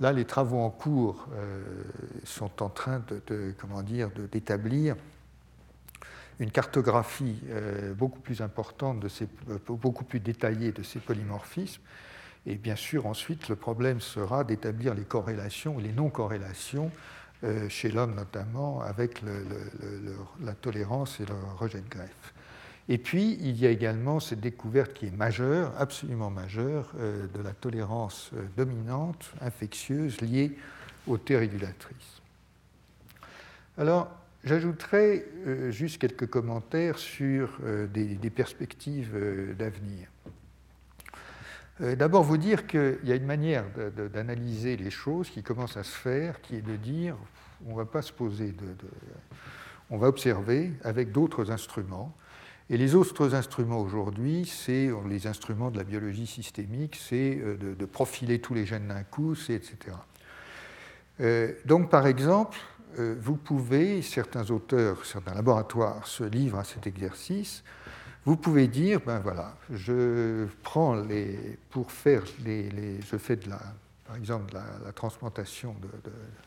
Là, 0.00 0.12
les 0.12 0.24
travaux 0.24 0.58
en 0.58 0.70
cours 0.70 1.26
sont 2.24 2.62
en 2.62 2.68
train 2.68 3.02
de, 3.08 3.54
comment 3.58 3.82
dire, 3.82 4.10
d'établir 4.30 4.96
une 6.38 6.50
cartographie 6.50 7.38
euh, 7.50 7.94
beaucoup 7.94 8.20
plus 8.20 8.42
importante, 8.42 9.04
euh, 9.04 9.58
beaucoup 9.68 10.04
plus 10.04 10.20
détaillée 10.20 10.72
de 10.72 10.82
ces 10.82 10.98
polymorphismes. 10.98 11.82
Et 12.46 12.56
bien 12.56 12.76
sûr, 12.76 13.06
ensuite, 13.06 13.48
le 13.48 13.56
problème 13.56 14.00
sera 14.00 14.44
d'établir 14.44 14.94
les 14.94 15.02
corrélations, 15.02 15.78
les 15.78 15.92
non-corrélations, 15.92 16.90
euh, 17.44 17.68
chez 17.68 17.90
l'homme 17.90 18.14
notamment, 18.14 18.80
avec 18.80 19.22
la 20.40 20.54
tolérance 20.54 21.20
et 21.20 21.26
le 21.26 21.34
rejet 21.58 21.80
de 21.80 21.88
greffe. 21.88 22.34
Et 22.88 22.98
puis, 22.98 23.36
il 23.40 23.56
y 23.58 23.66
a 23.66 23.70
également 23.70 24.20
cette 24.20 24.40
découverte 24.40 24.92
qui 24.92 25.06
est 25.06 25.16
majeure, 25.16 25.72
absolument 25.76 26.30
majeure, 26.30 26.92
de 26.94 27.42
la 27.42 27.50
tolérance 27.50 28.30
dominante, 28.56 29.32
infectieuse, 29.40 30.20
liée 30.20 30.56
aux 31.08 31.18
T 31.18 31.36
régulatrices. 31.36 32.22
Alors, 33.76 34.08
J'ajouterai 34.46 35.26
euh, 35.44 35.70
juste 35.72 35.98
quelques 35.98 36.28
commentaires 36.28 36.98
sur 36.98 37.58
euh, 37.64 37.88
des, 37.88 38.30
perspectives 38.30 39.10
euh, 39.16 39.54
d'avenir. 39.54 40.08
D'abord, 41.78 42.22
vous 42.22 42.38
dire 42.38 42.66
qu'il 42.66 43.00
y 43.04 43.12
a 43.12 43.16
une 43.16 43.26
manière 43.26 43.64
d'analyser 44.14 44.78
les 44.78 44.90
choses 44.90 45.28
qui 45.28 45.42
commence 45.42 45.76
à 45.76 45.82
se 45.82 45.94
faire, 45.94 46.40
qui 46.40 46.56
est 46.56 46.62
de 46.62 46.74
dire 46.74 47.16
on 47.66 47.72
ne 47.72 47.76
va 47.76 47.84
pas 47.84 48.00
se 48.00 48.14
poser 48.14 48.52
de, 48.52 48.88
On 49.90 49.98
va 49.98 50.08
observer 50.08 50.72
avec 50.84 51.12
d'autres 51.12 51.50
instruments. 51.50 52.16
Et 52.68 52.76
les 52.76 52.94
autres 52.94 53.34
instruments 53.34 53.80
aujourd'hui, 53.80 54.44
c'est 54.44 54.90
les 55.08 55.26
instruments 55.26 55.70
de 55.70 55.78
la 55.78 55.84
biologie 55.84 56.26
systémique, 56.26 56.96
c'est 57.00 57.36
de, 57.36 57.84
profiler 57.84 58.40
tous 58.40 58.54
les 58.54 58.66
gènes 58.66 58.88
d'un 58.88 59.04
coup, 59.04 59.34
etc. 59.48 59.76
donc, 61.64 61.90
par 61.90 62.06
exemple, 62.06 62.58
euh, 62.98 63.14
vous 63.20 63.36
pouvez, 63.36 64.00
certains 64.00 64.50
auteurs, 64.50 65.04
certains 65.04 65.34
laboratoires 65.34 66.06
se 66.06 66.24
livrent 66.24 66.58
à 66.58 66.64
cet 66.64 66.86
exercice, 66.86 67.62
vous 68.24 68.36
pouvez 68.36 68.68
dire, 68.68 69.00
ben 69.04 69.18
voilà, 69.18 69.54
je 69.70 70.46
prends 70.62 70.94
les, 70.94 71.58
pour 71.70 71.92
faire 71.92 72.22
les, 72.44 73.00
je 73.02 73.16
fais 73.18 73.36
de 73.36 73.50
la, 73.50 73.60
par 74.06 74.16
exemple 74.16 74.54
la, 74.54 74.92
transplantation 74.92 75.76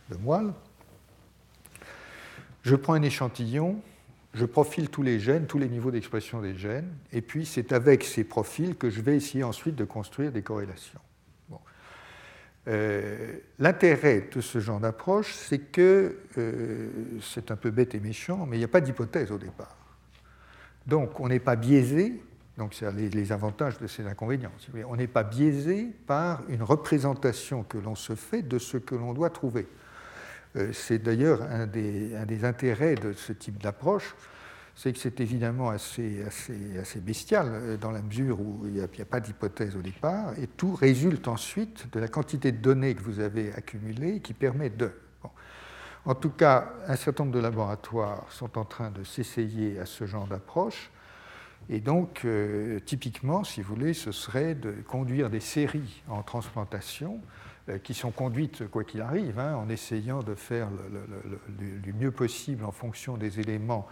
de, 0.10 0.18
moelle, 0.18 0.52
je 2.64 2.76
prends 2.76 2.94
un 2.94 3.04
échantillon, 3.04 3.80
je 4.40 4.46
profile 4.46 4.90
tous 4.90 5.04
les 5.04 5.20
gènes, 5.20 5.46
tous 5.46 5.60
les 5.60 5.68
niveaux 5.68 5.92
d'expression 5.92 6.42
des 6.42 6.56
gènes, 6.56 6.90
et 7.12 7.22
puis 7.22 7.46
c'est 7.46 7.74
avec 7.74 8.04
ces 8.04 8.24
profils 8.24 8.76
que 8.76 8.90
je 8.90 9.02
vais 9.02 9.18
essayer 9.18 9.44
ensuite 9.44 9.76
de 9.76 9.84
construire 9.84 10.32
des 10.32 10.42
corrélations. 10.42 11.00
Euh, 12.68 13.38
l'intérêt 13.58 14.30
de 14.34 14.42
ce 14.42 14.60
genre 14.60 14.80
d'approche, 14.80 15.34
c'est 15.34 15.60
que 15.60 16.18
euh, 16.38 16.90
c'est 17.22 17.52
un 17.52 17.56
peu 17.56 17.72
bête 17.72 17.96
et 17.96 18.00
méchant, 18.00 18.46
mais 18.46 18.58
il 18.58 18.60
n'y 18.60 18.66
a 18.66 18.70
pas 18.70 18.82
d'hypothèse 18.82 19.32
au 19.32 19.38
départ. 19.38 19.76
Donc 20.86 21.20
on 21.20 21.28
n'est 21.28 21.40
pas 21.40 21.56
biaisé, 21.56 22.22
donc 22.58 22.74
c'est 22.74 22.92
les, 22.92 23.32
avantages 23.32 23.80
de 23.80 23.88
ces 23.88 24.06
inconvénients. 24.06 24.52
On 24.88 24.96
n'est 24.96 25.08
pas 25.08 25.24
biaisé 25.24 25.88
par 26.06 26.44
une 26.48 26.64
représentation 26.64 27.64
que 27.64 27.78
l'on 27.78 27.96
se 27.96 28.16
fait 28.16 28.42
de 28.42 28.60
ce 28.60 28.78
que 28.78 28.96
l'on 28.96 29.14
doit 29.14 29.30
trouver. 29.30 29.68
Euh, 30.56 30.72
c'est 30.74 31.00
d'ailleurs 31.00 31.44
un 31.44 31.68
des, 31.68 32.44
intérêts 32.44 32.96
de 32.96 33.14
ce 33.14 33.34
type 33.34 33.62
d'approche 33.62 34.16
c'est 34.80 34.94
que 34.94 35.00
c'est 35.00 35.20
évidemment 35.20 35.72
assez, 35.72 36.24
bestial 37.02 37.48
euh, 37.52 37.76
dans 37.76 37.92
la 37.92 38.02
mesure 38.02 38.40
où 38.40 38.62
il 38.64 38.72
n'y 38.72 38.82
a, 38.82 39.06
pas 39.06 39.20
d'hypothèse 39.20 39.76
au 39.76 39.82
départ, 39.82 40.32
et 40.40 40.48
tout 40.48 40.74
résulte 40.74 41.28
ensuite 41.28 41.92
de 41.92 42.00
la 42.00 42.08
quantité 42.08 42.54
de 42.54 42.60
données 42.60 42.96
que 42.96 43.02
vous 43.02 43.20
avez 43.20 43.54
accumulées 43.54 44.22
qui 44.22 44.34
permet 44.34 44.70
de. 44.70 44.90
En 46.06 46.16
tout 46.16 46.30
cas, 46.30 46.72
un 46.88 46.96
certain 46.96 47.26
nombre 47.26 47.36
de 47.36 47.42
laboratoires 47.42 48.26
sont 48.30 48.58
en 48.58 48.64
train 48.64 48.90
de 48.90 49.04
s'essayer 49.04 49.80
à 49.80 49.86
ce 49.86 50.06
genre 50.06 50.28
d'approche. 50.28 50.92
Et 51.68 51.82
donc, 51.82 52.22
euh, 52.24 52.80
typiquement, 52.80 53.44
si 53.44 53.62
vous 53.62 53.76
voulez, 53.76 53.94
ce 53.94 54.14
serait 54.14 54.56
de 54.56 54.72
conduire 54.88 55.30
des 55.30 55.42
séries 55.42 56.02
en 56.08 56.24
transplantation 56.24 57.20
qui 57.84 57.94
sont 57.94 58.12
conduites, 58.12 58.68
quoi 58.68 58.84
qu'il 58.84 59.02
arrive, 59.02 59.40
hein, 59.40 59.56
en 59.56 59.70
essayant 59.70 60.24
de 60.24 60.36
faire 60.36 60.70
le, 60.72 61.80
du 61.82 61.94
mieux 61.94 62.12
possible 62.12 62.66
en 62.66 62.72
fonction 62.72 63.18
des 63.18 63.40
éléments 63.40 63.88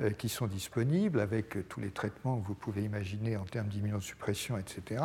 euh, 0.00 0.10
qui 0.10 0.28
sont 0.28 0.48
disponibles 0.48 1.20
avec 1.20 1.68
tous 1.68 1.78
les 1.78 1.90
traitements 1.90 2.40
que 2.40 2.44
vous 2.44 2.54
pouvez 2.54 2.82
imaginer 2.82 3.36
en 3.36 3.44
termes 3.44 3.68
d'immunosuppression, 3.68 4.58
etc. 4.58 5.04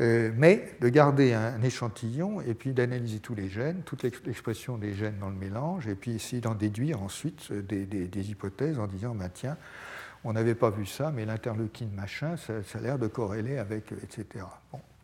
Euh, 0.00 0.32
mais 0.34 0.76
de 0.80 0.88
garder 0.88 1.34
un 1.34 1.60
échantillon 1.60 2.40
et 2.40 2.54
puis 2.54 2.72
d'analyser 2.72 3.18
tous 3.18 3.34
les 3.34 3.50
gènes, 3.50 3.82
toute 3.82 4.04
l'expression 4.24 4.78
des 4.78 4.94
gènes 4.94 5.18
dans 5.18 5.28
le 5.28 5.34
mélange, 5.36 5.88
et 5.88 5.94
puis 5.94 6.12
essayer 6.12 6.40
d'en 6.40 6.54
déduire 6.54 7.02
ensuite 7.02 7.50
euh, 7.50 7.60
des, 7.60 8.30
hypothèses 8.30 8.78
en 8.78 8.86
disant, 8.86 9.14
bah, 9.14 9.28
tiens, 9.28 9.58
on 10.24 10.32
n'avait 10.32 10.54
pas 10.54 10.70
vu 10.70 10.86
ça, 10.86 11.10
mais 11.10 11.26
l'interleukine 11.26 11.90
machin, 11.92 12.36
ça, 12.38 12.54
a 12.74 12.80
l'air 12.80 12.98
de 12.98 13.08
corréler 13.08 13.58
avec, 13.58 13.92
etc. 13.92 14.46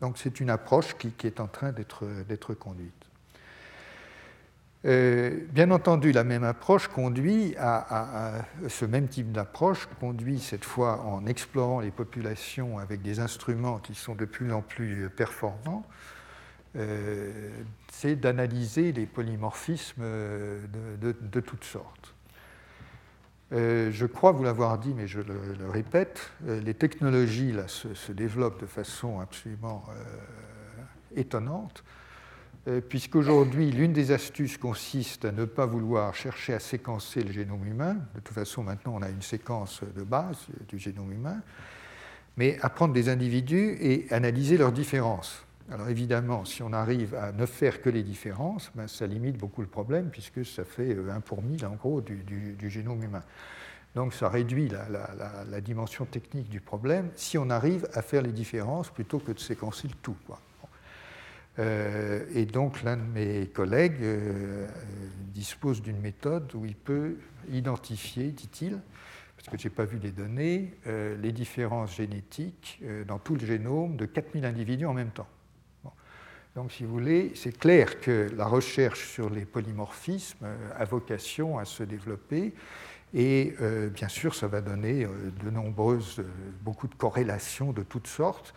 Donc 0.01 0.17
c'est 0.17 0.39
une 0.39 0.49
approche 0.49 0.95
qui, 0.97 1.13
est 1.25 1.39
en 1.39 1.47
train 1.47 1.71
d'être 1.71 2.53
conduite. 2.53 2.93
Euh, 4.85 5.39
bien 5.49 5.71
entendu, 5.71 6.11
la 6.11 6.23
même 6.23 6.43
approche 6.43 6.87
conduit 6.89 7.55
à, 7.57 8.45
ce 8.67 8.85
même 8.85 9.07
type 9.07 9.31
d'approche 9.31 9.87
conduit 9.99 10.39
cette 10.39 10.65
fois 10.65 11.01
en 11.01 11.25
explorant 11.25 11.79
les 11.79 11.89
populations 11.89 12.77
avec 12.77 13.01
des 13.01 13.19
instruments 13.19 13.79
qui 13.79 13.95
sont 13.95 14.13
de 14.13 14.25
plus 14.25 14.53
en 14.53 14.61
plus 14.61 15.09
performants, 15.09 15.83
euh, 16.75 17.49
c'est 17.91 18.15
d'analyser 18.15 18.91
les 18.91 19.05
polymorphismes 19.05 20.03
de, 20.03 21.39
toutes 21.39 21.63
sortes. 21.63 22.14
Euh, 23.53 23.91
je 23.91 24.05
crois 24.05 24.31
vous 24.31 24.43
l'avoir 24.43 24.77
dit, 24.79 24.93
mais 24.95 25.07
je 25.07 25.21
le, 25.21 25.69
répète, 25.69 26.31
les 26.45 26.73
technologies 26.73 27.53
se, 27.67 28.11
développent 28.11 28.59
de 28.59 28.65
façon 28.65 29.19
absolument 29.19 29.85
étonnante. 31.15 31.83
Euh, 32.67 32.81
puisqu'aujourd'hui, 32.81 33.69
l'une 33.71 33.93
des 33.93 34.11
astuces 34.11 34.57
consiste 34.57 35.25
à 35.25 35.31
ne 35.31 35.45
pas 35.45 35.67
vouloir 35.67 36.15
chercher 36.15 36.53
à 36.53 36.59
séquencer 36.59 37.21
le 37.21 37.31
génome 37.31 37.65
humain. 37.65 37.93
De 38.15 38.19
toute 38.21 38.33
façon, 38.33 38.63
maintenant, 38.63 38.95
on 38.95 39.03
a 39.03 39.09
une 39.09 39.21
séquence 39.21 39.81
de 39.95 40.03
base 40.03 40.47
du 40.67 40.79
génome 40.79 41.11
humain, 41.11 41.41
mais 42.37 42.57
à 42.61 42.69
prendre 42.69 42.93
des 42.93 43.07
individus 43.07 43.77
et 43.79 44.07
analyser 44.11 44.57
leurs 44.57 44.71
différences. 44.71 45.44
Alors 45.71 45.89
évidemment, 45.89 46.45
si 46.45 46.61
on 46.61 46.73
arrive 46.73 47.15
à 47.15 47.31
ne 47.31 47.45
faire 47.47 47.81
que 47.81 47.89
les 47.89 48.03
différences, 48.03 48.71
ben, 48.75 48.87
ça 48.87 49.07
limite 49.07 49.37
beaucoup 49.37 49.61
le 49.61 49.67
problème, 49.67 50.09
puisque 50.11 50.45
ça 50.45 50.63
fait 50.63 50.95
1 50.95 51.21
pour 51.21 51.41
1000 51.41 51.65
en 51.65 51.73
gros 51.73 52.01
du, 52.01 52.69
génome 52.69 53.03
humain. 53.03 53.23
Donc 53.95 54.13
ça 54.13 54.29
réduit 54.29 54.69
la, 54.69 55.61
dimension 55.61 56.05
technique 56.05 56.49
du 56.49 56.59
problème 56.59 57.09
si 57.15 57.37
on 57.37 57.49
arrive 57.49 57.87
à 57.93 58.01
faire 58.01 58.21
les 58.21 58.33
différences 58.33 58.89
plutôt 58.91 59.19
que 59.19 59.31
de 59.31 59.39
séquencer 59.39 59.87
le 59.87 59.95
tout. 59.95 60.17
Quoi. 60.27 60.39
Euh, 61.57 62.25
et 62.33 62.45
donc 62.45 62.83
l'un 62.83 62.97
de 62.97 63.01
mes 63.01 63.47
collègues 63.47 64.01
euh, 64.01 64.67
dispose 65.33 65.81
d'une 65.81 65.99
méthode 65.99 66.53
où 66.53 66.65
il 66.65 66.75
peut 66.75 67.17
identifier, 67.49 68.31
dit-il, 68.31 68.81
parce 69.37 69.49
que 69.49 69.57
je 69.57 69.67
n'ai 69.67 69.73
pas 69.73 69.85
vu 69.85 69.97
les 69.97 70.11
données, 70.11 70.75
euh, 70.87 71.15
les 71.17 71.31
différences 71.31 71.95
génétiques 71.95 72.83
dans 73.07 73.19
tout 73.19 73.35
le 73.35 73.45
génome 73.45 73.95
de 73.95 74.05
4000 74.05 74.45
individus 74.45 74.85
en 74.85 74.93
même 74.93 75.11
temps. 75.11 75.27
Donc 76.55 76.71
si 76.71 76.85
vous 76.85 76.93
voulez, 76.93 77.33
c'est 77.35 77.57
clair 77.57 77.99
que 77.99 78.31
la 78.35 78.45
recherche 78.45 79.11
sur 79.11 79.29
les 79.29 79.45
polymorphismes 79.45 80.45
a 80.77 80.85
vocation 80.85 81.57
à 81.57 81.65
se 81.65 81.83
développer. 81.83 82.53
Et 83.13 83.53
bien 83.93 84.07
sûr, 84.07 84.33
ça 84.33 84.47
va 84.47 84.61
donner 84.61 85.05
de 85.43 85.49
nombreuses, 85.49 86.23
beaucoup 86.61 86.87
de 86.87 86.95
corrélations 86.95 87.73
de 87.73 87.83
toutes 87.83 88.07
sortes. 88.07 88.53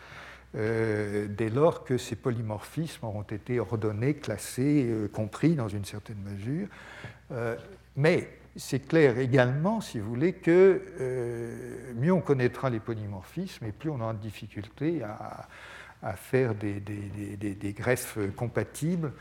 Euh, 0.54 1.26
dès 1.28 1.50
lors 1.50 1.84
que 1.84 1.98
ces 1.98 2.16
polymorphismes 2.16 3.04
auront 3.04 3.22
été 3.22 3.60
ordonnés, 3.60 4.14
classés, 4.14 4.86
euh, 4.88 5.06
compris 5.08 5.54
dans 5.54 5.68
une 5.68 5.84
certaine 5.84 6.22
mesure. 6.22 6.68
Euh, 7.32 7.56
mais 7.96 8.28
c'est 8.56 8.88
clair 8.88 9.18
également, 9.18 9.82
si 9.82 9.98
vous 9.98 10.08
voulez, 10.08 10.32
que 10.32 10.82
mieux 11.94 12.12
on 12.12 12.20
connaîtra 12.20 12.70
les 12.70 12.80
polymorphismes 12.80 13.66
et 13.66 13.72
plus 13.72 13.90
on 13.90 14.00
aura 14.00 14.14
de 14.14 14.18
difficultés 14.18 15.02
à, 15.02 15.48
faire 16.16 16.54
des, 16.54 17.74
greffes 17.76 18.18
compatibles, 18.36 19.12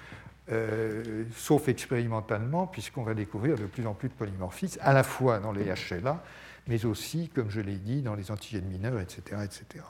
sauf 1.36 1.68
expérimentalement, 1.68 2.68
puisqu'on 2.68 3.04
va 3.04 3.14
découvrir 3.14 3.56
de 3.58 3.66
plus 3.66 3.86
en 3.86 3.94
plus 3.94 4.10
de 4.10 4.14
polymorphismes, 4.14 4.80
à 4.84 4.94
la 4.94 5.04
fois 5.04 5.40
dans 5.40 5.52
les 5.52 5.66
HLA, 5.66 6.24
mais 6.68 6.86
aussi, 6.86 7.30
comme 7.30 7.50
je 7.50 7.62
l'ai 7.62 7.78
dit, 7.78 8.02
dans 8.02 8.16
les 8.16 8.32
antigènes 8.32 8.68
mineurs, 8.68 9.00
etc. 9.00 9.42
etc. 9.44 9.84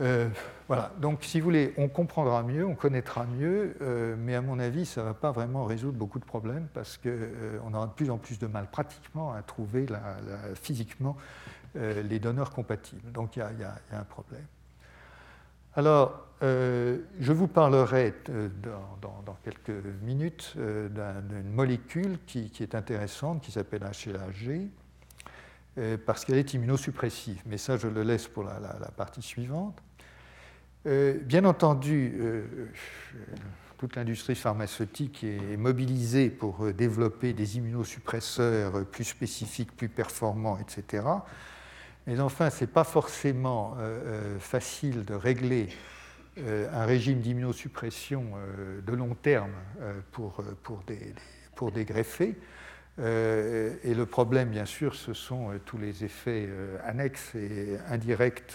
Euh, 0.00 0.28
voilà, 0.66 0.92
donc 0.98 1.22
si 1.22 1.40
vous 1.40 1.44
voulez, 1.44 1.74
on 1.76 1.88
comprendra 1.88 2.42
mieux, 2.42 2.64
on 2.64 2.74
connaîtra 2.74 3.26
mieux, 3.26 3.76
euh, 3.82 4.16
mais 4.18 4.34
à 4.34 4.40
mon 4.40 4.58
avis, 4.58 4.86
ça 4.86 5.02
ne 5.02 5.06
va 5.06 5.14
pas 5.14 5.30
vraiment 5.30 5.64
résoudre 5.64 5.98
beaucoup 5.98 6.18
de 6.18 6.24
problèmes 6.24 6.68
parce 6.72 6.96
qu'on 6.96 7.08
euh, 7.08 7.58
aura 7.72 7.86
de 7.86 7.92
plus 7.92 8.10
en 8.10 8.16
plus 8.16 8.38
de 8.38 8.46
mal 8.46 8.68
pratiquement 8.70 9.32
à 9.32 9.42
trouver 9.42 9.86
physiquement 10.54 11.16
les 11.74 12.18
donneurs 12.18 12.50
compatibles. 12.50 13.12
Donc 13.12 13.36
il 13.36 13.40
y, 13.40 13.42
a 13.42 13.74
un 13.92 14.04
problème. 14.04 14.44
Alors, 15.74 16.26
je 16.40 17.32
vous 17.32 17.48
parlerai 17.48 18.14
dans, 18.62 19.36
quelques 19.44 19.84
minutes 20.02 20.56
d'une 20.56 21.50
molécule 21.52 22.18
qui, 22.26 22.50
est 22.60 22.74
intéressante, 22.74 23.42
qui 23.42 23.52
s'appelle 23.52 23.82
HLAG, 23.82 24.68
parce 26.06 26.24
qu'elle 26.24 26.38
est 26.38 26.54
immunosuppressive. 26.54 27.42
Mais 27.46 27.58
ça, 27.58 27.76
je 27.76 27.88
le 27.88 28.02
laisse 28.02 28.26
pour 28.26 28.44
la 28.44 28.90
partie 28.96 29.22
suivante. 29.22 29.80
Euh, 30.86 31.18
bien 31.22 31.44
entendu, 31.44 32.16
euh, 32.20 32.42
toute 33.76 33.96
l'industrie 33.96 34.34
pharmaceutique 34.34 35.24
est 35.24 35.58
mobilisée 35.58 36.30
pour 36.30 36.64
euh, 36.64 36.72
développer 36.72 37.34
des 37.34 37.58
immunosuppresseurs 37.58 38.86
plus 38.86 39.04
spécifiques, 39.04 39.76
plus 39.76 39.90
performants, 39.90 40.58
etc. 40.58 41.04
Mais 42.06 42.18
enfin, 42.20 42.50
ce 42.50 42.64
n'est 42.64 42.70
pas 42.70 42.84
forcément 42.84 43.76
facile 44.38 45.04
de 45.04 45.14
régler 45.14 45.68
un 46.36 46.84
régime 46.84 47.20
d'immunosuppression 47.20 48.24
de 48.84 48.92
long 48.94 49.14
terme 49.14 49.52
pour, 50.10 50.42
pour, 50.62 50.82
des, 50.86 51.14
pour 51.54 51.70
des 51.70 51.84
greffés. 51.84 52.36
et 52.98 53.02
le 53.94 54.04
problème, 54.06 54.48
bien 54.48 54.64
sûr, 54.64 54.94
ce 54.94 55.12
sont 55.12 55.50
tous 55.66 55.78
les 55.78 56.02
effets 56.04 56.48
annexes 56.84 57.34
et 57.34 57.76
indirects 57.88 58.54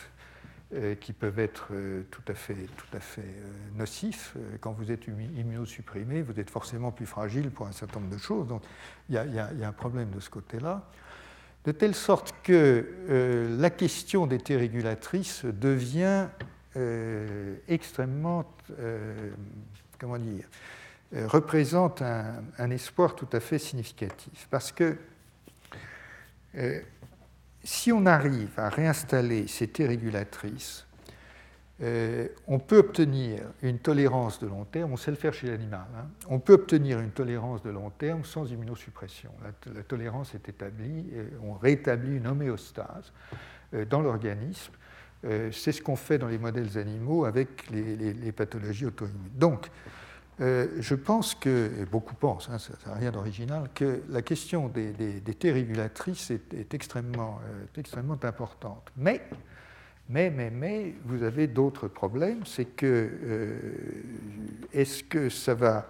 euh, 0.74 0.96
qui 0.96 1.14
peuvent 1.14 1.38
être 1.38 1.68
euh, 1.74 2.08
tout 2.10 2.24
à 2.28 2.34
fait, 2.34 2.68
tout 2.76 2.98
à 2.98 3.00
fait 3.00 3.22
euh, 3.22 3.78
nocifs. 3.78 4.36
Quand 4.62 4.72
vous 4.72 4.92
êtes 4.92 5.06
immunosupprimé, 5.06 6.24
vous 6.24 6.40
êtes 6.40 6.50
forcément 6.50 6.92
plus 6.92 7.06
fragile 7.06 7.52
pour 7.52 7.68
un 7.68 7.72
certain 7.72 8.00
nombre 8.00 8.12
de 8.14 8.20
choses. 8.20 8.48
Donc 8.48 8.64
il 9.08 9.14
y, 9.14 9.20
a, 9.20 9.48
un 9.48 9.72
problème 9.72 10.10
de 10.10 10.20
ce 10.20 10.32
côté-là. 10.32 10.90
De 11.66 11.72
telle 11.72 11.96
sorte 11.96 12.34
que 12.44 13.56
la 13.60 13.70
question 13.72 14.28
des 14.28 14.38
T 14.38 14.56
régulatrices 14.56 15.46
devient 15.46 16.28
extrêmement, 17.68 18.46
comment 20.00 20.20
dire, 20.20 20.48
représente 21.12 22.02
un, 22.02 22.44
un, 22.60 22.70
espoir 22.70 23.16
tout 23.16 23.30
à 23.32 23.40
fait 23.40 23.58
significatif. 23.58 24.48
Parce 24.52 24.72
que 24.72 24.96
si 27.64 27.92
on 27.92 28.06
arrive 28.06 28.52
à 28.58 28.70
réinstaller 28.70 29.48
ces 29.48 29.68
T 29.68 29.88
régulatrices, 29.88 30.85
euh, 31.82 32.28
on 32.48 32.60
peut 32.60 32.78
obtenir 32.78 33.42
une 33.62 33.80
tolérance 33.80 34.40
de 34.40 34.48
long 34.48 34.64
terme, 34.64 34.94
on 34.94 34.98
sait 34.98 35.12
le 35.12 35.18
faire 35.18 35.34
chez 35.34 35.48
l'animal, 35.48 35.86
hein. 35.98 36.08
on 36.30 36.40
peut 36.40 36.54
obtenir 36.54 37.00
une 37.02 37.12
tolérance 37.12 37.62
de 37.64 37.70
long 37.70 37.90
terme 37.90 38.24
sans 38.24 38.50
immunosuppression. 38.50 39.32
La, 39.44 39.84
tolérance 39.84 40.34
est 40.36 40.48
établie, 40.48 41.06
on 41.44 41.54
rétablit 41.54 42.18
une 42.18 42.28
homéostase 42.28 43.12
euh, 43.74 43.86
dans 43.86 44.02
l'organisme. 44.02 44.72
Euh, 45.26 45.50
c'est 45.52 45.72
ce 45.72 45.82
qu'on 45.82 45.96
fait 45.96 46.18
dans 46.18 46.28
les 46.28 46.38
modèles 46.38 46.78
animaux 46.78 47.26
avec 47.26 47.70
les, 47.72 48.32
pathologies 48.32 48.86
auto-immunes. 48.86 49.32
Donc, 49.34 49.70
euh, 50.42 50.68
je 50.80 50.96
pense 50.96 51.34
que, 51.34 51.72
et 51.80 51.86
beaucoup 51.86 52.14
pensent, 52.14 52.50
hein, 52.50 52.60
ça 52.60 52.74
n'a 52.88 52.96
rien 52.96 53.12
d'original, 53.12 53.70
que 53.74 54.02
la 54.10 54.22
question 54.22 54.68
des, 54.68 54.92
des, 54.92 55.52
régulatrices 55.52 56.30
est, 56.32 56.74
extrêmement, 56.74 57.40
euh, 57.48 57.66
extrêmement, 57.78 58.20
importante. 58.22 58.92
Mais, 58.98 59.22
mais, 60.10 60.30
mais, 60.30 60.50
mais, 60.50 60.94
vous 61.06 61.24
avez 61.24 61.48
d'autres 61.48 61.88
problèmes. 61.88 62.46
C'est 62.46 62.66
que, 62.66 62.86
euh, 62.86 63.60
est-ce 64.74 65.04
que 65.04 65.30
ça 65.30 65.54
va. 65.54 65.90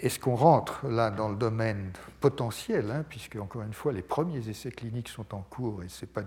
Est-ce 0.00 0.18
qu'on 0.18 0.36
rentre 0.36 0.86
là 0.86 1.10
dans 1.10 1.28
le 1.28 1.36
domaine 1.36 1.90
potentiel, 2.20 2.90
hein, 2.90 3.04
puisque 3.08 3.36
encore 3.36 3.62
une 3.62 3.72
fois 3.72 3.92
les 3.92 4.02
premiers 4.02 4.46
essais 4.48 4.70
cliniques 4.70 5.08
sont 5.08 5.34
en 5.34 5.40
cours 5.40 5.82
et 5.82 5.86
c'est 5.88 6.06
pas 6.06 6.22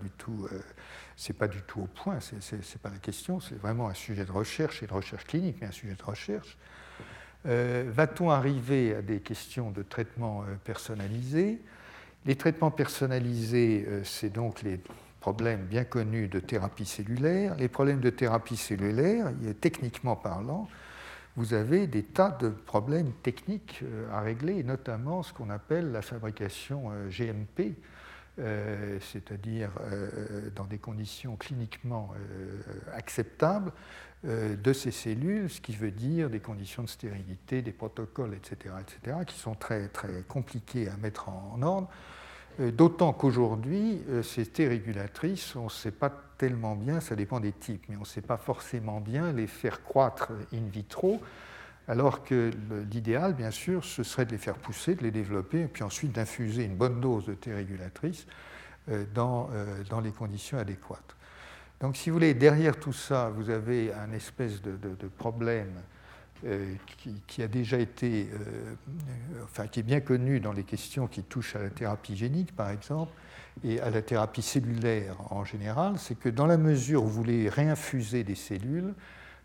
c'est 1.16 1.38
pas 1.38 1.48
du 1.48 1.62
tout 1.62 1.82
au 1.82 1.86
point, 1.86 2.18
c'est 2.20 2.82
pas 2.82 2.90
la 2.90 2.98
question, 2.98 3.40
c'est 3.40 3.56
vraiment 3.56 3.88
un 3.88 3.94
sujet 3.94 4.26
de 4.26 4.32
recherche 4.32 4.84
et 4.84 4.88
de 4.88 4.94
recherche 4.94 5.26
clinique, 5.26 5.58
mais 5.62 5.68
un 5.68 5.72
sujet 5.72 5.96
de 5.96 6.04
recherche. 6.04 6.58
Euh, 7.46 7.90
va-t-on 7.94 8.30
arriver 8.30 8.96
à 8.96 9.02
des 9.02 9.20
questions 9.20 9.72
de 9.72 9.84
traitement 9.84 10.44
euh, 10.44 10.56
personnalisé? 10.64 11.62
Les 12.26 12.36
traitements 12.36 12.72
personnalisés, 12.72 13.86
euh, 13.88 14.02
c'est 14.06 14.30
donc 14.30 14.62
les 14.62 14.80
problèmes 15.24 15.66
bien 15.68 15.86
connus 15.86 16.28
de 16.28 16.42
thérapie 16.42 16.84
cellulaire. 16.84 17.56
Les 17.56 17.70
problèmes 17.70 18.02
de 18.02 18.10
thérapie 18.10 18.58
cellulaire, 18.58 19.32
techniquement 19.62 20.18
parlant, 20.18 20.68
vous 21.38 21.54
avez 21.54 21.88
des 21.88 22.04
tas 22.04 22.30
de 22.30 22.50
problèmes 22.50 23.14
techniques 23.24 23.84
à 24.12 24.20
régler, 24.20 24.64
notamment 24.64 25.24
ce 25.24 25.32
qu'on 25.32 25.50
appelle 25.50 25.94
la 25.94 26.02
fabrication 26.02 26.92
GMP, 27.10 27.76
c'est-à-dire 28.38 29.72
dans 30.56 30.66
des 30.66 30.78
conditions 30.78 31.38
cliniquement 31.38 32.12
acceptables, 32.94 33.72
euh, 34.26 34.56
de 34.56 34.72
ces 34.72 34.92
cellules, 34.92 35.50
ce 35.50 35.60
qui 35.60 35.76
veut 35.76 35.92
dire 35.92 36.30
des 36.30 36.40
conditions 36.40 36.84
de 36.84 36.88
stérilité, 36.88 37.62
des 37.62 37.74
protocoles, 37.74 38.34
etc., 38.34 38.76
etc., 38.80 39.18
qui 39.28 39.38
sont 39.38 39.54
très, 39.54 39.90
très 39.90 40.24
compliqués 40.30 40.88
à 40.88 40.96
mettre 40.96 41.28
en, 41.28 41.62
ordre. 41.62 41.90
Euh, 42.60 42.72
d'autant 42.72 43.14
qu'aujourd'hui, 43.14 44.02
euh, 44.10 44.24
ces 44.24 44.46
T 44.46 44.68
régulatrices, 44.68 45.56
on 45.56 45.66
ne 45.66 45.70
sait 45.70 45.92
pas 45.92 46.12
tellement 46.38 46.76
bien, 46.76 47.00
ça 47.00 47.16
dépend 47.16 47.40
des 47.40 47.52
types, 47.52 47.84
mais 47.90 47.96
on 47.96 48.02
ne 48.02 48.06
sait 48.06 48.22
pas 48.22 48.38
forcément 48.38 49.00
bien 49.00 49.32
les 49.32 49.48
faire 49.48 49.84
croître 49.84 50.32
in 50.54 50.68
vitro, 50.72 51.22
alors 51.88 52.24
que 52.24 52.52
l'idéal, 52.92 53.34
bien 53.34 53.52
sûr, 53.52 53.84
ce 53.84 54.04
serait 54.04 54.26
de 54.26 54.32
les 54.32 54.38
faire 54.38 54.56
pousser, 54.56 54.96
de 54.96 55.04
les 55.04 55.12
développer, 55.12 55.62
et 55.62 55.68
puis 55.68 55.84
ensuite 55.84 56.14
d'infuser 56.14 56.64
une 56.64 56.76
bonne 56.76 57.02
dose 57.02 57.26
de 57.26 57.34
T 57.34 57.54
régulatrices 57.54 58.26
dans, 59.14 59.50
dans 59.90 60.00
les 60.00 60.12
conditions 60.12 60.58
adéquates. 60.58 61.16
Donc, 61.84 61.98
si 61.98 62.10
vous 62.10 62.16
voulez, 62.16 62.34
derrière 62.34 62.80
tout 62.80 62.94
ça, 62.94 63.30
vous 63.36 63.50
avez 63.50 63.94
un 63.94 64.14
espèce 64.14 64.62
de, 64.62 65.08
problème 65.18 65.74
euh, 66.46 66.74
qui, 67.28 67.42
a 67.42 67.48
déjà 67.48 67.78
été, 67.78 68.28
euh, 68.34 68.74
enfin, 69.44 69.68
qui 69.68 69.80
est 69.80 69.84
bien 69.84 70.02
connu 70.02 70.42
dans 70.42 70.52
les 70.52 70.64
questions 70.64 71.08
qui 71.08 71.24
touchent 71.24 71.56
à 71.56 71.64
la 71.64 71.70
thérapie 71.70 72.18
génique, 72.18 72.54
par 72.54 72.70
exemple, 72.70 73.14
et 73.64 73.80
à 73.80 73.90
la 73.90 74.02
thérapie 74.02 74.42
cellulaire 74.42 75.16
en 75.32 75.46
général, 75.46 75.98
c'est 75.98 76.20
que 76.20 76.28
dans 76.28 76.46
la 76.46 76.58
mesure 76.58 77.04
où 77.04 77.08
vous 77.08 77.14
voulez 77.14 77.48
réinfuser 77.48 78.26
des 78.26 78.36
cellules, 78.36 78.94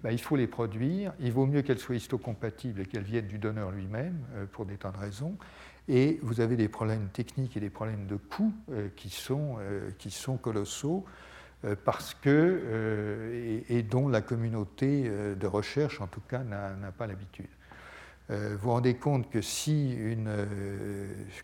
ben, 0.03 0.11
il 0.11 0.21
faut 0.21 0.35
les 0.35 0.49
produire. 0.49 1.13
Il 1.21 1.33
vaut 1.33 1.47
mieux 1.47 1.63
qu'elles 1.63 1.79
soient 1.79 1.97
histocompatibles 1.97 2.81
et 2.81 2.87
qu'elles 2.87 3.05
viennent 3.05 3.29
du 3.29 3.39
donneur 3.39 3.71
lui-même, 3.71 4.19
euh, 4.35 4.47
pour 4.51 4.67
des 4.67 4.77
tas 4.77 4.91
de 4.91 4.99
raisons. 4.99 5.37
Et 5.89 6.19
vous 6.23 6.41
avez 6.41 6.57
des 6.57 6.69
problèmes 6.69 7.09
techniques 7.11 7.57
et 7.57 7.61
des 7.61 7.71
problèmes 7.71 8.07
de 8.07 8.17
coûts 8.17 8.53
qui 8.95 9.09
sont 9.09 10.37
colossaux. 10.37 11.07
Euh, 11.65 11.75
parce 11.85 12.15
que, 12.15 12.29
euh, 12.29 13.61
et, 13.69 13.83
dont 13.83 14.09
la 14.09 14.21
communauté 14.21 15.05
euh, 15.07 15.35
de 15.35 15.47
recherche, 15.49 16.01
en 16.01 16.07
tout 16.07 16.21
cas, 16.21 16.45
n'a 16.45 16.93
pas 16.97 17.07
l'habitude. 17.07 17.47
Vous 18.31 18.59
vous 18.59 18.71
rendez 18.73 18.95
compte 18.95 19.31
que 19.31 19.41
si 19.41 19.95
une, 19.95 20.31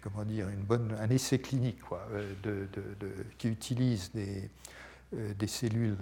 comment 0.02 0.22
dire, 0.22 0.48
un 1.00 1.08
essai 1.08 1.38
clinique 1.38 1.80
quoi, 1.80 2.06
qui 3.38 3.48
utilise 3.48 4.12
des, 4.12 5.46
cellules 5.46 5.96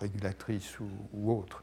régulatrices 0.00 0.76
ou, 1.12 1.30
autres, 1.30 1.62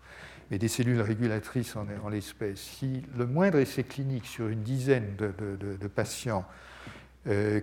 mais 0.50 0.58
des 0.58 0.70
cellules 0.70 1.02
régulatrices 1.02 1.76
en 1.76 2.08
l'espèce, 2.08 2.62
si 2.62 3.04
le 3.18 3.26
moindre 3.26 3.58
essai 3.58 3.84
clinique 3.84 4.26
sur 4.26 4.48
une 4.48 4.64
dizaine 4.64 5.18
de, 5.18 5.88
patients 5.88 6.46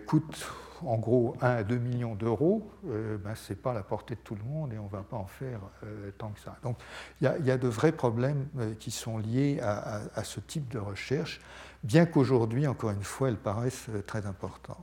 coûte 0.06 0.46
en 0.86 0.96
gros 0.98 1.36
1 1.40 1.46
à 1.46 1.62
2 1.62 1.76
millions 1.76 2.14
d'euros, 2.14 2.70
euh, 2.88 3.18
ben, 3.18 3.34
ce 3.34 3.52
n'est 3.52 3.58
pas 3.58 3.72
la 3.72 3.82
portée 3.82 4.14
de 4.14 4.20
tout 4.20 4.34
le 4.34 4.42
monde 4.42 4.72
et 4.72 4.78
on 4.78 4.84
ne 4.84 4.90
va 4.90 5.02
pas 5.02 5.16
en 5.16 5.26
faire 5.26 5.60
euh, 5.84 6.10
tant 6.16 6.30
que 6.30 6.40
ça. 6.40 6.56
Donc 6.62 6.78
il 7.20 7.26
y, 7.26 7.50
a 7.50 7.58
de 7.58 7.68
vrais 7.68 7.92
problèmes 7.92 8.46
euh, 8.58 8.74
qui 8.74 8.90
sont 8.90 9.18
liés 9.18 9.60
à, 9.62 10.24
ce 10.24 10.40
type 10.40 10.68
de 10.68 10.78
recherche, 10.78 11.40
bien 11.82 12.06
qu'aujourd'hui, 12.06 12.66
encore 12.66 12.90
une 12.90 13.02
fois, 13.02 13.28
elles 13.28 13.36
paraissent 13.36 13.88
très 14.06 14.26
importantes. 14.26 14.78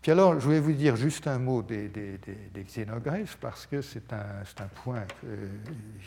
Puis 0.00 0.10
alors, 0.10 0.34
je 0.34 0.44
voulais 0.44 0.60
vous 0.60 0.72
dire 0.72 0.96
juste 0.96 1.28
un 1.28 1.38
mot 1.38 1.62
des, 1.62 1.88
des, 1.88 2.18
parce 3.40 3.66
que 3.66 3.80
c'est 3.82 4.12
un, 4.12 4.66
point 4.82 5.04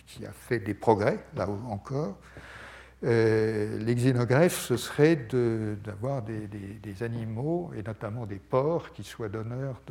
qui 0.06 0.26
a 0.26 0.32
fait 0.32 0.60
des 0.60 0.74
progrès, 0.74 1.24
là 1.34 1.48
encore. 1.70 2.18
Euh, 3.06 4.50
ce 4.50 4.78
serait 4.78 5.16
d'avoir 5.84 6.24
des, 6.24 7.04
animaux, 7.04 7.72
et 7.76 7.84
notamment 7.84 8.26
des 8.26 8.40
porcs, 8.40 8.92
qui 8.94 9.04
soient 9.04 9.30
donneurs 9.30 9.82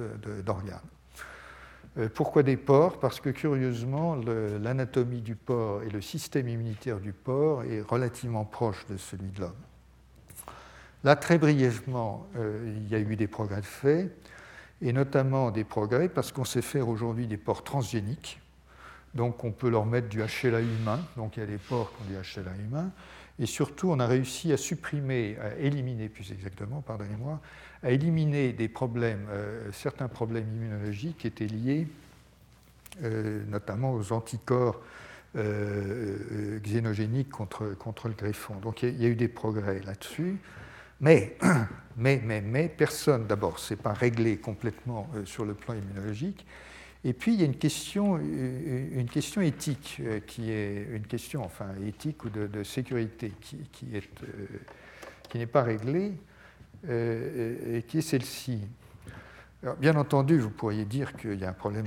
d'organes. 0.45 0.81
Euh, 1.97 2.09
pourquoi 2.13 2.43
des 2.43 2.57
porcs? 2.57 2.99
Parce 2.99 3.21
que 3.21 3.31
curieusement, 3.31 4.17
l'anatomie 4.61 5.21
du 5.21 5.37
porc 5.37 5.85
et 5.85 5.91
le 5.91 6.01
système 6.01 6.49
immunitaire 6.49 6.99
du 6.99 7.13
porc 7.13 7.65
est 7.65 7.83
relativement 7.83 8.45
proche 8.45 8.85
de 8.87 8.97
celui 8.97 9.31
de 9.31 9.43
l'homme. 9.43 9.53
Là, 11.05 11.15
très 11.15 11.39
brièvement, 11.39 12.27
il 12.35 12.89
y 12.89 12.95
a 12.95 12.99
eu 12.99 13.15
des 13.15 13.27
progrès 13.27 13.61
de 13.61 13.67
fait, 13.67 14.11
et 14.83 14.93
notamment 14.93 15.51
des 15.51 15.65
progrès 15.65 16.09
parce 16.09 16.33
qu'on 16.33 16.45
sait 16.45 16.63
faire 16.63 16.89
aujourd'hui 16.89 17.27
des 17.27 17.37
ports 17.37 17.63
transgéniques. 17.63 18.41
Donc 19.15 19.45
on 19.45 19.53
peut 19.53 19.71
leur 19.71 19.87
mettre 19.87 20.09
du 20.09 20.21
HLA 20.21 20.61
humain, 20.61 21.01
donc 21.17 21.37
il 21.37 21.41
y 21.41 21.43
a 21.43 21.47
des 21.47 21.59
ports 21.59 21.93
qui 21.93 22.03
ont 22.03 22.07
du 22.07 22.15
HLA 22.15 22.57
humain. 22.67 22.91
Et 23.39 23.47
surtout, 23.47 23.91
on 23.91 23.99
a 23.99 24.07
réussi 24.07 24.53
à 24.53 24.57
supprimer, 24.57 25.37
à 25.41 25.57
éliminer 25.59 26.09
plus 26.09 26.31
exactement, 26.31 26.83
pardonnez-moi, 26.83 27.41
à 27.83 27.91
éliminer 27.91 28.53
des 28.53 28.69
problèmes, 28.69 29.27
euh, 29.31 29.71
certains 29.73 30.09
problèmes 30.09 30.47
immunologiques 30.55 31.19
qui 31.19 31.27
étaient 31.27 31.47
liés 31.47 31.89
euh, 33.03 33.43
notamment 33.49 33.93
aux 33.93 34.13
anticorps 34.13 34.81
euh, 35.37 36.61
xénogéniques 36.61 37.31
contre, 37.31 37.75
contre 37.77 38.07
le 38.07 38.15
greffon. 38.15 38.55
Donc 38.57 38.85
il 38.85 39.03
y, 39.03 39.05
a 39.05 39.09
eu 39.09 39.17
des 39.17 39.27
progrès 39.27 39.81
là-dessus. 39.81 40.37
Mais, 41.01 41.37
mais, 41.97 42.23
mais, 42.25 42.41
mais, 42.41 42.69
personne, 42.69 43.27
d'abord, 43.27 43.59
ce 43.59 43.75
n'est 43.75 43.81
pas 43.81 43.93
réglé 43.93 44.37
complètement 44.37 45.11
sur 45.25 45.45
le 45.45 45.55
plan 45.55 45.75
immunologique. 45.75 46.47
Et 47.05 47.13
puis, 47.13 47.35
il 47.35 47.41
y 47.41 47.43
a 47.43 47.47
une 47.47 47.57
question, 47.57 48.17
une 48.17 49.09
question 49.11 49.43
éthique, 49.43 50.01
qui 50.27 50.51
est 50.51 50.89
une 50.91 51.07
question 51.07 51.45
enfin, 51.45 51.69
éthique 51.87 52.25
ou 52.25 52.31
de, 52.31 52.63
sécurité 52.63 53.33
qui, 53.41 53.95
est, 53.95 54.09
qui 55.29 55.39
n'est 55.39 55.47
pas 55.47 55.63
réglée. 55.63 56.15
Euh, 56.89 57.79
et 57.79 57.83
qui 57.83 57.99
est 57.99 58.03
celle-ci. 58.03 58.61
Bien 59.79 59.97
entendu, 59.97 60.39
vous 60.39 60.51
pourriez 60.51 60.85
dire 60.85 61.17
qu'il 61.17 61.39
y 61.39 61.45
a 61.45 61.49
un 61.49 61.55
problème 61.55 61.87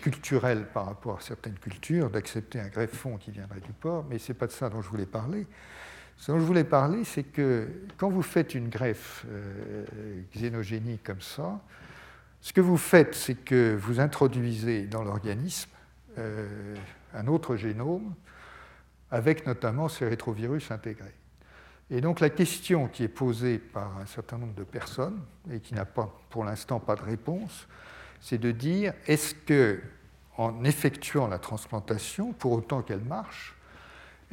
culturel 0.00 0.66
par 0.74 0.86
rapport 0.86 1.18
à 1.18 1.20
certaines 1.20 1.54
cultures, 1.54 2.10
d'accepter 2.10 2.58
un 2.58 2.66
greffon 2.66 3.16
qui 3.16 3.30
viendrait 3.30 3.60
du 3.60 3.72
porc, 3.72 4.04
mais 4.10 4.18
ce 4.18 4.32
n'est 4.32 4.38
pas 4.38 4.48
de 4.48 4.52
ça 4.52 4.68
dont 4.68 4.82
je 4.82 4.88
voulais 4.88 5.06
parler. 5.06 5.46
Ce 6.16 6.32
dont 6.32 6.40
je 6.40 6.44
voulais 6.44 6.64
parler, 6.64 7.04
c'est 7.04 7.22
que 7.22 7.68
quand 7.96 8.10
vous 8.10 8.22
faites 8.22 8.56
une 8.56 8.68
greffe 8.68 9.24
euh, 9.28 9.84
comme 11.04 11.20
ça, 11.20 11.60
ce 12.44 12.52
que 12.52 12.60
vous 12.60 12.76
faites, 12.76 13.14
c'est 13.14 13.36
que 13.36 13.74
vous 13.74 14.00
introduisez 14.00 14.82
dans 14.82 15.02
l'organisme 15.02 15.70
euh, 16.18 16.76
un 17.14 17.26
autre 17.26 17.56
génome 17.56 18.12
avec 19.10 19.46
notamment 19.46 19.88
ces 19.88 20.06
rétrovirus 20.06 20.70
intégrés. 20.70 21.14
Et 21.88 22.02
donc 22.02 22.20
la 22.20 22.28
question 22.28 22.88
qui 22.88 23.02
est 23.02 23.08
posée 23.08 23.56
par 23.56 23.96
un 23.96 24.04
certain 24.04 24.36
nombre 24.36 24.52
de 24.52 24.62
personnes, 24.62 25.22
et 25.50 25.60
qui 25.60 25.72
n'a 25.72 25.86
pas 25.86 26.14
pour 26.28 26.44
l'instant 26.44 26.80
pas 26.80 26.96
de 26.96 27.02
réponse, 27.02 27.66
c'est 28.20 28.36
de 28.36 28.50
dire 28.50 28.92
est-ce 29.06 29.34
que, 29.34 29.80
en 30.36 30.64
effectuant 30.64 31.28
la 31.28 31.38
transplantation, 31.38 32.34
pour 32.34 32.52
autant 32.52 32.82
qu'elle 32.82 33.04
marche, 33.04 33.56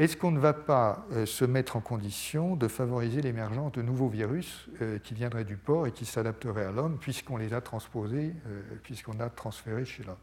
est-ce 0.02 0.18
qu'on 0.18 0.32
ne 0.32 0.40
va 0.40 0.54
pas 0.54 1.06
euh, 1.12 1.28
se 1.28 1.46
mettre 1.46 1.76
en 1.76 1.80
condition 1.80 2.56
de 2.56 2.68
favoriser 2.68 3.22
l'émergence 3.22 3.72
de 3.74 3.84
nouveaux 3.84 4.10
virus 4.10 4.68
euh, 4.82 4.98
qui 4.98 5.14
viendraient 5.14 5.44
du 5.44 5.58
porc 5.58 5.86
et 5.86 5.92
qui 5.92 6.06
s'adapteraient 6.06 6.66
à 6.66 6.72
l'homme, 6.72 6.98
puisqu'on 7.00 7.38
les 7.38 7.54
a 7.54 7.62
transposés, 7.62 8.34
euh, 8.48 8.62
puisqu'on 8.82 9.20
a 9.20 9.30
transféré 9.30 9.86
chez 9.86 10.04
l'homme? 10.04 10.16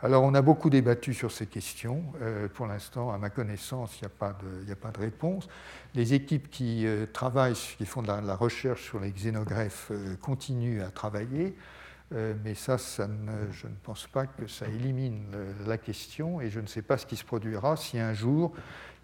Alors 0.00 0.24
on 0.24 0.34
a 0.34 0.42
beaucoup 0.42 0.68
débattu 0.68 1.14
sur 1.14 1.32
ces 1.32 1.46
questions. 1.46 2.04
Pour 2.52 2.66
l'instant, 2.66 3.10
à 3.10 3.16
ma 3.16 3.30
connaissance, 3.30 3.98
il 3.98 4.04
n'y 4.04 4.72
a, 4.72 4.76
pas 4.76 4.90
de 4.90 5.00
réponse. 5.00 5.48
Les 5.94 6.12
équipes 6.12 6.50
qui 6.50 6.86
travaillent, 7.14 7.54
qui 7.54 7.86
font 7.86 8.02
de 8.02 8.08
la, 8.08 8.36
recherche 8.36 8.82
sur 8.82 9.00
les 9.00 9.10
xénogreffes 9.10 9.90
continuent 10.20 10.82
à 10.82 10.90
travailler, 10.90 11.56
mais 12.12 12.54
ça, 12.54 12.78
ça 12.78 13.08
je 13.50 13.66
ne 13.66 13.74
pense 13.82 14.06
pas 14.06 14.26
que 14.26 14.46
ça 14.46 14.66
élimine 14.68 15.24
la 15.66 15.76
question 15.76 16.40
et 16.40 16.50
je 16.50 16.60
ne 16.60 16.66
sais 16.66 16.82
pas 16.82 16.98
ce 16.98 17.06
qui 17.06 17.16
se 17.16 17.24
produira 17.24 17.76
si 17.76 17.98
un 17.98 18.14
jour 18.14 18.52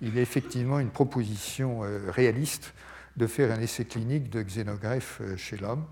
il 0.00 0.18
est 0.18 0.22
effectivement 0.22 0.78
une 0.78 0.90
proposition 0.90 1.80
réaliste 2.09 2.74
de 3.16 3.26
faire 3.26 3.50
un 3.50 3.61
essai 3.61 3.84
clinique 3.84 4.30
de 4.30 4.42
xénogreffe 4.42 5.20
chez 5.36 5.57
l'homme. 5.57 5.84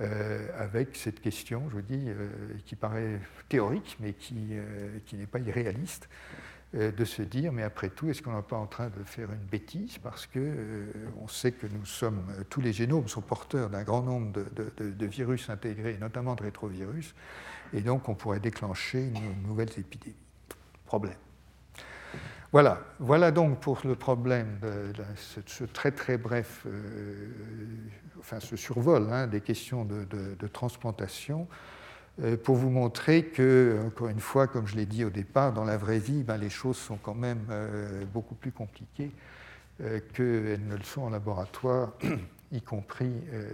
Euh, 0.00 0.46
avec 0.58 0.96
cette 0.96 1.20
question, 1.20 1.64
je 1.68 1.74
vous 1.74 1.82
dis, 1.82 2.04
euh, 2.06 2.28
qui 2.64 2.76
paraît 2.76 3.20
théorique, 3.50 3.98
mais 4.00 4.14
euh, 4.32 4.98
qui 5.04 5.16
n'est 5.16 5.26
pas 5.26 5.38
irréaliste, 5.38 6.08
de 6.74 7.04
se 7.04 7.22
dire, 7.22 7.52
mais 7.52 7.62
après 7.62 7.90
tout, 7.90 8.08
est-ce 8.08 8.22
qu'on 8.22 8.34
n'est 8.34 8.42
pas 8.42 8.56
en 8.56 8.66
train 8.66 8.88
de 8.88 9.04
faire 9.04 9.30
une 9.30 9.46
bêtise 9.50 9.98
Parce 9.98 10.26
que 10.26 10.86
on 11.20 11.28
sait 11.28 11.52
que 11.52 11.66
nous 11.66 11.84
sommes, 11.84 12.22
tous 12.48 12.62
les 12.62 12.72
génomes 12.72 13.08
sont 13.08 13.20
porteurs 13.20 13.68
d'un 13.68 13.82
grand 13.82 14.02
nombre 14.02 14.32
de, 14.32 15.06
virus 15.06 15.50
intégrés, 15.50 15.98
notamment 16.00 16.34
de 16.34 16.42
rétrovirus, 16.44 17.14
et 17.74 17.82
donc 17.82 18.08
on 18.08 18.14
pourrait 18.14 18.40
déclencher 18.40 19.08
une 19.08 19.46
nouvelle 19.46 19.68
épidémie. 19.76 20.16
Problème. 20.86 21.16
Voilà, 22.52 22.82
voilà 22.98 23.30
donc 23.30 23.60
pour 23.60 23.80
le 23.82 23.94
problème 23.94 24.58
de, 24.60 24.92
ce, 25.16 25.64
très 25.64 25.90
très 25.90 26.18
bref, 26.18 26.64
euh, 26.66 27.30
enfin 28.20 28.40
ce 28.40 28.56
survol 28.56 29.08
hein, 29.10 29.26
des 29.26 29.40
questions 29.40 29.86
de, 29.86 30.46
transplantation, 30.48 31.48
euh, 31.50 31.71
pour 32.44 32.56
vous 32.56 32.70
montrer 32.70 33.24
que, 33.24 33.80
encore 33.86 34.08
une 34.08 34.20
fois, 34.20 34.46
comme 34.46 34.66
je 34.66 34.76
l'ai 34.76 34.86
dit 34.86 35.04
au 35.04 35.10
départ, 35.10 35.52
dans 35.52 35.64
la 35.64 35.76
vraie 35.76 35.98
vie, 35.98 36.22
ben, 36.22 36.36
les 36.36 36.50
choses 36.50 36.76
sont 36.76 36.96
quand 36.96 37.14
même 37.14 37.46
euh, 37.50 38.04
beaucoup 38.12 38.34
plus 38.34 38.52
compliquées 38.52 39.10
qu'elles 40.14 40.66
ne 40.68 40.76
le 40.76 40.84
sont 40.84 41.02
en 41.02 41.10
laboratoire, 41.10 41.92
y 42.52 42.60
compris 42.60 43.12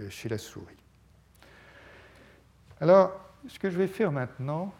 chez 0.09 0.29
la 0.29 0.37
souris. 0.37 0.75
Alors, 2.81 3.11
ce 3.47 3.57
que 3.57 3.69
je 3.69 3.77
vais 3.77 3.87
faire 3.87 4.11
maintenant, 4.11 4.73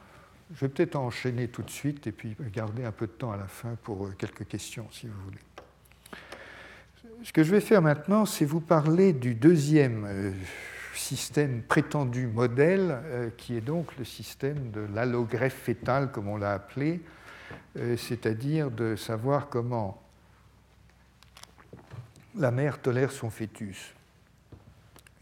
je 0.53 0.61
vais 0.61 0.69
peut-être 0.69 0.95
enchaîner 0.95 1.47
tout 1.47 1.61
de 1.61 1.69
suite 1.69 2.07
et 2.07 2.11
puis 2.11 2.36
garder 2.53 2.84
un 2.84 2.91
peu 2.91 3.07
de 3.07 3.11
temps 3.11 3.32
à 3.32 3.38
la 3.38 3.47
fin 3.47 3.75
pour 3.84 4.05
euh, 4.05 4.15
quelques 4.17 4.47
questions, 4.47 4.88
si 4.91 5.07
vous 5.07 5.21
voulez. 5.25 5.39
Ce 7.23 7.34
que 7.34 7.43
je 7.43 7.51
vais 7.51 7.61
faire 7.61 7.82
maintenant, 7.82 8.25
c'est 8.25 8.45
vous 8.45 8.61
parler 8.61 9.13
du 9.13 9.36
deuxième 9.36 10.05
euh, 10.07 10.32
système 10.99 11.61
prétendu 11.61 12.27
modèle, 12.27 13.01
euh, 13.05 13.29
qui 13.37 13.55
est 13.55 13.61
donc 13.61 13.97
le 13.97 14.05
système 14.05 14.71
de 14.71 14.87
l'allogreffe 14.93 15.55
fétale, 15.55 16.11
comme 16.11 16.27
on 16.27 16.37
l'a 16.37 16.53
appelé, 16.53 17.01
c'est-à-dire 17.97 18.69
de 18.69 18.95
savoir 18.95 19.49
comment 19.49 19.99
la 22.35 22.51
mère 22.51 22.79
tolère 22.79 23.11
son 23.11 23.29
fœtus. 23.29 23.93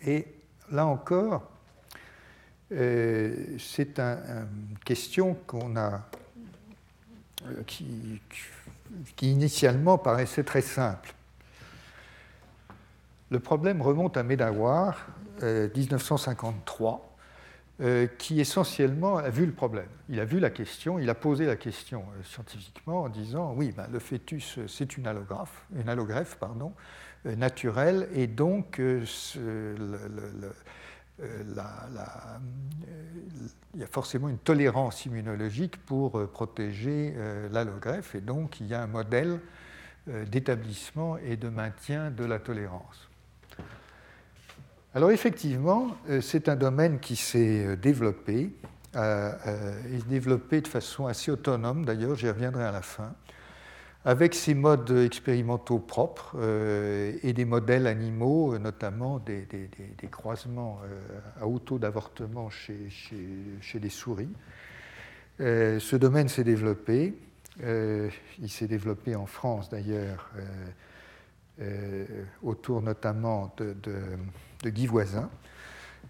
Et 0.06 0.28
là 0.72 0.86
encore, 0.86 1.50
euh, 2.72 3.58
c'est 3.60 4.00
une 4.00 4.78
question 4.84 5.36
qu'on 5.48 5.78
a, 5.78 6.02
euh, 7.46 7.64
qui, 7.66 8.22
initialement 9.22 9.98
paraissait 9.98 10.44
très 10.44 10.62
simple. 10.62 11.14
Le 13.30 13.40
problème 13.40 13.82
remonte 13.82 14.18
à 14.18 14.24
Medawar, 14.24 15.08
1953, 15.42 17.16
euh, 17.80 18.08
qui 18.18 18.40
essentiellement 18.40 19.18
a 19.18 19.30
vu 19.30 19.46
le 19.46 19.52
problème. 19.52 19.90
Il 20.10 20.20
a 20.20 20.26
vu 20.26 20.40
la 20.40 20.50
question, 20.50 20.98
il 20.98 21.10
a 21.10 21.16
posé 21.16 21.46
la 21.46 21.56
question 21.56 22.04
scientifiquement 22.24 23.04
en 23.04 23.10
disant 23.10 23.54
oui, 23.56 23.72
ben, 23.76 23.88
le 23.92 24.00
fœtus 24.00 24.60
c'est 24.68 24.98
une 24.98 25.06
allogreffe, 25.06 25.66
une 25.76 25.88
allogreffe 25.88 26.38
pardon, 26.40 26.74
naturelle, 27.36 28.08
et 28.14 28.28
donc 28.28 28.80
euh, 28.80 29.04
euh, 29.40 29.76
il 33.74 33.80
y 33.80 33.84
a 33.84 33.88
forcément 33.88 34.30
une 34.30 34.38
tolérance 34.38 35.06
immunologique 35.06 35.78
pour 35.86 36.18
euh, 36.18 36.28
protéger 36.28 37.16
l'allogreffe 37.52 38.16
et 38.16 38.22
donc 38.22 38.60
il 38.62 38.68
y 38.68 38.74
a 38.74 38.82
un 38.82 38.88
modèle 38.88 39.40
d'établissement 40.08 41.18
et 41.18 41.36
de 41.36 41.50
maintien 41.50 42.12
de 42.12 42.24
la 42.24 42.40
tolérance. 42.40 43.07
Alors 44.98 45.12
effectivement, 45.12 45.96
c'est 46.22 46.50
un 46.50 46.56
domaine 46.56 47.00
qui 47.00 47.16
s'est 47.16 47.78
développé, 47.78 48.50
et 48.96 49.98
développé 50.10 50.60
de 50.62 50.68
façon 50.68 51.06
assez 51.06 51.30
autonome, 51.30 51.86
d'ailleurs 51.86 52.16
j'y 52.16 52.28
reviendrai 52.28 52.64
à 52.64 52.72
la 52.72 52.82
fin, 52.82 53.14
avec 54.06 54.34
ses 54.34 54.56
modes 54.56 54.90
expérimentaux 54.90 55.78
propres 55.78 56.36
euh, 56.40 57.14
et 57.22 57.32
des 57.34 57.46
modèles 57.46 57.86
animaux, 57.86 58.58
notamment 58.58 59.20
des, 59.20 59.48
croisements 60.10 60.80
euh, 60.84 61.20
à 61.44 61.46
haut 61.46 61.60
taux 61.60 61.78
d'avortement 61.78 62.50
chez, 62.50 62.90
les 63.80 63.90
souris. 63.90 64.32
Euh, 65.42 65.78
ce 65.80 65.96
domaine 65.96 66.28
s'est 66.28 66.44
développé. 66.44 67.14
il 67.60 68.50
s'est 68.50 68.68
développé 68.68 69.16
en 69.16 69.28
France 69.28 69.70
d'ailleurs, 69.70 70.32
autour 72.42 72.82
notamment 72.82 73.54
de 73.60 73.76
Guy 74.66 74.88
Voisin 74.88 75.30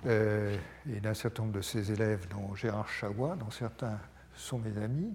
et 0.06 1.00
d'un 1.02 1.14
certain 1.14 1.44
nombre 1.44 1.56
de 1.56 1.62
ses 1.62 1.92
élèves, 1.92 2.28
dont 2.30 2.56
Gérard 2.56 2.88
Chaoua, 3.00 3.36
dont 3.36 3.52
certains 3.52 4.00
sont 4.36 4.60
mes 4.60 4.82
amis. 4.82 5.14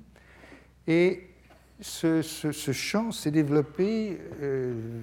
Et 0.86 1.28
ce, 1.80 2.22
champ 2.72 3.12
s'est 3.12 3.30
développé 3.30 4.18
euh, 4.40 5.00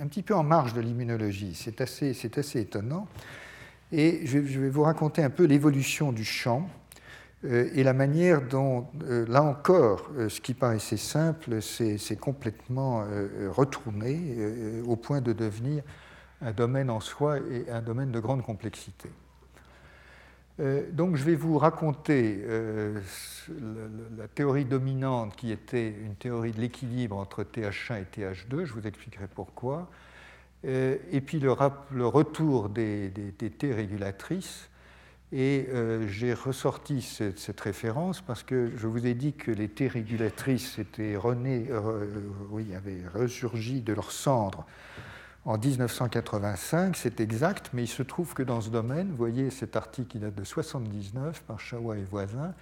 un 0.00 0.06
petit 0.06 0.22
peu 0.22 0.34
en 0.34 0.42
marge 0.42 0.74
de 0.74 0.80
l'immunologie. 0.80 1.54
C'est 1.54 1.80
assez, 1.80 2.16
assez, 2.36 2.60
étonnant. 2.60 3.06
Et 3.92 4.26
je, 4.26 4.38
vais 4.38 4.70
vous 4.70 4.82
raconter 4.82 5.22
un 5.22 5.30
peu 5.30 5.44
l'évolution 5.44 6.12
du 6.12 6.24
champ 6.24 6.68
euh, 7.44 7.68
et 7.74 7.82
la 7.82 7.92
manière 7.92 8.42
dont, 8.42 8.86
euh, 9.04 9.26
là 9.28 9.42
encore, 9.42 10.10
ce 10.28 10.40
qui 10.40 10.54
paraissait 10.54 10.96
simple 10.96 11.60
s'est 11.62 12.16
complètement 12.18 13.04
retourné 13.50 14.82
au 14.86 14.96
point 14.96 15.20
de 15.20 15.32
devenir 15.32 15.82
un 16.44 16.52
domaine 16.52 16.90
en 16.90 17.00
soi 17.00 17.38
et 17.38 17.70
un 17.70 17.80
domaine 17.80 18.12
de 18.12 18.20
grande 18.20 18.42
complexité. 18.42 19.10
Euh, 20.60 20.82
donc 20.92 21.16
je 21.16 21.24
vais 21.24 21.34
vous 21.34 21.58
raconter 21.58 22.40
euh, 22.44 23.00
la 24.16 24.28
théorie 24.28 24.64
dominante 24.64 25.34
qui 25.34 25.50
était 25.50 25.88
une 25.88 26.14
théorie 26.14 26.52
de 26.52 26.60
l'équilibre 26.60 27.16
entre 27.16 27.42
TH1 27.42 28.02
et 28.02 28.20
TH2, 28.20 28.64
je 28.64 28.72
vous 28.72 28.86
expliquerai 28.86 29.26
pourquoi, 29.26 29.90
euh, 30.64 30.96
et 31.10 31.20
puis 31.20 31.40
le, 31.40 31.50
retour 31.50 32.68
des, 32.68 33.10
T 33.58 33.72
régulatrices. 33.72 34.68
Et 35.32 35.66
j'ai 36.06 36.32
ressorti 36.32 37.02
cette, 37.02 37.60
référence 37.60 38.20
parce 38.20 38.44
que 38.44 38.70
je 38.76 38.86
vous 38.86 39.04
ai 39.04 39.14
dit 39.14 39.32
que 39.32 39.50
les 39.50 39.68
T 39.68 39.88
régulatrices 39.88 40.78
étaient 40.78 41.16
renées, 41.16 41.66
oui, 42.50 42.72
avaient 42.72 43.02
ressurgi 43.12 43.80
de 43.80 43.94
leur 43.94 44.12
cendre 44.12 44.64
en 45.46 45.58
1985, 45.58 46.96
c'est 46.96 47.20
exact, 47.20 47.70
mais 47.74 47.84
il 47.84 47.88
se 47.88 48.02
trouve 48.02 48.32
que 48.32 48.42
dans 48.42 48.62
ce 48.62 48.70
domaine, 48.70 49.10
vous 49.10 49.16
voyez 49.16 49.50
cet 49.50 49.76
article 49.76 50.08
qui 50.08 50.18
date 50.18 50.34
de 50.34 50.40
1979 50.40 51.42
par 51.42 51.60
Chawa 51.60 51.98
et 51.98 52.02
voisins, 52.02 52.54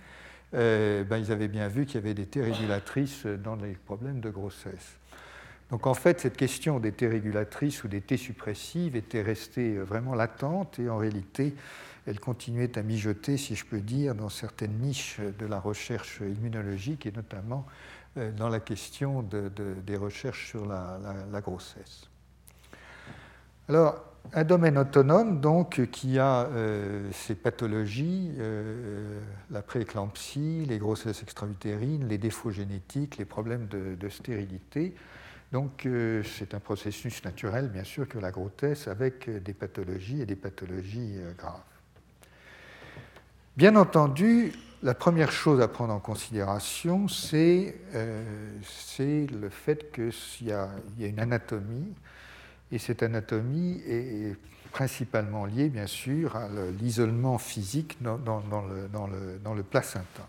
euh, 0.54 1.04
ben, 1.04 1.18
ils 1.18 1.30
avaient 1.30 1.48
bien 1.48 1.68
vu 1.68 1.86
qu'il 1.86 1.94
y 1.94 1.98
avait 1.98 2.14
des 2.14 2.26
T 2.26 2.42
régulatrices 2.42 3.24
dans 3.26 3.54
les 3.54 3.74
problèmes 3.74 4.20
de 4.20 4.30
grossesse. 4.30 4.96
Donc 5.70 5.86
en 5.86 5.94
fait, 5.94 6.20
cette 6.20 6.36
question 6.36 6.80
des 6.80 6.90
T 6.90 7.06
régulatrices 7.06 7.84
ou 7.84 7.88
des 7.88 8.00
T 8.00 8.16
suppressives 8.16 8.96
était 8.96 9.22
restée 9.22 9.76
vraiment 9.78 10.16
latente 10.16 10.80
et 10.80 10.90
en 10.90 10.98
réalité, 10.98 11.54
elle 12.06 12.18
continuait 12.18 12.76
à 12.76 12.82
mijoter, 12.82 13.36
si 13.36 13.54
je 13.54 13.64
peux 13.64 13.80
dire, 13.80 14.16
dans 14.16 14.28
certaines 14.28 14.78
niches 14.80 15.20
de 15.38 15.46
la 15.46 15.60
recherche 15.60 16.20
immunologique 16.20 17.06
et 17.06 17.12
notamment 17.12 17.64
euh, 18.16 18.32
dans 18.32 18.48
la 18.48 18.58
question 18.58 19.22
des 19.22 19.96
recherches 19.96 20.48
sur 20.48 20.66
la 20.66 21.40
grossesse. 21.40 22.11
Alors, 23.68 24.02
un 24.34 24.44
domaine 24.44 24.76
autonome, 24.78 25.40
donc, 25.40 25.88
qui 25.90 26.18
a 26.18 26.46
euh, 26.46 27.08
ces 27.12 27.34
pathologies, 27.34 28.32
euh, 28.38 29.20
la 29.50 29.62
prééclampsie, 29.62 30.64
les 30.66 30.78
grossesses 30.78 31.22
extra-utérines, 31.22 32.08
les 32.08 32.18
défauts 32.18 32.50
génétiques, 32.50 33.18
les 33.18 33.24
problèmes 33.24 33.68
de, 33.68 34.08
stérilité. 34.08 34.94
Donc, 35.52 35.86
euh, 35.86 36.22
c'est 36.24 36.54
un 36.54 36.60
processus 36.60 37.22
naturel, 37.24 37.68
bien 37.68 37.84
sûr, 37.84 38.08
que 38.08 38.18
la 38.18 38.30
grossesse 38.30 38.88
avec 38.88 39.30
des 39.30 39.54
pathologies 39.54 40.22
et 40.22 40.26
des 40.26 40.36
pathologies 40.36 41.18
graves. 41.38 41.60
Bien 43.56 43.76
entendu, 43.76 44.52
la 44.82 44.94
première 44.94 45.30
chose 45.30 45.60
à 45.60 45.68
prendre 45.68 45.92
en 45.92 46.00
considération, 46.00 47.06
c'est 47.06 47.76
le 47.92 49.48
fait 49.50 49.92
qu'il 49.92 50.48
y, 50.48 50.52
a 50.52 50.70
une 50.98 51.20
anatomie 51.20 51.92
et 52.72 52.78
cette 52.78 53.02
anatomie 53.02 53.82
est 53.86 54.34
principalement 54.72 55.44
liée, 55.44 55.68
bien 55.68 55.86
sûr, 55.86 56.34
à 56.34 56.48
l'isolement 56.80 57.38
physique 57.38 57.98
dans, 58.00 58.16
le, 58.16 59.62
placenta. 59.62 60.26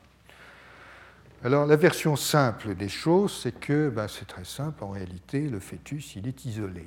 Alors 1.43 1.65
la 1.65 1.77
version 1.77 2.15
simple 2.15 2.75
des 2.75 2.89
choses, 2.89 3.41
c'est 3.41 3.57
que 3.57 3.89
ben, 3.89 4.07
c'est 4.07 4.27
très 4.27 4.43
simple, 4.43 4.83
en 4.83 4.89
réalité, 4.89 5.49
le 5.49 5.59
fœtus, 5.59 6.15
il 6.15 6.27
est 6.27 6.45
isolé. 6.45 6.85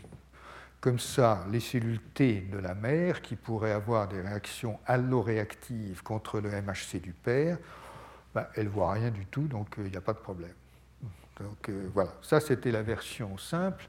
Comme 0.80 0.98
ça, 0.98 1.44
les 1.50 1.60
cellules 1.60 2.00
T 2.14 2.42
de 2.52 2.58
la 2.58 2.74
mère, 2.74 3.22
qui 3.22 3.34
pourraient 3.34 3.72
avoir 3.72 4.08
des 4.08 4.20
réactions 4.20 4.78
alloréactives 4.86 6.02
contre 6.02 6.40
le 6.40 6.50
MHC 6.50 7.00
du 7.00 7.12
père, 7.12 7.58
ben, 8.34 8.46
elles 8.54 8.66
ne 8.66 8.70
voient 8.70 8.92
rien 8.92 9.10
du 9.10 9.24
tout, 9.26 9.48
donc 9.48 9.78
euh, 9.78 9.82
il 9.86 9.90
n'y 9.90 9.96
a 9.96 10.02
pas 10.02 10.12
de 10.12 10.18
problème. 10.18 10.52
Donc 11.40 11.68
euh, 11.68 11.88
voilà, 11.92 12.12
ça 12.22 12.40
c'était 12.40 12.70
la 12.70 12.82
version 12.82 13.36
simple. 13.38 13.88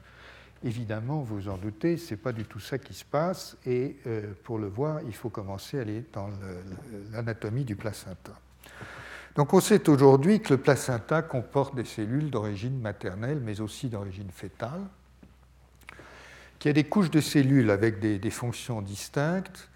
Évidemment, 0.64 1.20
vous 1.20 1.48
en 1.48 1.56
doutez, 1.56 1.96
ce 1.96 2.14
n'est 2.14 2.20
pas 2.20 2.32
du 2.32 2.44
tout 2.44 2.58
ça 2.58 2.78
qui 2.78 2.92
se 2.92 3.04
passe, 3.04 3.56
et 3.64 3.96
euh, 4.06 4.32
pour 4.42 4.58
le 4.58 4.66
voir, 4.66 5.00
il 5.06 5.14
faut 5.14 5.28
commencer 5.28 5.78
à 5.78 5.82
aller 5.82 6.04
dans 6.12 6.30
l'anatomie 7.12 7.64
du 7.64 7.76
placenta. 7.76 8.32
Donc 9.36 9.54
on 9.54 9.60
sait 9.60 9.88
aujourd'hui 9.88 10.40
que 10.40 10.54
le 10.54 10.60
placenta 10.60 11.22
comporte 11.22 11.76
des 11.76 11.84
cellules 11.84 12.28
d'origine 12.28 12.80
maternelle, 12.80 13.40
mais 13.40 13.60
aussi 13.60 13.88
d'origine 13.88 14.30
fétale, 14.32 14.82
qu'il 16.58 16.70
y 16.70 16.70
a 16.70 16.72
des 16.72 16.88
couches 16.88 17.12
de 17.12 17.20
cellules 17.20 17.70
avec 17.70 18.00
des, 18.00 18.30
fonctions 18.30 18.82
distinctes, 18.82 19.68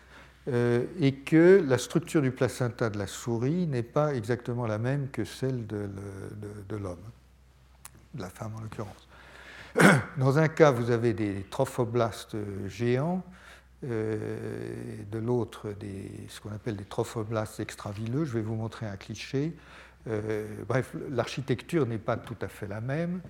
euh, 0.49 0.85
et 0.99 1.15
que 1.15 1.65
la 1.65 1.79
structure 1.79 2.23
du 2.23 2.33
placenta 2.33 2.91
de 2.91 2.99
la 2.99 3.07
souris 3.07 3.69
n'est 3.69 3.85
pas 3.85 4.17
exactement 4.17 4.67
la 4.67 4.79
même 4.79 5.11
que 5.11 5.25
celle 5.25 5.65
de 5.69 5.89
l'homme, 6.77 6.99
de 8.15 8.21
la 8.21 8.31
femme 8.31 8.57
en 8.57 8.63
l'occurrence. 8.63 9.07
Dans 10.19 10.39
un 10.39 10.49
cas, 10.49 10.71
vous 10.71 10.91
avez 10.91 11.15
des 11.15 11.47
trophoblastes 11.49 12.37
géants, 12.69 13.23
euh, 13.85 14.29
de 15.11 15.19
l'autre, 15.19 15.75
ce 16.29 16.41
qu'on 16.41 16.53
appelle 16.53 16.77
des 16.77 16.85
trophoblastes 16.85 17.61
extravileux. 17.61 18.25
Je 18.25 18.35
vais 18.35 18.43
vous 18.43 18.55
montrer 18.55 18.87
un 18.87 18.97
cliché. 18.97 19.57
Euh, 20.09 20.47
bref, 20.69 20.95
l'architecture 21.11 21.87
n'est 21.87 21.99
pas 21.99 22.17
tout 22.17 22.37
à 22.43 22.49
fait 22.49 22.67
la 22.67 22.81
même, 22.81 23.21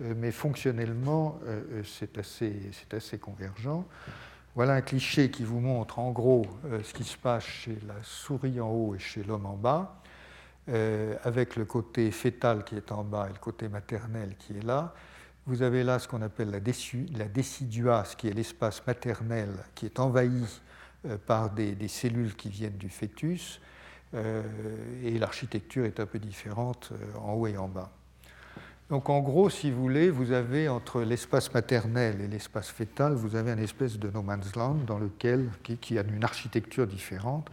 euh, 0.00 0.14
mais 0.16 0.30
fonctionnellement, 0.30 1.40
c'est 1.84 2.16
assez, 2.18 2.54
assez, 2.92 3.18
convergent. 3.18 3.84
Voilà 4.54 4.74
un 4.74 4.80
cliché 4.80 5.30
qui 5.30 5.44
vous 5.44 5.60
montre 5.60 5.98
en 5.98 6.10
gros 6.10 6.46
ce 6.82 6.92
qui 6.92 7.04
se 7.04 7.16
passe 7.16 7.44
chez 7.44 7.78
la 7.86 7.94
souris 8.02 8.60
en 8.60 8.68
haut 8.68 8.94
et 8.94 8.98
chez 8.98 9.22
l'homme 9.22 9.46
en 9.46 9.56
bas, 9.56 10.00
avec 11.22 11.54
le 11.54 11.64
côté 11.64 12.10
fœtal 12.10 12.64
qui 12.64 12.74
est 12.74 12.90
en 12.90 13.04
bas 13.04 13.26
et 13.28 13.32
le 13.32 13.38
côté 13.38 13.68
maternel 13.68 14.34
qui 14.36 14.56
est 14.56 14.64
là. 14.64 14.94
Vous 15.48 15.62
avez 15.62 15.82
là 15.82 15.98
ce 15.98 16.06
qu'on 16.06 16.20
appelle 16.20 16.50
la, 16.50 16.60
déciduase, 16.60 18.14
qui 18.16 18.28
est 18.28 18.34
l'espace 18.34 18.86
maternel 18.86 19.48
qui 19.74 19.86
est 19.86 19.98
envahi 19.98 20.44
euh, 21.06 21.16
par 21.16 21.48
des, 21.48 21.88
cellules 21.88 22.36
qui 22.36 22.50
viennent 22.50 22.76
du 22.76 22.90
fœtus, 22.90 23.58
euh, 24.12 24.42
et 25.02 25.18
l'architecture 25.18 25.86
est 25.86 26.00
un 26.00 26.04
peu 26.04 26.18
différente 26.18 26.90
euh, 26.92 27.18
en 27.18 27.32
haut 27.32 27.46
et 27.46 27.56
en 27.56 27.66
bas. 27.66 27.90
Donc 28.90 29.08
en 29.08 29.20
gros, 29.20 29.48
si 29.48 29.70
vous 29.70 29.80
voulez, 29.80 30.10
vous 30.10 30.32
avez 30.32 30.68
entre 30.68 31.00
l'espace 31.00 31.54
maternel 31.54 32.20
et 32.20 32.28
l'espace 32.28 32.68
fœtal, 32.68 33.14
vous 33.14 33.34
avez 33.34 33.52
une 33.52 33.58
espèce 33.58 33.98
de 33.98 34.10
no 34.10 34.20
man's 34.20 34.54
land 34.54 34.76
dans 34.86 34.98
lequel, 34.98 35.48
qui, 35.62 35.98
a 35.98 36.02
une 36.02 36.24
architecture 36.24 36.86
différente. 36.86 37.48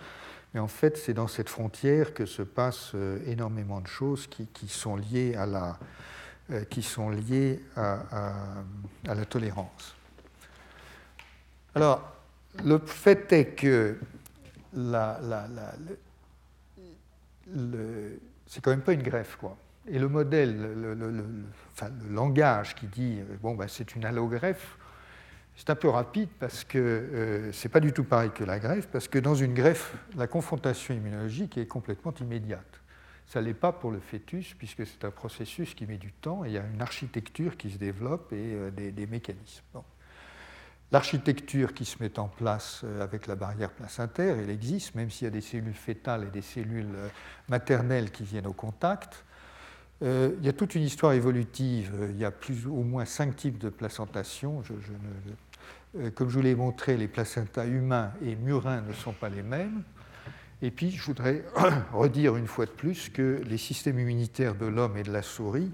Mais 0.53 0.59
en 0.59 0.67
fait, 0.67 0.97
c'est 0.97 1.13
dans 1.13 1.29
cette 1.29 1.49
frontière 1.49 2.13
que 2.13 2.25
se 2.25 2.41
passent 2.41 2.93
énormément 3.25 3.79
de 3.79 3.87
choses 3.87 4.27
qui 4.27 4.67
sont 4.67 4.97
liées 4.97 5.35
à 5.35 5.45
la, 5.45 5.79
qui 6.69 6.83
sont 6.83 7.09
liées 7.09 7.63
à, 7.75 8.63
la 9.03 9.25
tolérance. 9.25 9.95
Alors, 11.73 12.15
le 12.63 12.79
fait 12.79 13.31
est 13.33 13.55
que 13.55 13.97
la, 14.73 15.19
c'est 18.47 18.61
quand 18.61 18.71
même 18.71 18.81
pas 18.81 18.93
une 18.93 19.03
greffe, 19.03 19.35
quoi. 19.37 19.57
Et 19.87 19.99
le 19.99 20.07
modèle, 20.07 20.57
le, 20.57 21.15
langage 22.09 22.75
qui 22.75 22.87
dit 22.87 23.19
bon, 23.41 23.55
ben, 23.55 23.67
c'est 23.67 23.95
une 23.95 24.05
allogreffe, 24.05 24.77
c'est 25.55 25.69
un 25.69 25.75
peu 25.75 25.89
rapide 25.89 26.29
parce 26.39 26.63
que 26.63 26.77
euh, 26.77 27.51
c'est 27.51 27.69
pas 27.69 27.79
du 27.79 27.93
tout 27.93 28.03
pareil 28.03 28.31
que 28.31 28.43
la 28.43 28.59
greffe, 28.59 28.87
parce 28.87 29.07
que 29.07 29.19
dans 29.19 29.35
une 29.35 29.53
greffe, 29.53 29.95
la 30.15 30.27
confrontation 30.27 30.93
immunologique 30.93 31.57
est 31.57 31.67
complètement 31.67 32.13
immédiate. 32.19 32.81
Ça 33.27 33.41
ne 33.41 33.47
l'est 33.47 33.53
pas 33.53 33.71
pour 33.71 33.91
le 33.91 33.99
fœtus, 33.99 34.53
puisque 34.53 34.85
c'est 34.85 35.03
un 35.03 35.11
processus 35.11 35.73
qui 35.73 35.87
met 35.87 35.97
du 35.97 36.11
temps, 36.11 36.45
et 36.45 36.49
il 36.49 36.53
y 36.53 36.57
a 36.57 36.63
une 36.65 36.81
architecture 36.81 37.57
qui 37.57 37.71
se 37.71 37.77
développe 37.77 38.31
et 38.33 38.53
euh, 38.53 38.71
des, 38.71 39.07
mécanismes. 39.07 39.63
L'architecture 40.91 41.73
qui 41.73 41.85
se 41.85 42.01
met 42.01 42.19
en 42.19 42.27
place 42.27 42.81
euh, 42.83 43.01
avec 43.01 43.25
la 43.25 43.35
barrière 43.35 43.71
placentaire, 43.71 44.37
elle 44.37 44.51
existe, 44.51 44.93
même 44.93 45.09
s'il 45.09 45.25
y 45.25 45.27
a 45.27 45.31
des 45.31 45.41
cellules 45.41 45.73
fétales 45.73 46.25
et 46.25 46.29
des 46.29 46.43
cellules 46.43 46.93
euh, 46.95 47.09
maternelles 47.49 48.11
qui 48.11 48.23
viennent 48.23 48.47
au 48.47 48.53
contact. 48.53 49.25
il 50.01 50.43
y 50.43 50.49
a 50.49 50.53
toute 50.53 50.75
une 50.75 50.83
histoire 50.83 51.13
évolutive, 51.13 52.09
il 52.11 52.17
y 52.17 52.25
a 52.25 52.31
plus 52.31 52.67
ou 52.67 52.83
moins 52.83 53.05
cinq 53.05 53.35
types 53.35 53.57
de 53.57 53.69
placentation. 53.69 54.61
comme 56.13 56.29
je 56.29 56.35
vous 56.35 56.41
l'ai 56.41 56.53
montré, 56.53 56.97
les 56.97 57.07
placentas 57.07 57.65
humains 57.65 58.11
et 58.21 58.35
murins 58.35 58.81
ne 58.81 58.93
sont 58.93 59.13
pas 59.13 59.29
les 59.29 59.41
mêmes. 59.41 59.83
Et 60.61 60.71
puis, 60.71 60.91
je 60.91 61.03
voudrais 61.03 61.43
redire 61.93 62.37
une 62.37 62.47
fois 62.47 62.65
de 62.65 62.71
plus 62.71 63.09
que 63.09 63.41
les 63.45 63.57
systèmes 63.57 63.99
immunitaires 63.99 64.55
de 64.55 64.65
l'homme 64.65 64.97
et 64.97 65.03
de 65.03 65.11
la 65.11 65.21
souris 65.21 65.71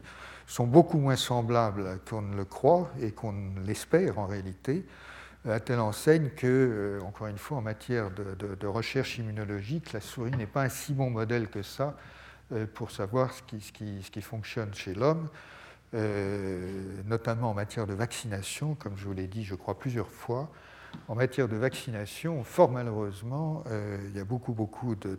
sont 0.48 0.68
beaucoup 0.68 0.98
moins 0.98 1.16
semblables 1.16 2.00
qu'on 2.10 2.22
ne 2.22 2.36
le 2.36 2.46
croit 2.46 2.92
et 3.00 3.12
qu'on 3.12 3.34
l'espère 3.66 4.20
en 4.20 4.26
réalité, 4.26 4.86
à 5.48 5.60
telle 5.60 5.80
enseigne 5.80 6.30
que, 6.30 6.48
euh, 6.48 7.06
encore 7.06 7.28
une 7.28 7.38
fois, 7.38 7.58
en 7.58 7.62
matière 7.62 8.12
de, 8.12 8.68
recherche 8.68 9.18
immunologique, 9.18 9.94
la 9.94 10.02
souris 10.02 10.32
n'est 10.32 10.48
pas 10.48 10.64
un 10.64 10.70
si 10.70 10.94
bon 10.94 11.10
modèle 11.10 11.48
que 11.48 11.64
ça 11.64 11.96
euh, 12.52 12.66
pour 12.72 12.92
savoir 12.92 13.34
ce 13.34 13.42
qui, 13.44 13.62
ce 13.62 14.12
qui 14.12 14.22
fonctionne 14.22 14.74
chez 14.74 14.94
l'homme, 14.94 15.30
euh, 15.94 17.02
notamment 17.06 17.52
en 17.52 17.54
matière 17.54 17.88
de 17.88 17.94
vaccination, 17.94 18.76
comme 18.76 18.98
je 18.98 19.06
vous 19.06 19.14
l'ai 19.14 19.28
dit, 19.28 19.44
je 19.44 19.56
crois, 19.56 19.78
plusieurs 19.78 20.10
fois 20.10 20.52
en 21.08 21.16
matière 21.16 21.48
de 21.48 21.56
vaccination, 21.56 22.44
fort 22.44 22.72
malheureusement, 22.72 23.64
euh, 23.68 23.98
il 24.10 24.18
y 24.18 24.20
a 24.20 24.26
beaucoup, 24.26 24.54
beaucoup 24.54 24.96
de, 24.96 25.18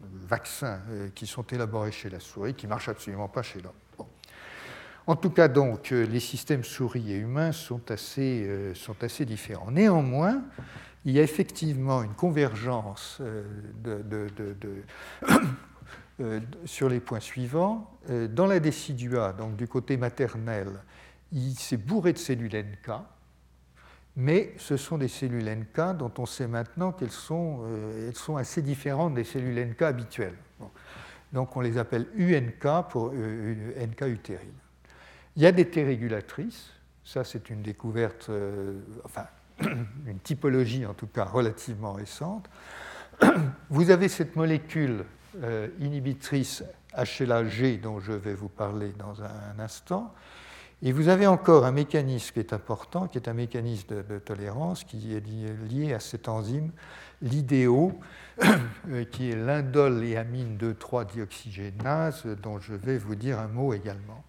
vaccins 0.00 0.80
euh, 0.90 1.08
qui 1.14 1.26
sont 1.26 1.44
élaborés 1.44 1.92
chez 1.92 2.10
la 2.10 2.18
souris 2.18 2.54
qui 2.54 2.66
ne 2.66 2.70
marchent 2.70 2.88
absolument 2.88 3.28
pas 3.28 3.42
chez 3.42 3.60
l'homme. 3.60 3.72
En 5.06 5.16
tout 5.16 5.30
cas, 5.30 5.48
donc, 5.48 5.90
les 5.90 6.20
systèmes 6.20 6.62
souris 6.62 7.12
et 7.12 7.16
humains 7.16 7.50
sont 7.50 7.90
assez, 7.90 8.72
différents. 9.26 9.72
Néanmoins, 9.72 10.44
il 11.04 11.12
y 11.12 11.18
a 11.18 11.22
effectivement 11.22 12.04
une 12.04 12.14
convergence 12.14 13.20
sur 16.64 16.88
les 16.88 17.00
points 17.00 17.18
suivants. 17.18 17.90
Dans 18.08 18.46
la 18.46 18.60
décidua, 18.60 19.32
donc 19.32 19.56
du 19.56 19.66
côté 19.66 19.96
maternel, 19.96 20.68
il 21.32 21.54
s'est 21.54 21.76
bourré 21.76 22.12
de 22.12 22.18
cellules 22.18 22.54
NK, 22.54 22.92
mais 24.16 24.52
ce 24.58 24.76
sont 24.76 24.98
des 24.98 25.08
cellules 25.08 25.48
NK 25.48 25.96
dont 25.96 26.12
on 26.18 26.26
sait 26.26 26.46
maintenant 26.46 26.92
qu'elles 26.92 27.10
sont, 27.10 27.60
euh, 27.64 28.08
elles 28.08 28.16
sont 28.16 28.36
assez 28.36 28.62
différentes 28.62 29.14
des 29.14 29.24
cellules 29.24 29.58
NK 29.58 29.82
habituelles. 29.82 30.36
Donc 31.32 31.56
on 31.56 31.60
les 31.60 31.78
appelle 31.78 32.06
UNK 32.16 32.88
pour 32.90 33.10
euh, 33.14 33.86
NK 33.86 34.02
utérine. 34.02 34.52
Il 35.36 35.42
y 35.42 35.46
a 35.46 35.52
des 35.52 35.66
T 35.66 35.82
régulatrices, 35.82 36.70
ça 37.04 37.24
c'est 37.24 37.48
une 37.48 37.62
découverte, 37.62 38.26
euh, 38.28 38.80
enfin 39.04 39.26
une 40.06 40.18
typologie 40.22 40.84
en 40.84 40.92
tout 40.92 41.06
cas 41.06 41.24
relativement 41.24 41.94
récente. 41.94 42.50
Vous 43.70 43.90
avez 43.90 44.08
cette 44.08 44.36
molécule 44.36 45.04
inhibitrice 45.80 46.62
HLA-G 46.94 47.78
dont 47.78 48.00
je 48.00 48.12
vais 48.12 48.34
vous 48.34 48.50
parler 48.50 48.92
dans 48.98 49.22
un 49.22 49.58
instant, 49.58 50.12
et 50.84 50.90
vous 50.90 51.08
avez 51.08 51.28
encore 51.28 51.64
un 51.64 51.70
mécanisme 51.70 52.32
qui 52.32 52.40
est 52.40 52.52
important, 52.52 53.06
qui 53.06 53.16
est 53.16 53.28
un 53.28 53.34
mécanisme 53.34 54.02
de, 54.02 54.18
tolérance, 54.18 54.82
qui 54.82 55.14
est 55.14 55.24
lié, 55.70 55.94
à 55.94 56.00
cette 56.00 56.28
enzyme, 56.28 56.72
l'IDO, 57.22 57.92
euh, 58.88 59.04
qui 59.04 59.30
est 59.30 59.36
l'indoléamine 59.36 60.58
2,3-dioxygénase, 60.58 62.26
dont 62.42 62.58
je 62.58 62.74
vais 62.74 62.98
vous 62.98 63.14
dire 63.14 63.38
un 63.38 63.46
mot 63.46 63.72
également. 63.72 64.24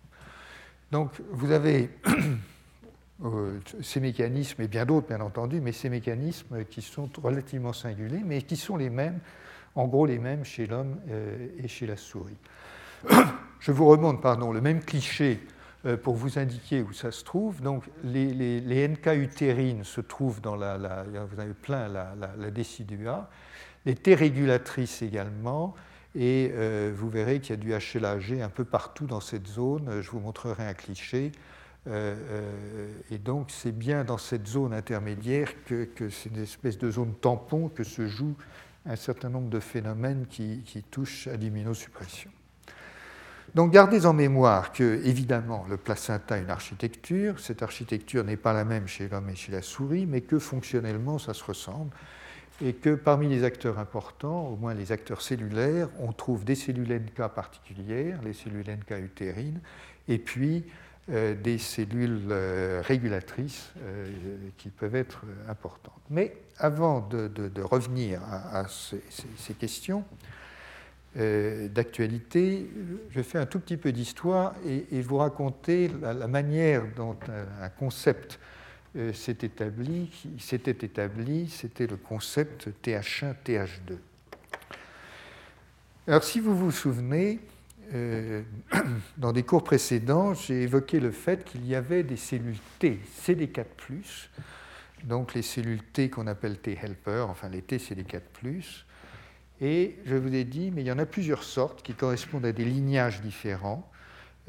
Donc 0.91 1.13
vous 1.31 1.51
avez 1.51 1.89
euh, 3.25 3.59
ces 3.81 3.99
mécanismes, 3.99 4.61
et 4.61 4.67
bien 4.67 4.85
d'autres 4.85 5.07
bien 5.07 5.21
entendu, 5.21 5.59
mais 5.59 5.71
ces 5.71 5.89
mécanismes 5.89 6.65
qui 6.65 6.83
sont 6.83 7.09
relativement 7.23 7.73
singuliers, 7.73 8.21
mais 8.23 8.43
qui 8.43 8.57
sont 8.57 8.77
les 8.77 8.91
mêmes, 8.91 9.19
en 9.73 9.87
gros 9.87 10.05
les 10.05 10.19
mêmes 10.19 10.45
chez 10.45 10.67
l'homme 10.67 10.97
euh, 11.09 11.47
et 11.57 11.67
chez 11.67 11.87
la 11.87 11.97
souris. 11.97 12.37
Je 13.59 13.71
vous 13.71 13.87
remonte, 13.87 14.21
pardon, 14.21 14.51
le 14.51 14.61
même 14.61 14.81
cliché 14.83 15.39
pour 16.01 16.15
vous 16.15 16.39
indiquer 16.39 16.81
où 16.81 16.93
ça 16.93 17.11
se 17.11 17.23
trouve. 17.23 17.61
Donc, 17.61 17.83
les, 18.03 18.33
les, 18.33 18.87
NK 18.87 19.07
utérines 19.15 19.83
se 19.83 20.01
trouvent 20.01 20.39
dans 20.39 20.55
la, 20.55 20.77
vous 21.29 21.39
avez 21.39 21.53
plein 21.53 21.89
la, 21.89 22.15
la, 22.37 22.51
décidua, 22.51 23.29
les 23.85 23.95
T 23.95 24.15
régulatrices 24.15 25.01
également, 25.01 25.75
et 26.15 26.51
euh, 26.53 26.93
vous 26.95 27.09
verrez 27.09 27.39
qu'il 27.39 27.55
y 27.55 27.59
a 27.59 27.79
du 27.79 27.99
HLAG 27.99 28.39
un 28.41 28.49
peu 28.49 28.63
partout 28.63 29.07
dans 29.07 29.19
cette 29.19 29.47
zone. 29.47 30.01
Je 30.01 30.11
vous 30.11 30.19
montrerai 30.19 30.65
un 30.65 30.73
cliché. 30.73 31.31
Euh, 31.87 32.87
et 33.11 33.17
donc, 33.17 33.49
c'est 33.49 33.71
bien 33.71 34.03
dans 34.03 34.19
cette 34.19 34.47
zone 34.47 34.73
intermédiaire 34.73 35.51
que, 35.65 35.89
c'est 36.09 36.29
une 36.29 36.43
espèce 36.43 36.77
de 36.77 36.89
zone 36.91 37.13
tampon 37.15 37.67
que 37.67 37.83
se 37.83 38.07
joue 38.07 38.35
un 38.85 38.95
certain 38.95 39.29
nombre 39.29 39.49
de 39.49 39.59
phénomènes 39.59 40.27
qui 40.27 40.83
touchent 40.91 41.27
à 41.27 41.35
l'immunosuppression. 41.35 42.31
Donc 43.55 43.71
gardez 43.71 44.07
en 44.07 44.13
mémoire 44.13 44.71
que, 44.71 45.01
évidemment, 45.05 45.65
le 45.69 45.77
placenta 45.77 46.35
a 46.35 46.37
une 46.39 46.49
architecture. 46.49 47.39
Cette 47.39 47.61
architecture 47.61 48.23
n'est 48.23 48.37
pas 48.37 48.51
la 48.51 48.65
même 48.65 48.87
chez 48.87 49.07
l'homme 49.07 49.29
et 49.29 49.35
chez 49.35 49.51
la 49.51 49.61
souris, 49.61 50.07
mais 50.07 50.21
que 50.21 50.39
fonctionnellement, 50.39 51.19
ça 51.19 51.35
se 51.35 51.43
ressemble. 51.43 51.91
Et 52.61 52.73
que 52.73 52.95
parmi 52.95 53.29
les 53.29 53.43
acteurs 53.43 53.77
importants, 53.77 54.47
au 54.47 54.55
moins 54.55 54.73
les 54.73 54.91
acteurs 54.91 55.21
cellulaires, 55.21 55.89
on 55.99 56.13
trouve 56.13 56.45
des 56.45 56.55
cellules 56.55 56.91
NK 56.91 57.27
particulières, 57.33 58.19
les 58.23 58.33
cellules 58.33 58.65
NK 58.67 59.03
utérines, 59.03 59.59
et 60.07 60.17
puis 60.17 60.65
euh, 61.11 61.35
des 61.35 61.57
cellules 61.57 62.27
euh, 62.31 62.81
régulatrices 62.81 63.71
euh, 63.81 64.07
qui 64.57 64.69
peuvent 64.69 64.95
être 64.95 65.23
importantes. 65.49 66.01
Mais 66.09 66.37
avant 66.57 67.01
de, 67.01 67.61
revenir 67.61 68.21
à, 68.23 68.65
ces 68.67 69.53
questions, 69.53 70.05
euh, 71.15 71.67
d'actualité, 71.67 72.67
je 73.11 73.21
fais 73.21 73.37
un 73.37 73.45
tout 73.45 73.59
petit 73.59 73.77
peu 73.77 73.91
d'histoire 73.91 74.55
et, 74.65 75.01
vous 75.01 75.17
raconter 75.17 75.91
la, 76.01 76.27
manière 76.27 76.83
dont 76.95 77.15
un, 77.61 77.69
concept 77.69 78.39
euh, 78.95 79.13
s'est 79.13 79.37
établi, 79.43 80.09
s'était 80.39 80.85
établi, 80.85 81.49
c'était 81.49 81.85
le 81.85 81.97
concept 81.97 82.69
TH1, 82.83 83.35
TH2. 83.45 83.97
Alors 86.07 86.23
si 86.23 86.39
vous 86.39 86.57
vous 86.57 86.71
souvenez, 86.71 87.39
euh, 87.93 88.41
dans 89.17 89.31
des 89.31 89.43
cours 89.43 89.63
précédents, 89.63 90.33
j'ai 90.33 90.63
évoqué 90.63 90.99
le 90.99 91.11
fait 91.11 91.45
qu'il 91.45 91.65
y 91.67 91.75
avait 91.75 92.01
des 92.01 92.17
cellules 92.17 92.57
T, 92.79 92.99
CD4+, 93.23 93.65
donc 95.03 95.35
les 95.35 95.43
cellules 95.43 95.83
T 95.83 96.09
qu'on 96.09 96.25
appelle 96.25 96.57
T-helper, 96.57 97.25
enfin 97.29 97.49
les 97.49 97.61
T 97.61 97.77
CD4+, 97.77 98.21
et 99.63 99.95
je 100.05 100.15
vous 100.15 100.35
ai 100.35 100.43
dit, 100.43 100.71
mais 100.71 100.81
il 100.81 100.87
y 100.87 100.91
en 100.91 100.99
a 100.99 101.05
plusieurs 101.05 101.43
sortes 101.43 101.81
qui 101.83 101.93
correspondent 101.93 102.45
à 102.45 102.51
des 102.51 102.65
lignages 102.65 103.21
différents. 103.21 103.89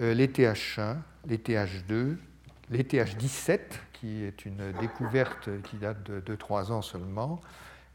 Euh, 0.00 0.12
les 0.12 0.26
TH1, 0.26 0.96
les 1.28 1.38
TH2, 1.38 2.16
les 2.70 2.82
TH17, 2.82 3.60
qui 3.92 4.24
est 4.24 4.44
une 4.44 4.72
découverte 4.80 5.48
qui 5.62 5.76
date 5.76 6.02
de 6.02 6.20
2-3 6.34 6.72
ans 6.72 6.82
seulement, 6.82 7.40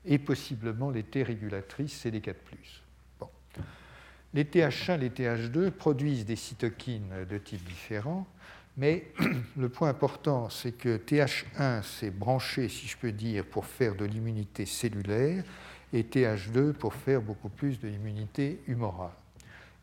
et 0.06 0.18
possiblement 0.18 0.92
les 0.92 1.04
T 1.04 1.22
régulatrices 1.24 2.06
CD4+. 2.06 2.36
Bon. 3.20 3.28
Les 4.34 4.46
TH1, 4.46 5.00
les 5.00 5.10
TH2 5.10 5.72
produisent 5.72 6.26
des 6.26 6.38
cytokines 6.38 7.26
de 7.30 7.38
types 7.38 7.66
différents, 7.68 8.26
mais 8.78 9.12
le 9.58 9.68
point 9.68 9.90
important, 9.90 10.50
c'est 10.50 10.72
que 10.72 10.96
TH1 10.96 11.84
s'est 11.84 12.12
branché, 12.12 12.70
si 12.70 12.88
je 12.88 12.96
peux 12.96 13.12
dire, 13.12 13.44
pour 13.44 13.66
faire 13.66 13.96
de 13.96 14.06
l'immunité 14.06 14.66
cellulaire, 14.66 15.44
et 15.94 16.04
TH2 16.04 16.74
pour 16.74 16.94
faire 16.94 17.22
beaucoup 17.22 17.50
plus 17.50 17.80
de 17.80 17.88
l'immunité 17.88 18.60
humorale. 18.68 19.12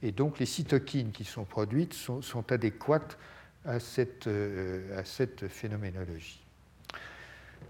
Et 0.03 0.13
donc 0.13 0.39
les 0.39 0.47
cytokines 0.47 1.11
qui 1.11 1.25
sont 1.25 1.45
produites 1.45 1.95
sont, 1.95 2.53
adéquates 2.53 3.19
à 3.65 3.81
cette, 3.81 4.27
euh, 4.27 4.99
à 4.99 5.05
cette, 5.05 5.49
phénoménologie. 5.49 6.41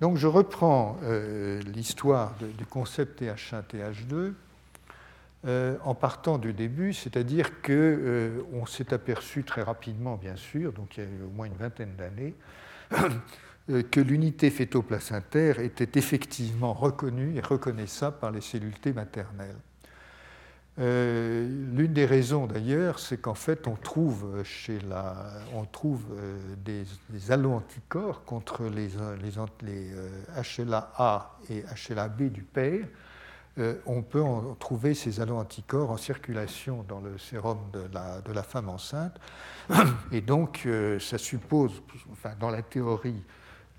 Donc 0.01 0.17
je 0.19 0.27
reprends 0.27 0.99
euh, 1.05 1.61
l'histoire 1.63 2.35
du 2.59 2.67
concept 2.67 3.23
TH1, 3.23 3.63
TH2 3.63 4.35
euh, 5.47 5.77
en 5.85 5.95
partant 5.95 6.39
du 6.39 6.53
début, 6.53 6.93
c'est-à-dire 6.93 7.63
qu'on 7.63 8.67
s'est 8.67 8.93
aperçu 8.93 9.45
très 9.45 9.63
rapidement, 9.63 10.17
bien 10.17 10.37
sûr, 10.37 10.73
donc 10.73 10.97
il 10.97 11.05
y 11.05 11.07
a 11.07 11.09
au 11.25 11.31
moins 11.31 11.47
une 11.47 11.55
vingtaine 11.55 11.95
d'années, 11.97 12.35
que 13.67 14.01
l'unité 14.01 14.51
fœto-placentaire 14.51 15.59
était 15.59 15.99
effectivement 15.99 16.73
reconnue 16.73 17.37
et 17.37 17.41
reconnaissable 17.41 18.19
par 18.19 18.31
les 18.31 18.41
cellules 18.41 18.75
maternelles. 18.95 19.57
Euh, 20.79 21.49
l'une 21.75 21.95
des 21.95 22.05
raisons 22.05 22.47
d'ailleurs, 22.47 22.99
c'est 22.99 23.17
qu'en 23.17 23.35
fait, 23.35 23.67
on 23.67 23.77
trouve, 23.77 24.43
chez 24.45 24.79
la, 24.81 25.15
on 25.55 25.65
trouve 25.65 26.05
euh, 26.13 26.39
des, 26.65 26.85
des 27.09 27.33
allo-anticorps 27.33 28.25
contre 28.25 28.65
les, 28.65 28.89
les, 29.23 29.33
les 29.63 29.91
HLA-A 30.59 31.39
et 31.49 31.63
HLA-B 31.63 32.25
du 32.31 32.43
père. 32.43 32.87
on 33.87 34.03
peut 34.03 34.21
en 34.21 34.55
trouver 34.57 34.93
ces 34.93 35.19
allo-anticorps 35.21 35.91
en 35.91 35.97
circulation 35.97 36.85
dans 36.87 37.01
le 37.01 37.17
sérum 37.17 37.59
de 37.73 37.83
la, 37.95 38.21
de 38.21 38.33
la 38.33 38.43
femme 38.43 38.69
enceinte. 38.69 39.19
Et 40.13 40.21
donc, 40.21 40.69
ça 41.01 41.17
suppose, 41.17 41.83
enfin, 42.13 42.33
dans 42.39 42.51
la 42.51 42.61
théorie, 42.61 43.23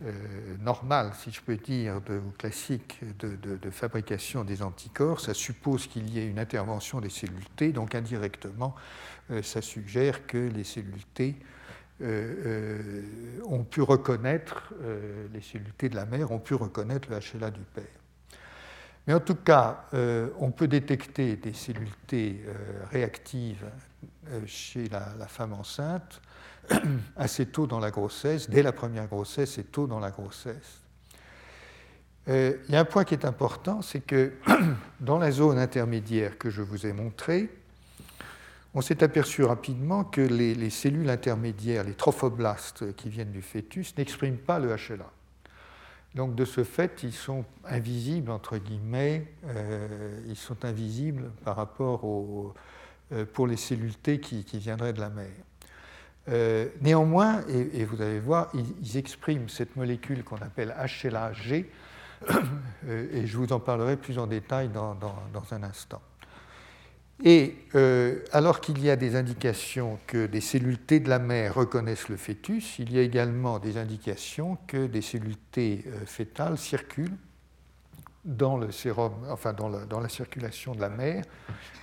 euh, 0.05 0.11
normal, 0.59 1.11
si 1.15 1.31
je 1.31 1.41
peux 1.41 1.57
dire, 1.57 2.01
de, 2.01 2.21
classique 2.37 2.99
de, 3.17 3.69
fabrication 3.71 4.43
des 4.43 4.61
anticorps, 4.61 5.19
ça 5.19 5.33
suppose 5.33 5.87
qu'il 5.87 6.07
y 6.09 6.19
ait 6.19 6.27
une 6.27 6.37
intervention 6.37 7.01
des 7.01 7.09
cellules 7.09 7.49
T, 7.55 7.71
donc 7.71 7.95
indirectement, 7.95 8.75
euh, 9.31 9.41
ça 9.41 9.59
suggère 9.61 10.27
que 10.27 10.37
les 10.37 10.63
cellules 10.63 11.05
T 11.15 11.35
euh, 12.01 13.01
ont 13.45 13.63
pu 13.63 13.81
reconnaître, 13.81 14.71
les 15.33 15.41
cellules 15.41 15.73
T 15.73 15.89
de 15.89 15.95
la 15.95 16.05
mère 16.05 16.31
ont 16.31 16.39
pu 16.39 16.53
reconnaître 16.53 17.09
le 17.09 17.17
HLA 17.17 17.49
du 17.49 17.61
père. 17.61 17.83
Mais 19.07 19.15
en 19.15 19.19
tout 19.19 19.35
cas, 19.35 19.85
on 20.37 20.51
peut 20.51 20.67
détecter 20.67 21.37
des 21.37 21.53
cellules 21.53 21.95
T 22.05 22.43
réactives 22.91 23.65
chez 24.45 24.89
la 24.89 25.27
femme 25.27 25.53
enceinte 25.53 26.21
assez 27.15 27.45
tôt 27.45 27.67
dans 27.67 27.79
la 27.79 27.91
grossesse, 27.91 28.49
dès 28.49 28.63
la 28.63 28.71
première 28.71 29.07
grossesse 29.07 29.57
et 29.57 29.63
tôt 29.63 29.87
dans 29.87 29.99
la 29.99 30.11
grossesse. 30.11 30.81
Euh, 32.27 32.57
il 32.67 32.73
y 32.73 32.77
a 32.77 32.81
un 32.81 32.85
point 32.85 33.05
qui 33.05 33.13
est 33.13 33.25
important, 33.25 33.81
c'est 33.81 34.01
que 34.01 34.33
dans 34.99 35.17
la 35.17 35.31
zone 35.31 35.57
intermédiaire 35.57 36.37
que 36.37 36.49
je 36.49 36.61
vous 36.61 36.85
ai 36.85 36.93
montrée, 36.93 37.49
on 38.73 38.81
s'est 38.81 39.01
aperçu 39.01 39.43
rapidement 39.43 40.03
que 40.03 40.21
les, 40.21 40.69
cellules 40.69 41.09
intermédiaires, 41.09 41.83
les 41.83 41.93
trophoblastes 41.93 42.95
qui 42.95 43.09
viennent 43.09 43.31
du 43.31 43.41
fœtus, 43.41 43.95
n'expriment 43.97 44.37
pas 44.37 44.59
le 44.59 44.75
HLA. 44.75 45.09
Donc 46.15 46.35
de 46.35 46.45
ce 46.45 46.63
fait, 46.63 47.01
ils 47.03 47.13
sont 47.13 47.45
invisibles, 47.65 48.29
entre 48.29 48.57
guillemets, 48.57 49.31
euh, 49.45 50.19
ils 50.27 50.35
sont 50.35 50.65
invisibles 50.65 51.31
par 51.45 51.55
rapport 51.55 52.03
aux, 52.03 52.53
euh, 53.13 53.25
pour 53.25 53.47
les 53.47 53.57
cellules 53.57 53.95
T 53.95 54.19
qui 54.19 54.43
viendraient 54.59 54.93
de 54.93 54.99
la 54.99 55.09
mère. 55.09 55.46
Néanmoins, 56.81 57.41
et, 57.47 57.85
vous 57.85 58.01
allez 58.01 58.19
voir, 58.19 58.51
ils, 58.53 58.97
expriment 58.97 59.49
cette 59.49 59.75
molécule 59.75 60.23
qu'on 60.23 60.37
appelle 60.37 60.75
HLA-G, 61.03 61.69
et 62.89 63.27
je 63.27 63.37
vous 63.37 63.53
en 63.53 63.59
parlerai 63.59 63.97
plus 63.97 64.17
en 64.17 64.27
détail 64.27 64.69
dans 64.69 64.97
un 65.51 65.63
instant. 65.63 66.01
Et 67.23 67.55
euh, 67.73 68.19
alors 68.31 68.61
qu'il 68.61 68.83
y 68.83 68.91
a 68.91 68.95
des 68.95 69.15
indications 69.15 69.97
que 70.05 70.27
des 70.27 70.41
cellules 70.41 70.77
T 70.77 70.99
de 70.99 71.09
la 71.09 71.17
mère 71.17 71.55
reconnaissent 71.55 72.09
le 72.09 72.17
fœtus, 72.17 72.77
il 72.77 72.93
y 72.93 72.99
a 72.99 73.01
également 73.01 73.57
des 73.57 73.77
indications 73.77 74.57
que 74.67 74.85
des 74.85 75.01
cellules 75.01 75.37
T 75.51 75.83
euh, 75.87 76.05
fétales 76.05 76.59
circulent 76.59 77.17
dans 78.27 78.57
le 78.57 78.71
sérum, 78.71 79.13
enfin 79.29 79.53
dans 79.53 79.69
la, 79.69 80.09
circulation 80.09 80.75
de 80.75 80.81
la 80.81 80.89
mère 80.89 81.23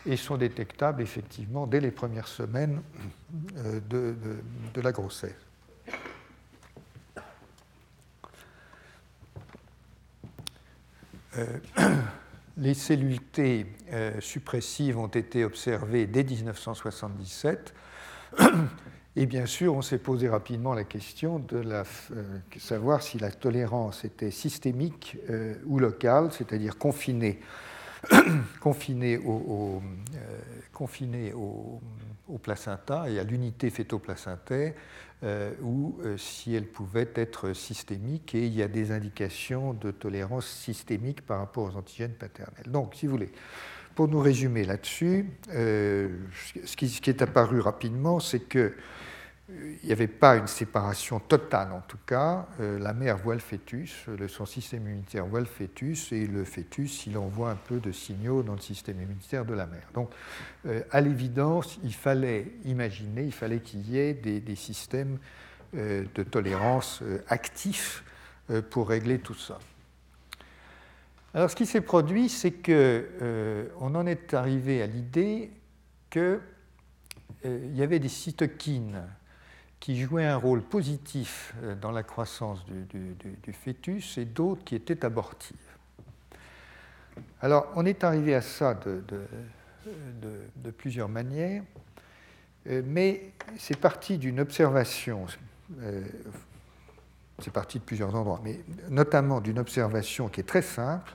et 0.04 0.16
sont 0.16 0.36
détectables 0.36 1.00
effectivement 1.02 1.66
dès 1.66 1.80
les 1.80 1.90
premières 1.90 2.28
semaines 2.28 2.82
euh, 3.56 3.80
de, 3.88 4.80
la 4.80 4.92
grossesse. 4.92 5.32
Les 12.56 12.74
cellules 12.74 13.20
T 13.20 13.66
euh, 13.90 14.20
suppressives 14.20 14.98
ont 14.98 15.08
été 15.08 15.44
observées 15.44 16.06
dès 16.06 16.22
1977. 16.22 17.74
Et 19.16 19.26
bien 19.26 19.46
sûr, 19.46 19.74
on 19.74 19.82
s'est 19.82 19.98
posé 19.98 20.28
rapidement 20.28 20.74
la 20.74 20.82
question 20.82 21.38
de 21.38 21.62
euh, 21.64 21.84
savoir 22.58 23.00
si 23.00 23.18
la 23.18 23.30
tolérance 23.30 24.04
était 24.04 24.32
systémique 24.32 25.18
euh, 25.30 25.54
ou 25.66 25.78
locale, 25.78 26.32
c'est-à-dire 26.32 26.76
confinée, 26.78 27.38
confinée, 28.60 29.18
au, 29.18 29.80
au, 32.28 32.38
placenta 32.38 33.08
et 33.08 33.20
à 33.20 33.22
l'unité 33.22 33.70
fœto-placentaire, 33.70 34.74
euh, 35.22 35.52
ou 35.62 35.96
euh, 36.02 36.18
si 36.18 36.54
elle 36.54 36.66
pouvait 36.66 37.08
être 37.14 37.54
systémique, 37.54 38.34
et 38.34 38.46
il 38.46 38.54
y 38.54 38.62
a 38.62 38.68
des 38.68 38.90
indications 38.90 39.72
de 39.72 39.90
tolérance 39.90 40.46
systémique 40.46 41.24
par 41.24 41.38
rapport 41.38 41.72
aux 41.72 41.76
antigènes 41.76 42.12
paternels. 42.12 42.66
Donc, 42.66 42.94
si 42.96 43.06
vous 43.06 43.12
voulez, 43.12 43.32
pour 43.94 44.08
nous 44.08 44.20
résumer 44.20 44.64
là-dessus, 44.64 45.26
euh, 45.52 46.08
ce, 46.64 46.76
qui, 46.76 47.10
est 47.10 47.22
apparu 47.22 47.60
rapidement, 47.60 48.20
c'est 48.20 48.40
que 48.40 48.74
il 49.48 49.86
n'y 49.86 49.92
avait 49.92 50.08
pas 50.08 50.36
une 50.36 50.46
séparation 50.46 51.20
totale 51.20 51.70
en 51.72 51.82
tout 51.82 51.98
cas. 52.06 52.46
la 52.58 52.94
mère 52.94 53.18
voit 53.18 53.34
le 53.34 53.40
fœtus, 53.40 54.06
son 54.26 54.46
système 54.46 54.84
immunitaire 54.84 55.26
voit 55.26 55.40
le 55.40 55.46
fœtus, 55.46 56.12
et 56.12 56.26
le 56.26 56.44
fœtus, 56.44 57.06
il 57.06 57.18
envoie 57.18 57.50
un 57.50 57.56
peu 57.56 57.78
de 57.78 57.92
signaux 57.92 58.42
dans 58.42 58.54
le 58.54 58.60
système 58.60 59.02
immunitaire 59.02 59.44
de 59.44 59.52
la 59.52 59.66
mère. 59.66 59.86
Donc, 59.92 60.10
à 60.90 61.00
l'évidence, 61.02 61.78
il 61.84 61.92
fallait 61.92 62.52
imaginer, 62.64 63.22
il 63.22 63.34
fallait 63.34 63.60
qu'il 63.60 63.88
y 63.88 63.98
ait 63.98 64.14
des, 64.14 64.56
systèmes 64.56 65.18
de 65.74 66.22
tolérance 66.22 67.02
actifs 67.28 68.02
pour 68.70 68.88
régler 68.88 69.18
tout 69.18 69.34
ça. 69.34 69.58
Alors, 71.34 71.50
ce 71.50 71.56
qui 71.56 71.66
s'est 71.66 71.80
produit, 71.80 72.28
c'est 72.28 72.52
qu'on 72.52 73.94
en 73.94 74.06
est 74.06 74.34
arrivé 74.34 74.82
à 74.82 74.86
l'idée 74.86 75.50
qu'il 76.08 76.40
y 77.44 77.82
avait 77.82 77.98
des 77.98 78.08
cytokines 78.08 79.02
qui 79.84 80.00
jouaient 80.00 80.24
un 80.24 80.38
rôle 80.38 80.62
positif 80.62 81.52
euh, 81.62 81.74
dans 81.74 81.90
la 81.90 82.02
croissance 82.02 82.64
du, 82.64 83.52
fœtus 83.52 84.16
et 84.16 84.24
d'autres 84.24 84.64
qui 84.64 84.74
étaient 84.74 85.04
abortives. 85.04 85.58
Alors, 87.42 87.70
on 87.74 87.84
est 87.84 88.02
arrivé 88.02 88.34
à 88.34 88.40
ça 88.40 88.72
de, 88.72 89.04
plusieurs 90.78 91.10
manières, 91.10 91.64
euh, 92.66 92.80
mais 92.82 93.32
c'est 93.58 93.78
parti 93.78 94.16
d'une 94.16 94.40
observation, 94.40 95.26
euh, 95.80 96.02
c'est 97.40 97.52
parti 97.52 97.78
de 97.78 97.84
plusieurs 97.84 98.14
endroits, 98.14 98.40
mais 98.42 98.60
notamment 98.88 99.42
d'une 99.42 99.58
observation 99.58 100.30
qui 100.30 100.40
est 100.40 100.48
très 100.48 100.62
simple, 100.62 101.14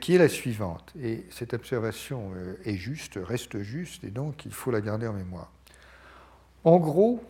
qui 0.00 0.14
est 0.14 0.18
la 0.18 0.28
suivante. 0.28 0.92
Et 1.00 1.26
cette 1.30 1.54
observation 1.54 2.32
est 2.64 2.76
juste, 2.76 3.18
reste 3.22 3.62
juste, 3.62 4.04
et 4.04 4.10
donc 4.10 4.44
il 4.44 4.52
faut 4.52 4.70
la 4.70 4.80
garder 4.80 5.06
en 5.06 5.14
mémoire. 5.14 5.50
En 6.64 6.78
gros, 6.78 7.24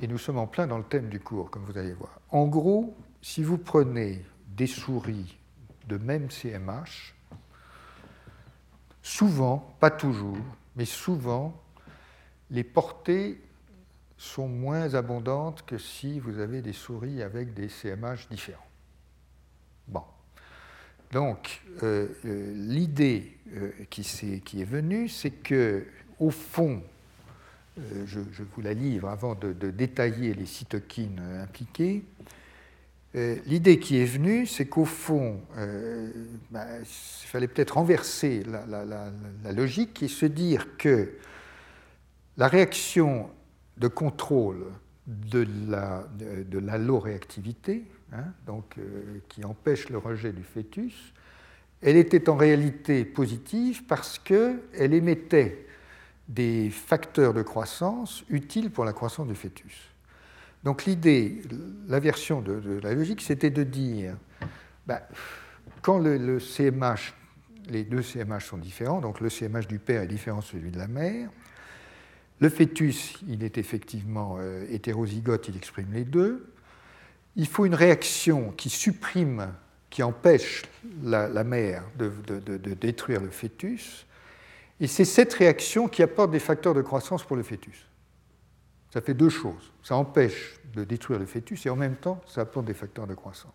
et 0.00 0.06
nous 0.06 0.18
sommes 0.18 0.38
en 0.38 0.46
plein 0.46 0.66
dans 0.66 0.78
le 0.78 0.84
thème 0.84 1.08
du 1.08 1.20
cours, 1.20 1.50
comme 1.50 1.64
vous 1.64 1.78
allez 1.78 1.92
voir. 1.92 2.20
En 2.30 2.46
gros, 2.46 2.96
si 3.20 3.42
vous 3.42 3.58
prenez 3.58 4.24
des 4.48 4.66
souris 4.66 5.38
de 5.88 5.96
même 5.96 6.30
CMH, 6.30 7.14
souvent, 9.02 9.74
pas 9.80 9.90
toujours, 9.90 10.38
mais 10.76 10.84
souvent, 10.84 11.60
les 12.50 12.64
portées 12.64 13.40
sont 14.16 14.48
moins 14.48 14.94
abondantes 14.94 15.62
que 15.66 15.78
si 15.78 16.20
vous 16.20 16.38
avez 16.38 16.62
des 16.62 16.72
souris 16.72 17.22
avec 17.22 17.54
des 17.54 17.68
CMH 17.68 18.28
différents. 18.30 18.66
Bon. 19.88 20.04
Donc, 21.12 21.60
euh, 21.82 22.08
euh, 22.24 22.52
l'idée 22.54 23.36
euh, 23.54 23.70
qui, 23.90 24.00
est 24.00 24.64
venue, 24.64 25.10
c'est 25.10 25.30
que, 25.30 25.84
au 26.18 26.30
fond, 26.30 26.82
je, 28.06 28.18
vous 28.18 28.62
la 28.62 28.72
livre 28.72 29.08
avant 29.10 29.34
de, 29.34 29.52
détailler 29.70 30.32
les 30.32 30.46
cytokines 30.46 31.20
impliquées. 31.42 32.02
L'idée 33.14 33.78
qui 33.78 33.98
est 33.98 34.06
venue, 34.06 34.46
c'est 34.46 34.66
qu'au 34.66 34.86
fond, 34.86 35.40
bah, 36.50 36.66
il 36.80 37.26
fallait 37.28 37.48
peut-être 37.48 37.72
renverser 37.72 38.42
la, 38.44 39.52
logique 39.52 40.02
et 40.02 40.08
se 40.08 40.24
dire 40.26 40.76
que 40.78 41.12
la 42.38 42.48
réaction 42.48 43.28
de 43.76 43.88
contrôle 43.88 44.64
de 45.06 46.58
l'alloréactivité, 46.58 47.84
hein, 48.12 48.24
donc, 48.46 48.76
qui 49.28 49.44
empêche 49.44 49.88
le 49.88 49.98
rejet 49.98 50.32
du 50.32 50.42
fœtus, 50.42 51.12
elle 51.82 51.96
était 51.96 52.28
en 52.28 52.36
réalité 52.36 53.04
positive 53.04 53.84
parce 53.84 54.18
qu'elle 54.18 54.60
émettait 54.94 55.66
des 56.28 56.70
facteurs 56.70 57.34
de 57.34 57.42
croissance 57.42 58.24
utiles 58.30 58.70
pour 58.70 58.84
la 58.84 58.92
croissance 58.92 59.26
du 59.26 59.34
fœtus. 59.34 59.92
Donc 60.62 60.84
l'idée, 60.84 61.42
la 61.88 61.98
version 61.98 62.40
de, 62.40 62.80
la 62.82 62.94
logique, 62.94 63.20
c'était 63.20 63.50
de 63.50 63.64
dire, 63.64 64.16
ben, 64.86 65.00
quand 65.82 65.98
le, 65.98 66.38
CMH, 66.38 67.14
les 67.68 67.82
deux 67.82 68.02
CMH 68.02 68.44
sont 68.44 68.58
différents, 68.58 69.00
donc 69.00 69.20
le 69.20 69.28
CMH 69.28 69.66
du 69.66 69.80
père 69.80 70.02
est 70.02 70.06
différent 70.06 70.38
de 70.38 70.44
celui 70.44 70.70
de 70.70 70.78
la 70.78 70.86
mère, 70.86 71.30
le 72.38 72.48
fœtus, 72.48 73.14
il 73.28 73.42
est 73.44 73.58
effectivement 73.58 74.36
euh, 74.38 74.64
hétérozygote, 74.68 75.48
il 75.48 75.56
exprime 75.56 75.92
les 75.92 76.04
deux, 76.04 76.51
il 77.36 77.46
faut 77.46 77.66
une 77.66 77.74
réaction 77.74 78.52
qui 78.52 78.70
supprime, 78.70 79.52
qui 79.90 80.02
empêche 80.02 80.62
la, 81.02 81.44
mère 81.44 81.84
de, 81.96 82.10
détruire 82.74 83.20
le 83.20 83.30
fœtus, 83.30 84.06
et 84.80 84.86
c'est 84.86 85.04
cette 85.04 85.32
réaction 85.34 85.88
qui 85.88 86.02
apporte 86.02 86.30
des 86.30 86.40
facteurs 86.40 86.74
de 86.74 86.82
croissance 86.82 87.22
pour 87.22 87.36
le 87.36 87.42
fœtus. 87.42 87.86
Ça 88.92 89.00
fait 89.00 89.14
deux 89.14 89.28
choses. 89.28 89.72
Ça 89.82 89.96
empêche 89.96 90.58
de 90.74 90.84
détruire 90.84 91.18
le 91.18 91.26
fœtus 91.26 91.64
et 91.66 91.70
en 91.70 91.76
même 91.76 91.96
temps, 91.96 92.20
ça 92.26 92.42
apporte 92.42 92.66
des 92.66 92.74
facteurs 92.74 93.06
de 93.06 93.14
croissance. 93.14 93.52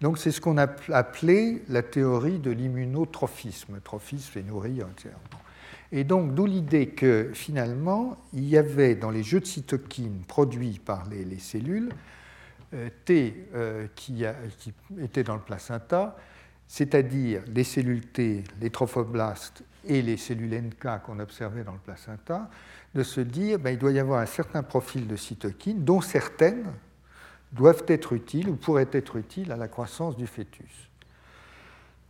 Donc 0.00 0.18
c'est 0.18 0.30
ce 0.30 0.40
qu'on 0.40 0.58
a 0.58 0.66
appelé 0.92 1.62
la 1.68 1.82
théorie 1.82 2.38
de 2.38 2.50
l'immunotrophisme. 2.50 3.80
Trophisme 3.82 4.38
et 4.38 4.42
nourrir, 4.42 4.86
etc. 4.92 5.14
Et 5.92 6.04
donc 6.04 6.34
d'où 6.34 6.46
l'idée 6.46 6.88
que 6.88 7.30
finalement, 7.32 8.16
il 8.32 8.48
y 8.48 8.56
avait 8.56 8.94
dans 8.94 9.10
les 9.10 9.22
jeux 9.22 9.40
de 9.40 9.46
cytokines 9.46 10.22
produits 10.26 10.80
par 10.84 11.08
les, 11.08 11.38
cellules, 11.38 11.90
T 13.04 13.48
euh, 13.54 13.86
qui, 13.94 14.24
étaient 15.00 15.24
dans 15.24 15.36
le 15.36 15.42
placenta, 15.42 16.16
c'est-à-dire 16.66 17.42
les 17.46 17.64
cellules 17.64 18.06
T, 18.06 18.44
les 18.60 18.70
trophoblastes 18.70 19.62
et 19.84 20.02
les 20.02 20.16
cellules 20.16 20.54
NK 20.54 21.02
qu'on 21.04 21.20
observait 21.20 21.64
dans 21.64 21.72
le 21.72 21.78
placenta, 21.78 22.48
de 22.94 23.02
se 23.02 23.20
dire 23.20 23.58
ben, 23.58 23.76
doit 23.76 23.92
y 23.92 23.98
avoir 23.98 24.20
un 24.20 24.26
certain 24.26 24.62
profil 24.62 25.06
de 25.06 25.16
cytokines 25.16 25.84
dont 25.84 26.00
certaines 26.00 26.72
doivent 27.52 27.84
être 27.86 28.12
utiles 28.12 28.48
ou 28.48 28.56
pourraient 28.56 28.88
être 28.92 29.16
utiles 29.16 29.52
à 29.52 29.56
la 29.56 29.68
croissance 29.68 30.16
du 30.16 30.26
fœtus. 30.26 30.90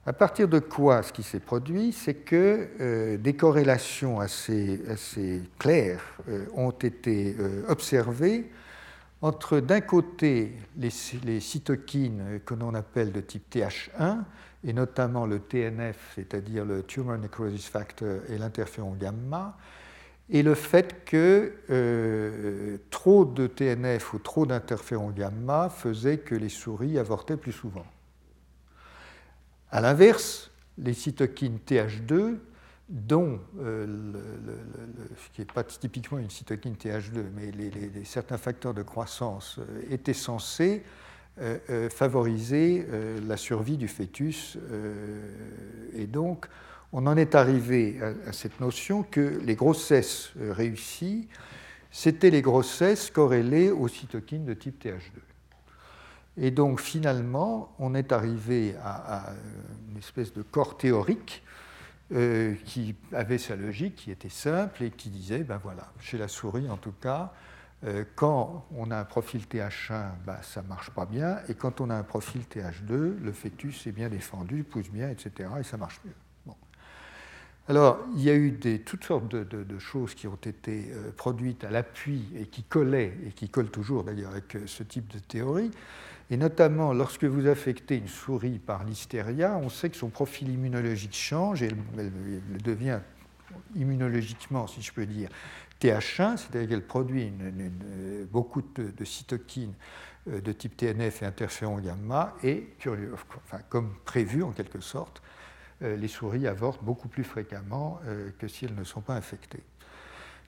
À 0.07 0.13
partir 0.13 0.49
de 0.49 0.59
quoi 0.59 1.03
ce 1.03 1.13
qui 1.13 1.23
s'est 1.23 1.41
produit, 1.41 1.93
c'est 1.93 2.15
que 2.15 2.69
euh, 2.81 3.17
des 3.17 3.35
corrélations 3.35 4.21
assez, 4.21 4.81
claires 5.59 6.03
euh, 6.29 6.47
ont 6.55 6.71
été 6.71 7.37
observées 7.69 8.51
entre 9.25 9.61
d'un 9.61 9.81
côté 9.81 10.53
les, 10.77 10.91
cytokines 11.41 12.41
que 12.45 12.53
l'on 12.53 12.75
appelle 12.75 13.11
de 13.11 13.23
type 13.23 13.51
TH1 13.51 14.19
et 14.65 14.75
notamment 14.75 15.25
le 15.25 15.39
TNF, 15.39 16.13
c'est-à-dire 16.15 16.67
le 16.67 16.83
Tumor 16.83 17.17
Necrosis 17.17 17.67
Factor 17.67 18.19
et 18.29 18.37
l'interféron 18.37 18.93
gamma, 18.93 19.57
et 20.29 20.43
le 20.43 20.55
fait 20.55 21.07
que 21.07 21.55
euh, 21.71 22.77
trop 22.91 23.25
de 23.25 23.47
TNF 23.47 24.13
ou 24.13 24.19
trop 24.19 24.45
d'interféron 24.45 25.09
gamma 25.09 25.71
faisait 25.71 26.19
que 26.19 26.35
les 26.35 26.51
souris 26.51 26.99
avortaient 26.99 27.39
plus 27.39 27.53
souvent. 27.53 27.87
A 29.71 29.81
l'inverse, 29.81 30.51
les 30.77 30.93
cytokines 30.93 31.61
TH2 31.67 32.37
dont 32.89 33.41
ce 33.57 35.31
qui 35.33 35.41
n'est 35.41 35.47
pas 35.47 35.65
typiquement 35.65 36.19
une 36.19 36.31
cytokine 36.31 36.75
TH2, 36.75 37.25
mais 37.35 37.51
certains 38.05 38.39
facteurs 38.39 38.75
de 38.75 38.83
croissance 38.83 39.59
étaient 39.91 40.13
censés 40.13 40.83
favoriser 41.91 42.87
la 43.27 43.37
survie 43.37 43.79
du 43.79 43.89
fœtus. 43.89 44.59
et 45.95 46.07
donc, 46.07 46.47
on 46.93 47.09
en 47.09 47.17
est 47.17 47.35
arrivé 47.35 47.99
à, 48.27 48.33
cette 48.33 48.61
notion 48.61 49.03
que 49.03 49.41
les 49.45 49.57
grossesses 49.57 50.31
réussies, 50.39 51.29
c'était 51.91 52.31
les 52.31 52.41
grossesses 52.41 53.11
corrélées 53.11 53.71
aux 53.71 53.89
cytokines 53.89 54.45
de 54.45 54.55
type 54.55 54.85
TH2. 54.85 55.01
Et 56.37 56.53
donc 56.53 56.81
finalement, 56.81 57.75
on 57.81 57.97
est 57.97 58.13
arrivé 58.13 58.77
à, 58.83 59.33
une 59.91 59.99
espèce 59.99 60.33
de 60.33 60.43
corps 60.43 60.77
théorique 60.77 61.43
euh, 62.15 62.55
qui 62.65 62.95
avait 63.13 63.39
sa 63.39 63.57
logique, 63.57 63.97
qui 63.97 64.11
était 64.11 64.29
simple 64.29 64.85
et 64.85 64.91
qui 64.91 65.09
disait, 65.11 65.41
ben 65.41 65.59
voilà, 65.63 65.93
chez 66.01 66.17
la 66.17 66.29
souris 66.29 66.69
en 66.71 66.77
tout 66.77 66.95
cas, 67.01 67.33
euh, 67.85 68.05
quand 68.15 68.67
on 68.77 68.91
a 68.91 68.97
un 68.97 69.05
profil 69.05 69.43
TH1, 69.43 70.11
ben, 70.25 70.37
ça 70.43 70.63
ne 70.63 70.69
marche 70.69 70.91
pas 70.91 71.07
bien, 71.07 71.39
et 71.49 71.55
quand 71.55 71.81
on 71.81 71.91
a 71.91 71.95
un 71.95 72.03
profil 72.03 72.43
TH2, 72.43 73.19
le 73.21 73.33
fœtus 73.33 73.87
est 73.87 73.93
bien 73.93 74.09
défendu, 74.09 74.65
pousse 74.65 74.91
bien, 74.91 75.11
etc., 75.11 75.51
et 75.61 75.63
ça 75.65 75.77
marche 75.77 76.01
mieux. 76.05 76.13
Alors, 77.67 77.99
il 78.15 78.23
y 78.23 78.29
a 78.29 78.35
eu 78.35 78.51
des, 78.51 78.81
toutes 78.81 79.05
sortes 79.05 79.27
de, 79.35 79.79
choses 79.79 80.15
qui 80.15 80.29
ont 80.29 80.37
été 80.37 80.91
euh, 80.91 81.11
produites 81.17 81.65
à 81.65 81.71
l'appui 81.71 82.23
et 82.37 82.47
qui 82.47 82.63
collaient, 82.63 83.17
et 83.27 83.31
qui 83.31 83.49
collent 83.49 83.71
toujours 83.71 84.05
d'ailleurs 84.05 84.33
avec 84.33 84.59
ce 84.67 84.83
type 84.83 85.11
de 85.13 85.19
théorie. 85.19 85.71
Et 86.31 86.37
notamment, 86.37 86.93
lorsque 86.93 87.25
vous 87.25 87.47
affectez 87.47 87.97
une 87.97 88.09
souris 88.09 88.59
par 88.59 88.85
l'hystéria, 88.85 89.59
on 89.63 89.69
sait 89.69 89.91
que 89.91 89.97
son 89.97 90.09
profil 90.09 90.51
immunologique 90.51 91.15
change 91.15 91.63
et 91.63 91.69
elle, 91.99 92.13
devient 92.63 93.01
immunologiquement, 93.75 94.67
si 94.67 94.81
je 94.81 94.93
peux 94.93 95.07
dire, 95.07 95.29
TH1, 95.81 96.39
c'est-à-dire 96.39 96.69
qu'elle 96.69 96.87
produit 96.87 97.31
euh, 97.41 98.25
beaucoup 98.31 98.63
de, 98.63 99.05
cytokines 99.05 99.75
de 100.27 100.53
type 100.53 100.77
TNF 100.77 101.23
et 101.23 101.27
interféron 101.27 101.79
gamma, 101.79 102.35
et, 102.43 102.71
comme 103.69 103.95
prévu 104.05 104.43
en 104.43 104.53
quelque 104.53 104.81
sorte, 104.81 105.21
euh, 105.83 105.97
les 105.97 106.09
souris 106.09 106.47
avortent 106.47 106.83
beaucoup 106.83 107.09
plus 107.09 107.25
fréquemment 107.25 108.01
euh, 108.07 108.31
que 108.39 108.47
si 108.47 108.65
elles 108.65 108.75
ne 108.75 108.85
sont 108.85 109.01
pas 109.01 109.15
infectées. 109.15 109.63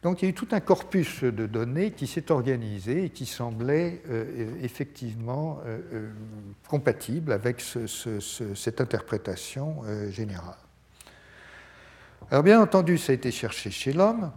Donc 0.03 0.23
il 0.23 0.27
y 0.27 0.29
a 0.29 0.31
eu 0.31 0.35
tout 0.35 0.49
un 0.53 0.61
corpus 0.61 1.25
de 1.25 1.47
données 1.47 1.91
qui 1.91 2.07
s'est 2.07 2.31
organisé 2.31 3.05
et 3.05 3.11
qui 3.11 3.27
semblait 3.27 4.03
euh, 4.09 4.55
effectivement 4.63 5.61
compatible 6.69 7.33
avec 7.33 7.61
cette 7.61 8.81
interprétation 8.81 9.83
générale. 10.11 10.57
Alors 12.31 12.43
bien 12.43 12.61
entendu, 12.61 12.99
ça 12.99 13.13
a 13.13 13.15
été 13.15 13.31
cherché 13.31 13.71
chez 13.71 13.93
l'homme, 13.93 14.31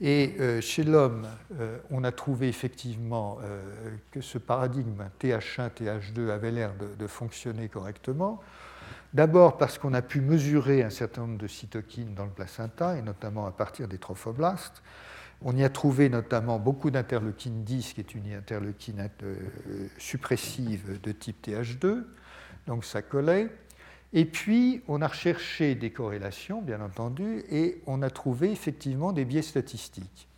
et 0.00 0.36
chez 0.60 0.84
l'homme, 0.84 1.26
on 1.90 2.04
a 2.04 2.12
trouvé 2.12 2.48
effectivement 2.48 3.38
que 4.10 4.20
ce 4.20 4.38
paradigme 4.38 5.04
TH1, 5.20 5.70
TH2 5.70 6.30
avait 6.30 6.50
l'air 6.50 6.72
de 6.98 7.06
fonctionner 7.06 7.68
correctement. 7.68 8.40
D'abord 9.14 9.58
parce 9.58 9.78
qu'on 9.78 9.94
a 9.94 10.02
pu 10.02 10.20
mesurer 10.20 10.82
un 10.82 10.90
certain 10.90 11.20
nombre 11.20 11.38
de 11.38 11.46
cytokines 11.46 12.14
dans 12.14 12.24
le 12.24 12.32
placenta, 12.32 12.96
et 12.98 13.02
notamment 13.02 13.46
à 13.46 13.52
partir 13.52 13.86
des 13.86 13.98
trophoblastes. 13.98 14.82
On 15.42 15.56
y 15.56 15.62
a 15.62 15.68
trouvé 15.68 16.08
notamment 16.08 16.58
beaucoup 16.58 16.90
d'interleukine 16.90 17.62
10, 17.62 17.92
qui 17.92 18.00
est 18.00 18.14
une 18.16 18.32
interleukine 18.32 19.08
euh, 19.22 19.36
suppressive 19.98 21.00
de 21.00 21.12
type 21.12 21.46
TH2, 21.46 22.02
donc 22.66 22.84
ça 22.84 23.02
collait. 23.02 23.50
Et 24.12 24.24
puis, 24.24 24.82
on 24.88 25.00
a 25.00 25.06
recherché 25.06 25.76
des 25.76 25.90
corrélations, 25.90 26.60
bien 26.60 26.80
entendu, 26.80 27.44
et 27.50 27.82
on 27.86 28.02
a 28.02 28.10
trouvé 28.10 28.50
effectivement 28.50 29.12
des 29.12 29.24
biais 29.24 29.42
statistiques. 29.42 30.28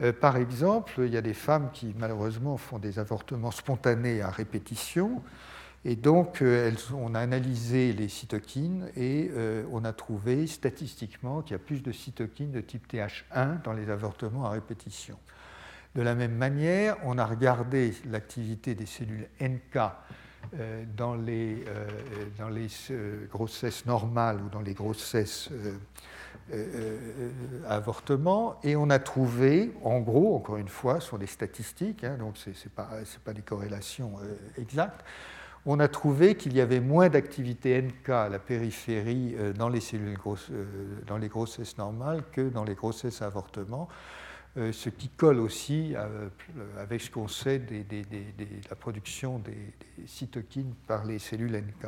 Euh, 0.00 0.12
par 0.12 0.36
exemple, 0.36 0.94
il 0.98 1.12
y 1.12 1.16
a 1.16 1.22
des 1.22 1.34
femmes 1.34 1.70
qui 1.72 1.94
malheureusement 1.98 2.58
font 2.58 2.78
des 2.78 3.00
avortements 3.00 3.50
spontanés 3.50 4.22
à 4.22 4.30
répétition. 4.30 5.20
Et 5.84 5.94
donc, 5.94 6.42
euh, 6.42 6.72
on 6.94 7.14
a 7.14 7.20
analysé 7.20 7.92
les 7.92 8.08
cytokines 8.08 8.90
et 8.96 9.30
euh, 9.32 9.62
on 9.70 9.84
a 9.84 9.92
trouvé 9.92 10.46
statistiquement 10.46 11.42
qu'il 11.42 11.52
y 11.52 11.54
a 11.54 11.60
plus 11.60 11.82
de 11.82 11.92
cytokines 11.92 12.50
de 12.50 12.60
type 12.60 12.92
TH1 12.92 13.62
dans 13.62 13.72
les 13.72 13.88
avortements 13.88 14.44
à 14.46 14.50
répétition. 14.50 15.18
De 15.94 16.02
la 16.02 16.14
même 16.14 16.34
manière, 16.34 16.96
on 17.04 17.16
a 17.16 17.24
regardé 17.24 17.94
l'activité 18.10 18.74
des 18.74 18.86
cellules 18.86 19.28
NK 19.40 19.78
euh, 20.54 20.84
dans 20.96 21.14
les, 21.14 21.64
grossesses 23.30 23.86
normales 23.86 24.40
ou 24.42 24.48
dans 24.48 24.60
les 24.60 24.74
grossesses 24.74 25.48
à 27.66 27.74
avortement 27.76 28.58
et 28.64 28.74
on 28.74 28.90
a 28.90 28.98
trouvé, 28.98 29.72
en 29.84 30.00
gros, 30.00 30.34
encore 30.34 30.56
une 30.56 30.68
fois, 30.68 31.00
sur 31.00 31.18
des 31.18 31.26
statistiques, 31.26 32.04
hein, 32.04 32.16
donc 32.18 32.36
ce 32.36 32.50
n'est 32.50 32.54
pas, 32.74 32.88
pas, 33.24 33.32
des 33.32 33.42
corrélations 33.42 34.14
exactes, 34.56 35.04
on 35.70 35.80
a 35.80 35.88
trouvé 35.88 36.34
qu'il 36.34 36.56
y 36.56 36.62
avait 36.62 36.80
moins 36.80 37.10
d'activité 37.10 37.82
NK 37.82 38.08
à 38.08 38.28
la 38.30 38.38
périphérie 38.38 39.34
euh, 39.36 39.52
dans 39.52 39.68
les 39.68 39.82
cellules 39.82 40.16
euh, 40.26 40.64
dans 41.06 41.18
les 41.18 41.28
grossesses 41.28 41.76
normales 41.76 42.24
que 42.32 42.48
dans 42.48 42.64
les 42.64 42.74
grossesses 42.74 43.20
à 43.20 43.26
avortement, 43.26 43.86
euh, 44.56 44.72
ce 44.72 44.88
qui 44.88 45.10
colle 45.10 45.38
aussi 45.38 45.94
avec 46.78 47.02
ce 47.02 47.10
qu'on 47.10 47.28
sait 47.28 47.58
de 47.58 47.84
la 48.70 48.76
production 48.76 49.40
des, 49.40 49.74
cytokines 50.06 50.72
par 50.86 51.04
les 51.04 51.18
cellules 51.18 51.52
NK. 51.52 51.86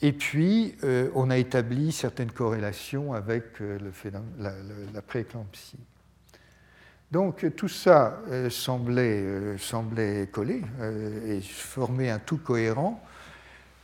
et 0.00 0.12
puis, 0.12 0.74
on 1.14 1.30
a 1.30 1.38
établi 1.38 1.92
certaines 1.92 2.32
corrélations 2.32 3.12
avec 3.12 3.60
la, 4.40 4.52
la 4.92 5.02
prééclampsie. 5.02 5.78
Donc 7.12 7.44
tout 7.56 7.68
ça 7.68 8.22
euh, 8.30 8.48
semblait, 8.48 9.20
euh, 9.22 10.26
coller 10.32 10.62
euh, 10.80 11.36
et 11.36 11.42
former 11.42 12.08
un 12.08 12.18
tout 12.18 12.38
cohérent, 12.38 13.02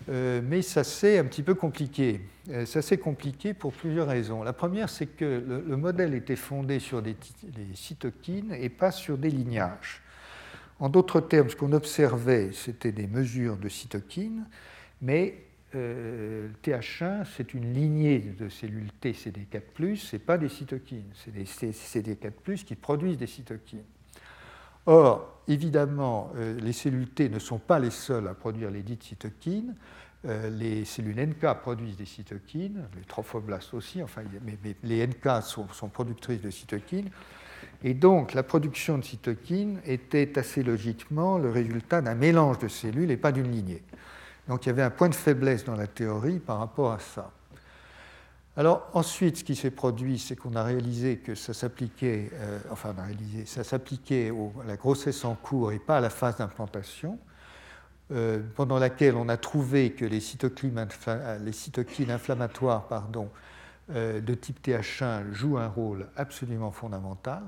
mais 0.09 0.63
ça 0.63 0.85
s'est 0.85 1.19
un 1.19 1.25
petit 1.25 1.43
peu 1.43 1.55
compliqué. 1.55 2.23
ça 2.65 2.81
s'est 2.81 2.97
compliqué 2.97 3.53
pour 3.53 3.75
plusieurs 3.75 4.09
raisons. 4.09 4.43
La 4.43 4.55
première, 4.55 4.89
c'est 4.89 5.05
que 5.05 5.45
le, 5.67 5.77
modèle 5.77 6.15
était 6.15 6.37
fondé 6.37 6.79
sur 6.79 7.03
des, 7.03 7.15
cytokines 7.75 8.55
et 8.55 8.71
pas 8.71 8.91
sur 8.91 9.19
des 9.19 9.29
lignages. 9.29 10.01
En 10.81 10.89
d'autres 10.89 11.21
termes, 11.21 11.51
ce 11.51 11.57
qu'on 11.57 11.73
observait, 11.73 12.53
c'était 12.55 12.93
des 12.93 13.07
mesures 13.07 13.59
de 13.59 13.69
cytokines, 13.69 14.47
mais 15.03 15.35
euh, 15.75 16.49
TH1, 16.65 17.27
c'est 17.37 17.53
une 17.53 17.75
lignée 17.75 18.21
de 18.21 18.49
cellules 18.49 18.91
T 19.01 19.13
CD4+, 19.13 19.97
ce 19.97 20.17
n'est 20.17 20.21
pas 20.21 20.39
des 20.39 20.49
cytokines, 20.49 21.11
c'est 21.15 21.33
des 21.33 21.45
CD4+, 21.45 22.65
qui 22.65 22.75
produisent 22.75 23.19
des 23.19 23.27
cytokines. 23.27 23.85
Or, 24.87 25.43
évidemment, 25.47 26.33
euh, 26.37 26.59
les 26.59 26.73
cellules 26.73 27.11
T 27.11 27.29
ne 27.29 27.39
sont 27.39 27.59
pas 27.59 27.79
les 27.79 27.91
seules 27.91 28.27
à 28.29 28.33
produire 28.35 28.71
les 28.71 28.83
dites 28.83 29.03
cytokines. 29.03 29.75
Euh, 30.25 30.49
les 30.49 30.87
cellules 30.87 31.21
NK 31.21 31.61
produisent 31.61 31.99
des 31.99 32.07
cytokines, 32.07 32.89
les 32.97 33.05
trophoblastes 33.05 33.75
aussi, 33.75 34.03
enfin, 34.03 34.23
mais, 34.45 34.75
les 34.83 35.07
NK 35.07 35.43
sont, 35.43 35.69
sont, 35.69 35.89
productrices 35.89 36.41
de 36.41 36.51
cytokines. 36.51 37.11
Et 37.85 37.93
donc, 37.93 38.33
la 38.33 38.43
production 38.43 38.97
de 38.97 39.05
cytokines 39.05 39.81
était 39.85 40.39
assez 40.39 40.63
logiquement 40.63 41.37
le 41.37 41.51
résultat 41.51 42.01
d'un 42.01 42.15
mélange 42.15 42.59
de 42.59 42.69
cellules 42.69 43.11
et 43.11 43.19
pas 43.19 43.31
d'une 43.31 43.53
lignée. 43.53 43.83
Donc 44.49 44.65
il 44.65 44.71
y 44.71 44.73
avait 44.73 44.83
un 44.83 44.91
point 44.91 45.11
de 45.11 45.15
faiblesse 45.15 45.65
dans 45.65 45.77
la 45.77 45.87
théorie 45.87 46.39
par 46.39 46.59
rapport 46.59 46.93
à 46.93 46.99
ça. 46.99 47.31
Alors 48.57 48.89
ensuite, 48.93 49.37
ce 49.37 49.45
qui 49.45 49.55
s'est 49.55 49.71
produit, 49.71 50.19
c'est 50.19 50.35
qu'on 50.35 50.57
a 50.57 50.65
réalisé 50.65 51.19
que 51.19 51.37
ça 51.37 51.55
s'appliquait, 51.55 52.31
euh, 52.35 52.59
enfin 52.73 52.93
ça 53.45 53.63
s'appliquait 53.63 54.33
à 54.65 54.67
la 54.67 54.77
grossesse 54.77 55.25
en 55.25 55.37
cours 55.37 55.71
et 55.71 55.79
pas 55.79 55.99
à 55.99 56.01
la 56.01 56.11
phase 56.11 56.39
d'implantation, 56.39 57.21
euh, 58.11 58.41
pendant 58.57 58.81
laquelle 58.81 59.15
on 59.15 59.29
a 59.29 59.37
trouvé 59.37 59.93
que 59.93 60.05
les 60.05 60.19
cytokines, 60.19 60.89
les 61.45 61.53
cytokines 61.53 62.11
inflammatoires 62.11 62.89
pardon, 62.89 63.29
euh, 63.95 64.21
de 64.21 64.35
type 64.35 64.61
TH1 64.67 65.31
jouent 65.31 65.59
un 65.59 65.69
rôle 65.69 66.09
absolument 66.17 66.73
fondamental. 66.73 67.43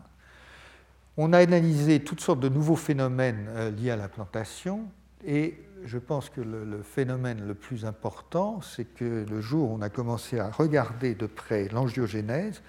On 1.16 1.32
a 1.32 1.38
analysé 1.38 2.04
toutes 2.04 2.20
sortes 2.20 2.40
de 2.40 2.48
nouveaux 2.48 2.76
phénomènes 2.76 3.48
liés 3.76 3.90
à 3.90 3.96
l'implantation 3.96 4.84
et 5.26 5.58
je 5.84 5.98
pense 5.98 6.28
que 6.28 6.40
le, 6.40 6.82
phénomène 6.82 7.46
le 7.46 7.54
plus 7.54 7.84
important, 7.84 8.60
c'est 8.60 8.84
que 8.84 9.24
le 9.28 9.40
jour 9.40 9.70
où 9.70 9.74
on 9.74 9.82
a 9.82 9.88
commencé 9.88 10.38
à 10.38 10.50
regarder 10.50 11.14
de 11.14 11.26
près 11.26 11.68
l'angiogénèse, 11.68 12.62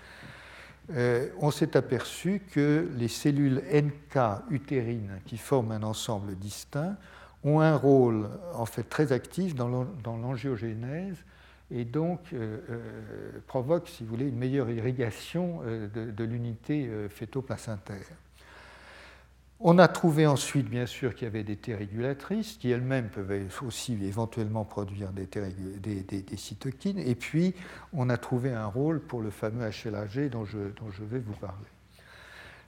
euh, 0.93 1.29
on 1.39 1.51
s'est 1.51 1.77
aperçu 1.77 2.41
que 2.51 2.89
les 2.97 3.07
cellules 3.07 3.61
NK 3.71 4.49
utérines 4.49 5.19
qui 5.25 5.37
forment 5.37 5.71
un 5.73 5.83
ensemble 5.83 6.35
distinct 6.35 6.97
ont 7.43 7.61
un 7.61 7.75
rôle 7.75 8.29
en 8.53 8.65
fait 8.65 8.83
très 8.83 9.11
actif 9.11 9.55
dans 9.55 9.87
l'angiogénèse 10.05 11.17
et 11.69 11.85
donc 11.85 12.33
euh, 12.33 12.57
euh, 12.69 13.39
provoquent, 13.47 13.87
si 13.87 14.03
vous 14.03 14.09
voulez, 14.09 14.27
une 14.27 14.37
meilleure 14.37 14.69
irrigation 14.69 15.61
de, 15.61 16.23
l'unité 16.23 16.89
fœto-placentaire. 17.09 18.05
On 19.63 19.77
a 19.77 19.87
trouvé 19.87 20.25
ensuite, 20.25 20.67
bien 20.67 20.87
sûr, 20.87 21.13
qu'il 21.13 21.25
y 21.25 21.27
avait 21.27 21.43
des 21.43 21.55
T 21.55 21.75
régulatrices 21.75 22.57
qui 22.59 22.71
elles-mêmes 22.71 23.09
peuvent 23.09 23.47
aussi 23.65 23.95
éventuellement 24.03 24.65
produire 24.65 25.11
des, 25.11 25.27
cytokines. 26.35 26.97
Et 26.97 27.13
puis, 27.13 27.53
on 27.93 28.09
a 28.09 28.17
trouvé 28.17 28.51
un 28.51 28.65
rôle 28.65 28.99
pour 28.99 29.21
le 29.21 29.29
fameux 29.29 29.69
HLA-G 29.69 30.29
dont 30.29 30.45
je, 30.45 30.57
dont 30.57 30.89
je 30.91 31.03
vais 31.03 31.19
vous 31.19 31.33
parler. 31.33 31.67